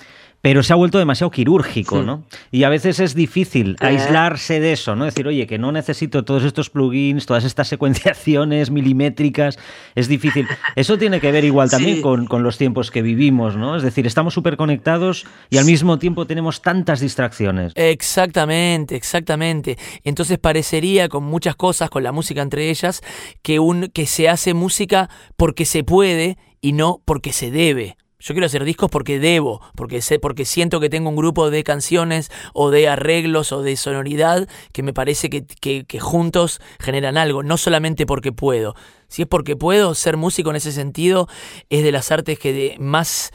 pero 0.42 0.64
se 0.64 0.74
ha 0.74 0.76
vuelto 0.76 0.98
demasiado 0.98 1.30
quirúrgico, 1.30 2.02
¿no? 2.02 2.24
Y 2.52 2.64
a 2.64 2.70
veces 2.70 3.00
es 3.00 3.14
difícil 3.14 3.78
eh. 3.80 3.86
aislarse 3.86 4.60
de 4.60 4.74
eso, 4.74 4.96
¿no? 4.96 5.06
Decir, 5.06 5.28
oye, 5.28 5.46
que 5.46 5.60
no 5.60 5.72
necesito 5.72 6.26
todos 6.26 6.44
estos 6.44 6.70
plugins, 6.70 7.28
todas 7.28 7.44
estas 7.44 7.68
secuenciaciones 7.68 8.72
milimétricas, 8.72 9.60
es 9.96 10.08
difícil. 10.08 10.48
Eso 10.76 10.98
tiene 10.98 11.20
que 11.20 11.32
ver 11.32 11.46
igual 11.46 11.70
también 11.70 12.02
con, 12.02 12.26
con, 12.26 12.42
los 12.42 12.58
tiempos 12.58 12.90
que 12.90 13.02
vivimos, 13.02 13.56
¿no? 13.56 13.76
Es 13.76 13.84
decir, 13.84 14.08
estamos 14.08 14.34
súper 14.34 14.58
conectados 14.58 15.26
y 15.50 15.58
al 15.58 15.66
mismo 15.66 16.00
tiempo 16.00 16.26
tenemos 16.26 16.62
tantas 16.62 17.00
distracciones. 17.00 17.74
Exactamente, 17.76 18.96
exactamente. 18.96 19.78
Entonces 20.04 20.40
parecería 20.40 21.08
con 21.08 21.24
muchas 21.24 21.56
cosas, 21.56 21.90
con 21.90 22.04
la 22.04 22.12
música 22.12 22.42
entre 22.42 22.70
ellas, 22.70 23.02
que, 23.44 23.60
un, 23.60 23.90
que 23.90 24.08
se 24.08 24.28
hace 24.28 24.54
música 24.56 25.10
porque 25.38 25.66
se 25.66 25.84
puede 25.84 26.38
y 26.62 26.74
no 26.74 27.02
porque 27.06 27.32
se 27.32 27.52
debe. 27.52 27.98
Yo 28.22 28.36
quiero 28.36 28.46
hacer 28.46 28.64
discos 28.64 28.92
porque 28.92 29.20
debo, 29.20 29.62
porque 29.76 30.02
sé, 30.02 30.20
porque 30.20 30.46
siento 30.46 30.80
que 30.80 30.90
tengo 30.90 31.10
un 31.10 31.16
grupo 31.16 31.50
de 31.50 31.64
canciones 31.64 32.30
o 32.54 32.70
de 32.70 32.88
arreglos 32.88 33.52
o 33.52 33.64
de 33.64 33.76
sonoridad 33.76 34.48
que 34.72 34.84
me 34.84 34.94
parece 34.94 35.30
que, 35.32 35.44
que, 35.44 36.00
juntos 36.00 36.62
generan 36.80 37.18
algo, 37.18 37.42
no 37.42 37.58
solamente 37.58 38.06
porque 38.06 38.32
puedo. 38.32 38.76
Si 39.08 39.24
es 39.24 39.28
porque 39.28 39.56
puedo, 39.56 39.96
ser 39.96 40.18
músico 40.18 40.52
en 40.52 40.56
ese 40.56 40.72
sentido 40.72 41.28
es 41.70 41.84
de 41.84 41.92
las 41.92 42.12
artes 42.12 42.38
que 42.38 42.54
de 42.54 42.76
más 42.80 43.32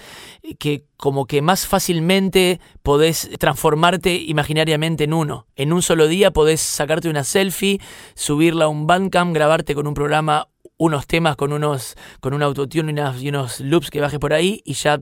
que 0.58 0.84
como 0.96 1.26
que 1.26 1.42
más 1.42 1.66
fácilmente 1.66 2.60
podés 2.82 3.28
transformarte 3.40 4.14
imaginariamente 4.14 5.04
en 5.04 5.12
uno. 5.12 5.46
En 5.56 5.72
un 5.72 5.82
solo 5.82 6.06
día 6.06 6.30
podés 6.30 6.60
sacarte 6.60 7.08
una 7.08 7.24
selfie, 7.24 7.80
subirla 8.14 8.66
a 8.66 8.68
un 8.68 8.86
Bandcamp, 8.86 9.34
grabarte 9.34 9.74
con 9.74 9.88
un 9.88 9.94
programa 9.94 10.48
unos 10.78 11.06
temas 11.06 11.36
con 11.36 11.52
unos 11.52 11.96
con 12.20 12.34
un 12.34 12.42
autotune 12.42 12.94
y, 13.20 13.28
unos 13.28 13.60
loops 13.60 13.90
que 13.90 14.00
baje 14.00 14.18
por 14.18 14.32
ahí 14.32 14.62
y 14.64 14.74
ya 14.74 15.00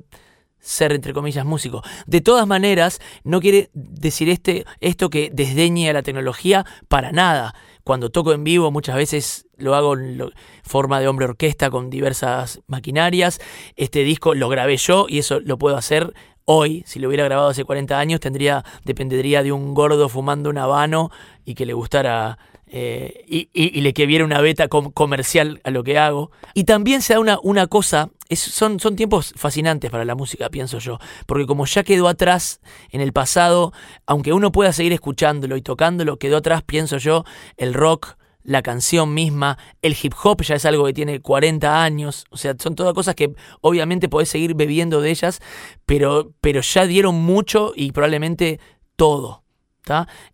ser 0.64 0.92
entre 0.92 1.12
comillas 1.12 1.44
músico. 1.44 1.82
De 2.06 2.22
todas 2.22 2.46
maneras, 2.46 3.00
no 3.22 3.40
quiere 3.40 3.68
decir 3.74 4.30
este, 4.30 4.64
esto 4.80 5.10
que 5.10 5.30
desdeñe 5.30 5.90
a 5.90 5.92
la 5.92 6.02
tecnología 6.02 6.64
para 6.88 7.12
nada. 7.12 7.54
Cuando 7.84 8.08
toco 8.10 8.32
en 8.32 8.44
vivo 8.44 8.70
muchas 8.70 8.96
veces 8.96 9.46
lo 9.58 9.74
hago 9.74 9.94
en 9.94 10.30
forma 10.62 11.00
de 11.00 11.08
hombre 11.08 11.26
orquesta 11.26 11.70
con 11.70 11.90
diversas 11.90 12.60
maquinarias. 12.66 13.40
Este 13.76 14.04
disco 14.04 14.34
lo 14.34 14.48
grabé 14.48 14.78
yo 14.78 15.06
y 15.06 15.18
eso 15.18 15.38
lo 15.40 15.58
puedo 15.58 15.76
hacer 15.76 16.14
hoy. 16.46 16.82
Si 16.86 16.98
lo 16.98 17.08
hubiera 17.08 17.24
grabado 17.24 17.48
hace 17.48 17.64
40 17.64 17.98
años 17.98 18.20
tendría 18.20 18.64
dependería 18.84 19.42
de 19.42 19.52
un 19.52 19.74
gordo 19.74 20.08
fumando 20.08 20.48
un 20.48 20.56
habano 20.56 21.10
y 21.44 21.54
que 21.54 21.66
le 21.66 21.74
gustara 21.74 22.38
eh, 22.76 23.48
y, 23.54 23.80
le 23.82 23.94
que 23.94 24.04
viera 24.04 24.24
una 24.24 24.40
beta 24.40 24.66
comercial 24.66 25.60
a 25.62 25.70
lo 25.70 25.84
que 25.84 25.96
hago. 25.96 26.32
Y 26.54 26.64
también 26.64 27.02
se 27.02 27.14
da 27.14 27.20
una, 27.20 27.38
una 27.40 27.68
cosa, 27.68 28.10
son, 28.34 28.80
son 28.80 28.96
tiempos 28.96 29.32
fascinantes 29.36 29.92
para 29.92 30.04
la 30.04 30.16
música, 30.16 30.50
pienso 30.50 30.80
yo, 30.80 30.98
porque 31.26 31.46
como 31.46 31.66
ya 31.66 31.84
quedó 31.84 32.08
atrás 32.08 32.60
en 32.90 33.00
el 33.00 33.12
pasado, 33.12 33.72
aunque 34.06 34.32
uno 34.32 34.50
pueda 34.50 34.72
seguir 34.72 34.92
escuchándolo 34.92 35.56
y 35.56 35.62
tocándolo, 35.62 36.18
quedó 36.18 36.38
atrás, 36.38 36.64
pienso 36.64 36.98
yo, 36.98 37.24
el 37.58 37.74
rock, 37.74 38.16
la 38.42 38.60
canción 38.60 39.14
misma, 39.14 39.56
el 39.80 39.96
hip 40.02 40.14
hop 40.24 40.42
ya 40.42 40.56
es 40.56 40.64
algo 40.64 40.84
que 40.84 40.92
tiene 40.92 41.20
40 41.20 41.84
años, 41.84 42.24
o 42.30 42.36
sea, 42.36 42.56
son 42.58 42.74
todas 42.74 42.92
cosas 42.92 43.14
que 43.14 43.34
obviamente 43.60 44.08
podés 44.08 44.30
seguir 44.30 44.56
bebiendo 44.56 45.00
de 45.00 45.10
ellas, 45.10 45.40
pero, 45.86 46.32
pero 46.40 46.60
ya 46.60 46.86
dieron 46.86 47.14
mucho 47.14 47.72
y 47.76 47.92
probablemente 47.92 48.58
todo 48.96 49.43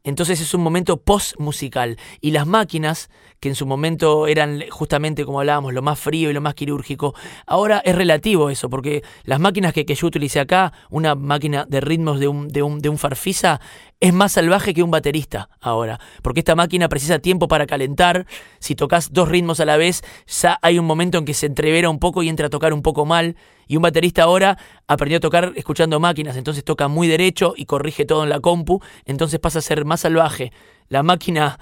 Entonces 0.04 0.40
es 0.40 0.54
un 0.54 0.62
momento 0.62 0.98
post-musical. 0.98 1.96
Y 2.20 2.30
las 2.30 2.46
máquinas, 2.46 3.10
que 3.40 3.48
en 3.48 3.54
su 3.54 3.66
momento 3.66 4.26
eran 4.26 4.62
justamente, 4.70 5.24
como 5.24 5.40
hablábamos, 5.40 5.72
lo 5.72 5.82
más 5.82 5.98
frío 5.98 6.30
y 6.30 6.32
lo 6.32 6.40
más 6.40 6.54
quirúrgico, 6.54 7.14
ahora 7.46 7.82
es 7.84 7.94
relativo 7.94 8.50
eso, 8.50 8.70
porque 8.70 9.02
las 9.24 9.40
máquinas 9.40 9.72
que, 9.72 9.84
que 9.84 9.94
yo 9.94 10.06
utilicé 10.06 10.40
acá, 10.40 10.72
una 10.90 11.14
máquina 11.14 11.64
de 11.68 11.80
ritmos 11.80 12.20
de 12.20 12.28
un, 12.28 12.48
de 12.48 12.62
un, 12.62 12.80
de 12.80 12.88
un 12.88 12.98
farfisa, 12.98 13.60
es 14.00 14.14
más 14.14 14.32
salvaje 14.32 14.72
que 14.72 14.82
un 14.82 14.90
baterista 14.90 15.50
ahora, 15.60 16.00
porque 16.22 16.40
esta 16.40 16.54
máquina 16.54 16.88
precisa 16.88 17.18
tiempo 17.18 17.48
para 17.48 17.66
calentar, 17.66 18.26
si 18.58 18.74
tocas 18.74 19.12
dos 19.12 19.28
ritmos 19.28 19.60
a 19.60 19.66
la 19.66 19.76
vez, 19.76 20.02
ya 20.26 20.58
hay 20.62 20.78
un 20.78 20.86
momento 20.86 21.18
en 21.18 21.26
que 21.26 21.34
se 21.34 21.46
entrevera 21.46 21.90
un 21.90 21.98
poco 21.98 22.22
y 22.22 22.28
entra 22.28 22.46
a 22.46 22.50
tocar 22.50 22.72
un 22.72 22.82
poco 22.82 23.04
mal, 23.04 23.36
y 23.70 23.76
un 23.76 23.82
baterista 23.82 24.24
ahora 24.24 24.58
aprendió 24.88 25.18
a 25.18 25.20
tocar 25.20 25.52
escuchando 25.54 26.00
máquinas, 26.00 26.36
entonces 26.36 26.64
toca 26.64 26.88
muy 26.88 27.06
derecho 27.06 27.54
y 27.56 27.66
corrige 27.66 28.04
todo 28.04 28.24
en 28.24 28.28
la 28.28 28.40
compu, 28.40 28.80
entonces 29.04 29.38
pasa 29.38 29.60
a 29.60 29.62
ser 29.62 29.84
más 29.84 30.00
salvaje 30.00 30.52
la 30.88 31.04
máquina 31.04 31.60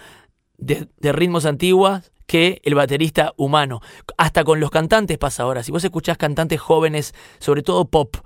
de, 0.57 0.89
ritmos 1.03 1.45
antiguas 1.45 2.11
que 2.25 2.63
el 2.65 2.75
baterista 2.75 3.35
humano. 3.37 3.83
Hasta 4.17 4.43
con 4.43 4.59
los 4.59 4.71
cantantes 4.71 5.19
pasa 5.19 5.43
ahora. 5.43 5.63
Si 5.63 5.71
vos 5.71 5.85
escuchás 5.85 6.17
cantantes 6.17 6.59
jóvenes, 6.59 7.15
sobre 7.41 7.63
todo 7.63 7.85
pop, 7.85 8.17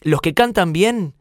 los 0.00 0.22
que 0.22 0.32
cantan 0.32 0.72
bien 0.72 1.14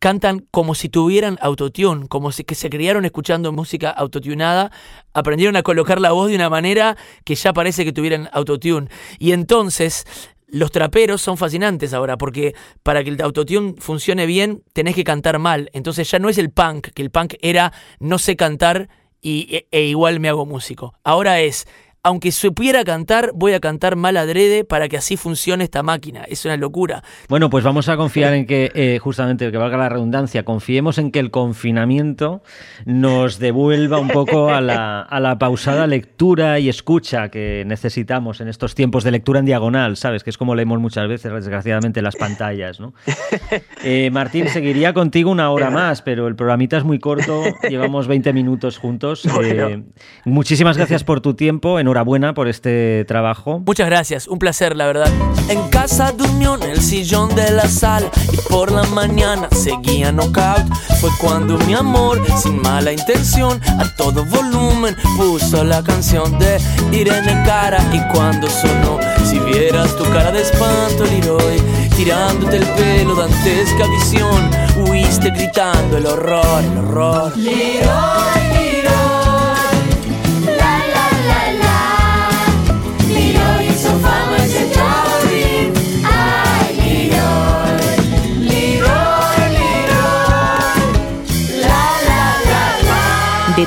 cantan 0.00 0.46
como 0.50 0.74
si 0.74 0.88
tuvieran 0.88 1.38
autotune, 1.42 2.08
como 2.08 2.32
si 2.32 2.42
que 2.42 2.54
se 2.54 2.70
criaron 2.70 3.04
escuchando 3.04 3.52
música 3.52 3.90
autotunada, 3.90 4.72
aprendieron 5.12 5.54
a 5.56 5.62
colocar 5.62 6.00
la 6.00 6.12
voz 6.12 6.30
de 6.30 6.36
una 6.36 6.48
manera 6.48 6.96
que 7.22 7.34
ya 7.34 7.52
parece 7.52 7.84
que 7.84 7.92
tuvieran 7.92 8.28
autotune. 8.32 8.88
Y 9.18 9.32
entonces 9.32 10.06
los 10.50 10.70
traperos 10.70 11.22
son 11.22 11.36
fascinantes 11.36 11.92
ahora, 11.92 12.18
porque 12.18 12.54
para 12.82 13.02
que 13.04 13.10
el 13.10 13.22
autotune 13.22 13.74
funcione 13.78 14.26
bien, 14.26 14.62
tenés 14.72 14.94
que 14.94 15.04
cantar 15.04 15.38
mal. 15.38 15.70
Entonces 15.72 16.10
ya 16.10 16.18
no 16.18 16.28
es 16.28 16.38
el 16.38 16.50
punk, 16.50 16.88
que 16.88 17.02
el 17.02 17.10
punk 17.10 17.34
era 17.40 17.72
no 17.98 18.18
sé 18.18 18.36
cantar 18.36 18.88
y, 19.20 19.54
e, 19.54 19.68
e 19.70 19.82
igual 19.84 20.20
me 20.20 20.28
hago 20.28 20.46
músico. 20.46 20.94
Ahora 21.04 21.40
es 21.40 21.66
aunque 22.02 22.32
supiera 22.32 22.82
cantar, 22.84 23.32
voy 23.34 23.52
a 23.52 23.60
cantar 23.60 23.96
mal 23.96 24.16
adrede 24.16 24.64
para 24.64 24.88
que 24.88 24.96
así 24.96 25.16
funcione 25.16 25.64
esta 25.64 25.82
máquina. 25.82 26.24
Es 26.24 26.44
una 26.44 26.56
locura. 26.56 27.02
Bueno, 27.28 27.50
pues 27.50 27.62
vamos 27.62 27.88
a 27.88 27.96
confiar 27.96 28.32
en 28.34 28.46
que, 28.46 28.70
eh, 28.74 28.98
justamente, 28.98 29.50
que 29.50 29.58
valga 29.58 29.76
la 29.76 29.88
redundancia, 29.88 30.44
confiemos 30.44 30.98
en 30.98 31.10
que 31.10 31.18
el 31.18 31.30
confinamiento 31.30 32.42
nos 32.86 33.38
devuelva 33.38 33.98
un 33.98 34.08
poco 34.08 34.50
a 34.50 34.60
la, 34.60 35.02
a 35.02 35.20
la 35.20 35.38
pausada 35.38 35.86
lectura 35.86 36.58
y 36.58 36.68
escucha 36.68 37.28
que 37.28 37.64
necesitamos 37.66 38.40
en 38.40 38.48
estos 38.48 38.74
tiempos 38.74 39.04
de 39.04 39.10
lectura 39.10 39.40
en 39.40 39.46
diagonal, 39.46 39.96
¿sabes? 39.96 40.24
Que 40.24 40.30
es 40.30 40.38
como 40.38 40.54
leemos 40.54 40.80
muchas 40.80 41.06
veces, 41.06 41.32
desgraciadamente, 41.32 42.00
las 42.02 42.16
pantallas, 42.16 42.80
¿no? 42.80 42.94
Eh, 43.82 44.10
Martín, 44.10 44.48
seguiría 44.48 44.92
contigo 44.92 45.30
una 45.30 45.50
hora 45.50 45.70
más, 45.70 46.02
pero 46.02 46.28
el 46.28 46.36
programita 46.36 46.76
es 46.76 46.84
muy 46.84 46.98
corto, 46.98 47.44
llevamos 47.68 48.06
20 48.06 48.32
minutos 48.32 48.78
juntos. 48.78 49.26
Eh, 49.42 49.82
muchísimas 50.26 50.76
gracias 50.76 51.02
por 51.02 51.20
tu 51.22 51.34
tiempo 51.34 51.80
enhorabuena 51.90 52.34
por 52.34 52.46
este 52.46 53.04
trabajo. 53.06 53.62
Muchas 53.66 53.86
gracias, 53.88 54.28
un 54.28 54.38
placer, 54.38 54.76
la 54.76 54.86
verdad. 54.86 55.08
En 55.48 55.68
casa 55.70 56.12
durmió 56.12 56.54
en 56.54 56.62
el 56.62 56.80
sillón 56.80 57.34
de 57.34 57.50
la 57.50 57.66
sala 57.66 58.08
y 58.32 58.36
por 58.48 58.70
la 58.70 58.84
mañana 58.84 59.48
seguía 59.50 60.12
knockout. 60.12 60.72
Fue 61.00 61.10
cuando 61.20 61.58
mi 61.66 61.74
amor, 61.74 62.20
sin 62.36 62.62
mala 62.62 62.92
intención, 62.92 63.60
a 63.80 63.96
todo 63.96 64.24
volumen 64.24 64.94
puso 65.16 65.64
la 65.64 65.82
canción 65.82 66.38
de 66.38 66.58
Irene 66.92 67.42
Cara. 67.44 67.82
Y 67.92 67.98
cuando 68.12 68.48
sonó, 68.48 69.00
si 69.24 69.40
vieras 69.40 69.96
tu 69.96 70.04
cara 70.04 70.30
de 70.30 70.42
espanto, 70.42 71.04
Leroy, 71.04 71.60
tirándote 71.96 72.58
el 72.58 72.66
pelo, 72.66 73.16
dantesca 73.16 73.86
visión, 73.88 74.50
huiste 74.86 75.30
gritando 75.30 75.96
el 75.96 76.06
horror, 76.06 76.62
el 76.62 76.78
horror. 76.78 77.36
Leroy, 77.36 78.39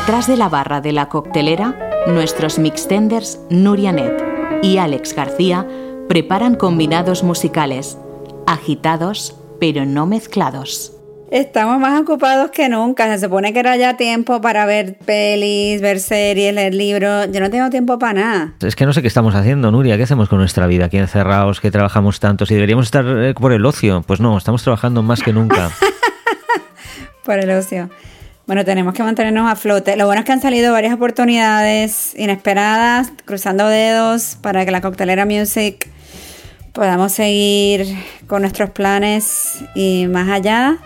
Detrás 0.05 0.27
de 0.27 0.35
la 0.35 0.49
barra 0.49 0.81
de 0.81 0.91
la 0.91 1.07
coctelera, 1.07 1.79
nuestros 2.07 2.59
mixtenders 2.59 3.39
Nuria 3.49 3.93
Net 3.93 4.11
y 4.61 4.77
Alex 4.77 5.15
García 5.15 5.65
preparan 6.09 6.55
combinados 6.55 7.23
musicales, 7.23 7.97
agitados 8.45 9.37
pero 9.61 9.85
no 9.85 10.05
mezclados. 10.05 10.91
Estamos 11.31 11.79
más 11.79 12.01
ocupados 12.01 12.51
que 12.51 12.67
nunca. 12.67 13.07
Se 13.17 13.23
supone 13.23 13.53
que 13.53 13.59
era 13.59 13.77
ya 13.77 13.95
tiempo 13.95 14.41
para 14.41 14.65
ver 14.65 14.97
pelis, 15.05 15.79
ver 15.79 16.01
series, 16.01 16.53
leer 16.53 16.73
libros. 16.73 17.29
Yo 17.31 17.39
no 17.39 17.49
tengo 17.49 17.69
tiempo 17.69 17.97
para 17.97 18.13
nada. 18.13 18.53
Es 18.59 18.75
que 18.75 18.85
no 18.85 18.91
sé 18.91 19.01
qué 19.01 19.07
estamos 19.07 19.35
haciendo, 19.35 19.71
Nuria. 19.71 19.95
¿Qué 19.95 20.03
hacemos 20.03 20.27
con 20.27 20.39
nuestra 20.39 20.67
vida 20.67 20.87
aquí 20.87 20.97
encerrados, 20.97 21.61
que 21.61 21.71
trabajamos 21.71 22.19
tanto? 22.19 22.45
Si 22.45 22.55
deberíamos 22.55 22.87
estar 22.87 23.05
eh, 23.07 23.33
por 23.35 23.53
el 23.53 23.65
ocio. 23.65 24.03
Pues 24.05 24.19
no, 24.19 24.37
estamos 24.37 24.63
trabajando 24.63 25.01
más 25.01 25.21
que 25.21 25.31
nunca. 25.31 25.71
por 27.23 27.39
el 27.39 27.51
ocio. 27.51 27.89
Bueno, 28.45 28.65
tenemos 28.65 28.93
que 28.93 29.03
mantenernos 29.03 29.49
a 29.49 29.55
flote. 29.55 29.95
Lo 29.95 30.05
bueno 30.05 30.19
es 30.19 30.25
que 30.25 30.33
han 30.33 30.41
salido 30.41 30.73
varias 30.73 30.93
oportunidades 30.93 32.13
inesperadas, 32.17 33.09
cruzando 33.23 33.69
dedos 33.69 34.37
para 34.41 34.65
que 34.65 34.71
la 34.71 34.81
Coctelera 34.81 35.25
Music 35.25 35.87
podamos 36.73 37.13
seguir 37.13 37.85
con 38.27 38.41
nuestros 38.41 38.71
planes 38.71 39.63
y 39.75 40.07
más 40.09 40.29
allá. 40.29 40.77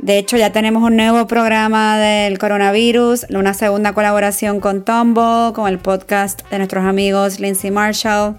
De 0.00 0.18
hecho, 0.18 0.36
ya 0.36 0.50
tenemos 0.50 0.82
un 0.82 0.96
nuevo 0.96 1.28
programa 1.28 1.98
del 1.98 2.36
coronavirus, 2.40 3.26
una 3.30 3.54
segunda 3.54 3.92
colaboración 3.92 4.58
con 4.58 4.84
Tombo, 4.84 5.52
con 5.52 5.68
el 5.68 5.78
podcast 5.78 6.42
de 6.50 6.58
nuestros 6.58 6.84
amigos 6.84 7.38
Lindsay 7.38 7.70
Marshall, 7.70 8.34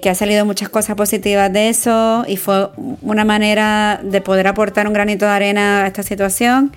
que 0.00 0.10
ha 0.10 0.16
salido 0.16 0.44
muchas 0.44 0.68
cosas 0.68 0.96
positivas 0.96 1.52
de 1.52 1.68
eso 1.68 2.24
y 2.26 2.36
fue 2.38 2.70
una 3.02 3.24
manera 3.24 4.00
de 4.02 4.20
poder 4.20 4.48
aportar 4.48 4.88
un 4.88 4.94
granito 4.94 5.26
de 5.26 5.30
arena 5.30 5.84
a 5.84 5.86
esta 5.86 6.02
situación. 6.02 6.72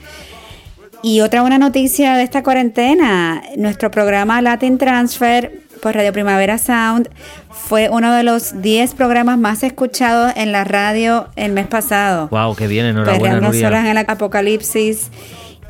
Y 1.04 1.22
otra 1.22 1.42
buena 1.42 1.58
noticia 1.58 2.16
de 2.16 2.24
esta 2.24 2.42
cuarentena, 2.44 3.44
nuestro 3.58 3.92
programa 3.92 4.42
Latin 4.42 4.78
Transfer 4.78 5.62
por 5.82 5.94
Radio 5.94 6.12
Primavera 6.14 6.58
Sound 6.58 7.10
fue 7.52 7.90
uno 7.90 8.14
de 8.14 8.24
los 8.24 8.62
10 8.62 8.96
programas 8.96 9.38
más 9.38 9.62
escuchados 9.64 10.34
en 10.36 10.52
la 10.52 10.64
radio 10.64 11.28
el 11.36 11.52
mes 11.52 11.68
pasado. 11.68 12.28
Wow, 12.30 12.56
qué 12.56 12.68
bien, 12.68 12.88
enhorabuena 12.88 13.50
horas 13.50 13.86
en 13.86 13.98
el 13.98 13.98
apocalipsis 13.98 15.12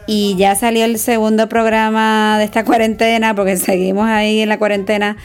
y 0.07 0.35
ya 0.37 0.55
salió 0.55 0.85
el 0.85 0.99
segundo 0.99 1.49
programa 1.49 2.37
de 2.37 2.45
esta 2.45 2.63
cuarentena 2.63 3.35
porque 3.35 3.57
seguimos 3.57 4.07
ahí 4.07 4.41
en 4.41 4.49
la 4.49 4.57
cuarentena. 4.57 5.17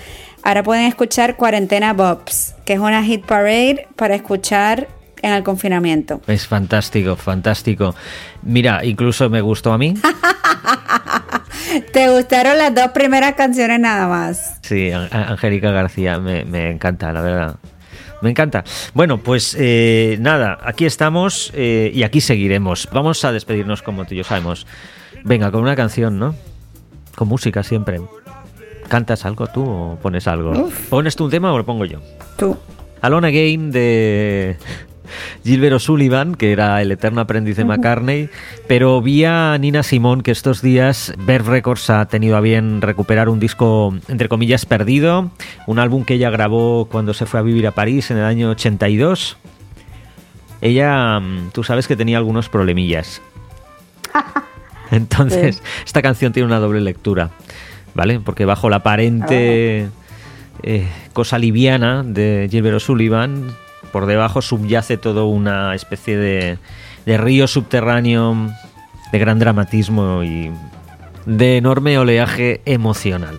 Ahora 0.43 0.63
pueden 0.63 0.87
escuchar 0.87 1.37
Cuarentena 1.37 1.93
Bobs, 1.93 2.55
que 2.65 2.73
es 2.73 2.79
una 2.79 3.05
hit 3.05 3.27
parade 3.27 3.87
para 3.95 4.15
escuchar 4.15 4.89
en 5.23 5.33
el 5.33 5.43
confinamiento. 5.43 6.21
Es 6.27 6.47
fantástico, 6.47 7.17
fantástico. 7.17 7.95
Mira, 8.43 8.85
incluso 8.85 9.31
me 9.31 9.41
gustó 9.41 9.73
a 9.73 9.79
mí. 9.79 9.95
¿Te 11.93 12.09
gustaron 12.11 12.59
las 12.59 12.75
dos 12.75 12.89
primeras 12.89 13.35
canciones 13.35 13.81
nada 13.81 14.09
más? 14.09 14.59
Sí, 14.63 14.91
Angélica 14.91 15.71
García, 15.71 16.19
me, 16.19 16.71
encanta, 16.71 17.13
la 17.13 17.21
verdad. 17.21 17.57
Me 18.23 18.31
encanta. 18.31 18.65
Bueno, 18.93 19.19
pues 19.19 19.57
eh, 19.59 20.19
nada, 20.21 20.59
aquí 20.63 20.85
estamos 20.85 21.53
eh, 21.55 21.91
y 21.95 22.03
aquí 22.03 22.21
seguiremos. 22.21 22.89
Vamos 22.93 23.25
a 23.25 23.33
despedirnos 23.33 23.83
como 23.83 24.05
tú 24.05 24.15
y 24.15 24.19
yo 24.19 24.25
sabemos. 24.25 24.67
Venga, 25.25 25.51
con 25.51 25.63
una 25.63 25.77
canción, 25.77 26.19
¿no? 26.19 26.35
Con 27.15 27.29
música 27.29 27.63
siempre. 27.63 28.01
¿Cantas 28.89 29.25
algo 29.25 29.47
tú 29.47 29.63
o 29.63 29.99
pones 30.03 30.27
algo? 30.27 30.69
¿Pones 30.89 31.17
tú 31.17 31.25
un 31.25 31.31
tema 31.31 31.53
o 31.53 31.59
lo 31.59 31.65
pongo 31.65 31.85
yo? 31.85 32.01
Tú. 32.37 32.59
Alone 33.01 33.29
Again 33.29 33.71
de, 33.71 34.57
Gilbert 35.45 35.75
O'Sullivan, 35.75 36.35
que 36.35 36.53
era 36.53 36.81
el 36.83 36.93
eterno 36.93 37.21
aprendiz 37.21 37.57
de 37.57 37.65
McCartney, 37.65 38.29
pero 38.67 39.01
vi 39.03 39.25
a 39.25 39.57
Nina 39.59 39.83
Simón 39.83 40.23
que 40.23 40.31
estos 40.31 40.63
días 40.63 41.13
Verve 41.19 41.51
Records 41.51 41.91
ha 41.91 42.07
tenido 42.07 42.37
a 42.37 42.41
bien 42.41 42.81
recuperar 42.83 43.29
un 43.29 43.41
disco, 43.41 43.95
entre 44.09 44.29
comillas, 44.29 44.67
perdido, 44.67 45.31
un 45.67 45.79
álbum 45.79 46.05
que 46.05 46.15
ella 46.15 46.31
grabó 46.31 46.87
cuando 46.91 47.15
se 47.15 47.27
fue 47.27 47.41
a 47.41 47.43
vivir 47.43 47.67
a 47.67 47.73
París 47.73 48.11
en 48.11 48.19
el 48.19 48.25
año 48.25 48.51
82. 48.51 49.37
Ella, 50.61 51.21
mm, 51.21 51.51
tú 51.53 51.65
sabes 51.65 51.89
que 51.89 51.97
tenía 51.97 52.19
algunos 52.19 52.49
problemillas. 52.49 53.23
Entonces, 54.91 55.63
esta 55.85 56.03
canción 56.03 56.33
tiene 56.33 56.47
una 56.47 56.59
doble 56.59 56.81
lectura, 56.81 57.31
¿vale? 57.95 58.21
Porque 58.21 58.45
bajo 58.45 58.69
la 58.69 58.77
aparente 58.77 59.89
eh, 60.63 60.89
cosa 61.13 61.39
liviana 61.39 62.03
de 62.03 62.49
Gilbert 62.51 62.77
O'Sullivan 62.77 63.57
por 63.93 64.07
debajo 64.07 64.43
subyace 64.43 64.97
todo 64.97 65.27
una 65.27 65.75
especie 65.75 66.17
de, 66.17 66.59
río 67.19 67.47
subterráneo 67.47 68.51
de 69.13 69.19
gran 69.19 69.39
dramatismo 69.39 70.23
y 70.23 70.51
de 71.27 71.57
enorme 71.57 71.99
oleaje 71.99 72.61
emocional. 72.65 73.39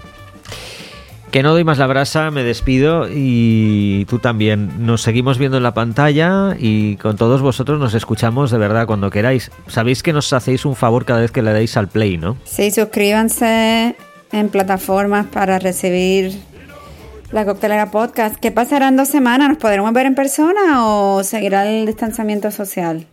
Que 1.31 1.43
no 1.43 1.53
doy 1.53 1.63
más 1.63 1.77
la 1.77 1.87
brasa, 1.87 2.29
me 2.29 2.43
despido 2.43 3.07
y 3.09 4.05
tú 4.09 4.19
también. 4.19 4.85
Nos 4.85 5.01
seguimos 5.01 5.37
viendo 5.37 5.55
en 5.55 5.63
la 5.63 5.73
pantalla 5.73 6.57
y 6.59 6.97
con 6.97 7.15
todos 7.15 7.41
vosotros 7.41 7.79
nos 7.79 7.93
escuchamos 7.93 8.51
de 8.51 8.57
verdad 8.57 8.85
cuando 8.85 9.09
queráis. 9.09 9.49
Sabéis 9.67 10.03
que 10.03 10.11
nos 10.11 10.33
hacéis 10.33 10.65
un 10.65 10.75
favor 10.75 11.05
cada 11.05 11.21
vez 11.21 11.31
que 11.31 11.41
le 11.41 11.53
dais 11.53 11.77
al 11.77 11.87
play, 11.87 12.17
¿no? 12.17 12.35
Sí, 12.43 12.69
suscríbanse 12.69 13.95
en 14.33 14.49
plataformas 14.49 15.25
para 15.27 15.57
recibir 15.57 16.50
la 17.31 17.45
Coctelera 17.45 17.91
Podcast. 17.91 18.35
¿Qué 18.35 18.51
pasará 18.51 18.89
en 18.89 18.97
dos 18.97 19.07
semanas? 19.07 19.49
¿Nos 19.49 19.57
podremos 19.57 19.93
ver 19.93 20.05
en 20.05 20.15
persona 20.15 20.85
o 20.85 21.23
seguirá 21.23 21.67
el 21.67 21.85
distanciamiento 21.85 22.51
social? 22.51 23.07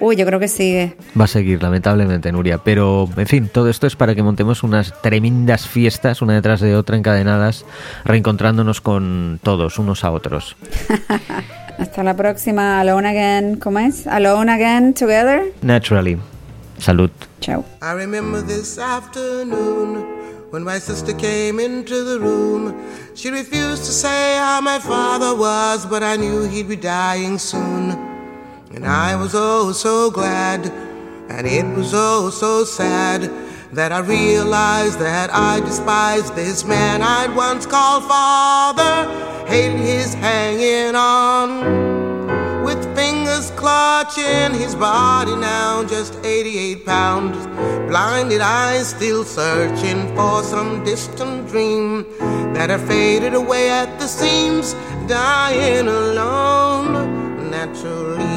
Uy, 0.00 0.16
yo 0.16 0.26
creo 0.26 0.40
que 0.40 0.48
sigue. 0.48 0.96
Va 1.18 1.24
a 1.24 1.28
seguir, 1.28 1.62
lamentablemente, 1.62 2.32
Nuria. 2.32 2.58
Pero, 2.58 3.08
en 3.16 3.26
fin, 3.26 3.48
todo 3.48 3.68
esto 3.68 3.86
es 3.86 3.94
para 3.94 4.16
que 4.16 4.24
montemos 4.24 4.64
unas 4.64 5.00
tremendas 5.02 5.68
fiestas, 5.68 6.20
una 6.20 6.34
detrás 6.34 6.60
de 6.60 6.74
otra, 6.74 6.96
encadenadas, 6.96 7.64
reencontrándonos 8.04 8.80
con 8.80 9.38
todos, 9.42 9.78
unos 9.78 10.02
a 10.02 10.10
otros. 10.10 10.56
Hasta 11.78 12.02
la 12.02 12.16
próxima. 12.16 12.80
Alone 12.80 13.08
again. 13.08 13.56
¿Cómo 13.56 13.78
es? 13.78 14.06
Alone 14.08 14.50
again, 14.50 14.94
together. 14.94 15.52
Naturally. 15.62 16.18
Salud. 16.78 17.10
Chao. 17.40 17.64
I 17.80 17.94
remember 17.94 18.44
this 18.44 18.78
afternoon 18.78 20.04
when 20.54 20.62
my 20.62 20.78
sister 20.78 21.12
came 21.14 21.58
into 21.58 22.04
the 22.04 22.20
room. 22.20 22.80
She 23.16 23.28
refused 23.28 23.86
to 23.86 23.90
say 23.90 24.36
how 24.36 24.60
my 24.60 24.78
father 24.78 25.34
was, 25.34 25.84
but 25.84 26.04
I 26.04 26.14
knew 26.14 26.44
he'd 26.44 26.68
be 26.68 26.76
dying 26.76 27.38
soon. 27.38 27.90
And 28.72 28.86
I 28.86 29.16
was 29.16 29.32
oh 29.34 29.72
so 29.72 30.12
glad, 30.12 30.64
and 31.28 31.44
it 31.44 31.66
was 31.76 31.90
oh 31.92 32.30
so 32.30 32.62
sad 32.62 33.22
that 33.72 33.90
I 33.90 33.98
realized 33.98 35.00
that 35.00 35.30
I 35.32 35.58
despised 35.58 36.36
this 36.36 36.64
man 36.64 37.02
I'd 37.02 37.34
once 37.34 37.66
called 37.66 38.04
father, 38.04 39.10
hated 39.48 39.80
his 39.80 40.14
hanging 40.14 40.94
on. 40.94 41.93
Fingers 43.34 43.50
clutching 43.58 44.54
his 44.54 44.76
body 44.76 45.34
now, 45.34 45.82
just 45.82 46.14
88 46.24 46.86
pounds. 46.86 47.46
Blinded 47.88 48.40
eyes 48.40 48.90
still 48.90 49.24
searching 49.24 50.06
for 50.14 50.44
some 50.44 50.84
distant 50.84 51.48
dream 51.48 52.06
that 52.54 52.70
had 52.70 52.80
faded 52.82 53.34
away 53.34 53.70
at 53.70 53.98
the 53.98 54.06
seams, 54.06 54.74
dying 55.08 55.88
alone 55.88 57.50
naturally. 57.50 58.33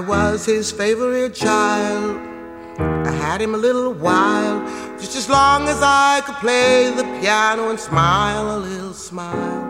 I 0.00 0.02
was 0.02 0.46
his 0.46 0.72
favorite 0.72 1.34
child. 1.34 2.16
I 2.78 3.12
had 3.12 3.38
him 3.38 3.54
a 3.54 3.58
little 3.58 3.92
while, 3.92 4.58
just 4.98 5.14
as 5.14 5.28
long 5.28 5.68
as 5.68 5.82
I 5.82 6.22
could 6.24 6.36
play 6.36 6.90
the 6.90 7.04
piano 7.20 7.68
and 7.68 7.78
smile 7.78 8.56
a 8.56 8.58
little 8.60 8.94
smile. 8.94 9.62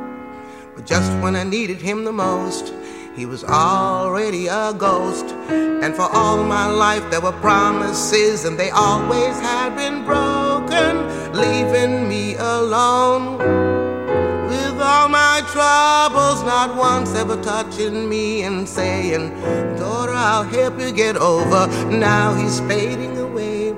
But 0.77 0.87
just 0.87 1.11
when 1.21 1.35
I 1.35 1.43
needed 1.43 1.79
him 1.79 2.05
the 2.05 2.13
most, 2.13 2.73
he 3.17 3.27
was 3.27 3.43
already 3.43 4.47
a 4.47 4.73
ghost. 4.73 5.25
And 5.51 5.97
for 5.97 6.09
all 6.13 6.45
my 6.45 6.67
life, 6.67 7.11
there 7.11 7.21
were 7.21 7.39
promises, 7.41 8.45
and 8.45 8.57
they 8.57 8.71
always 8.71 9.37
had 9.41 9.75
been 9.75 10.05
broken, 10.05 11.33
leaving 11.33 12.09
me 12.09 12.37
alone. 12.37 13.60
My 15.41 15.47
troubles, 15.47 16.43
not 16.45 16.77
once 16.77 17.15
ever 17.15 17.37
touching 17.43 18.07
me 18.11 18.43
and 18.43 18.69
saying, 18.69 19.31
Daughter, 19.79 20.13
I'll 20.13 20.45
help 20.45 20.79
you 20.79 20.93
get 20.93 21.17
over. 21.17 21.67
Now 21.89 22.35
he's 22.35 22.61
fading 22.69 23.17
away. 23.17 23.71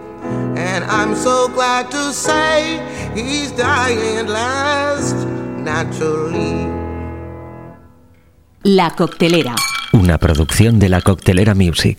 And 0.56 0.82
I'm 0.84 1.14
so 1.14 1.46
glad 1.54 1.88
to 1.92 2.12
say 2.12 2.82
he's 3.14 3.52
dying 3.52 4.18
at 4.18 4.28
last, 4.28 5.14
naturally. 5.56 6.66
La 8.64 8.90
Coctelera. 8.96 9.54
Una 9.92 10.18
producción 10.18 10.80
de 10.80 10.88
la 10.88 11.00
Coctelera 11.00 11.54
Music. 11.54 11.96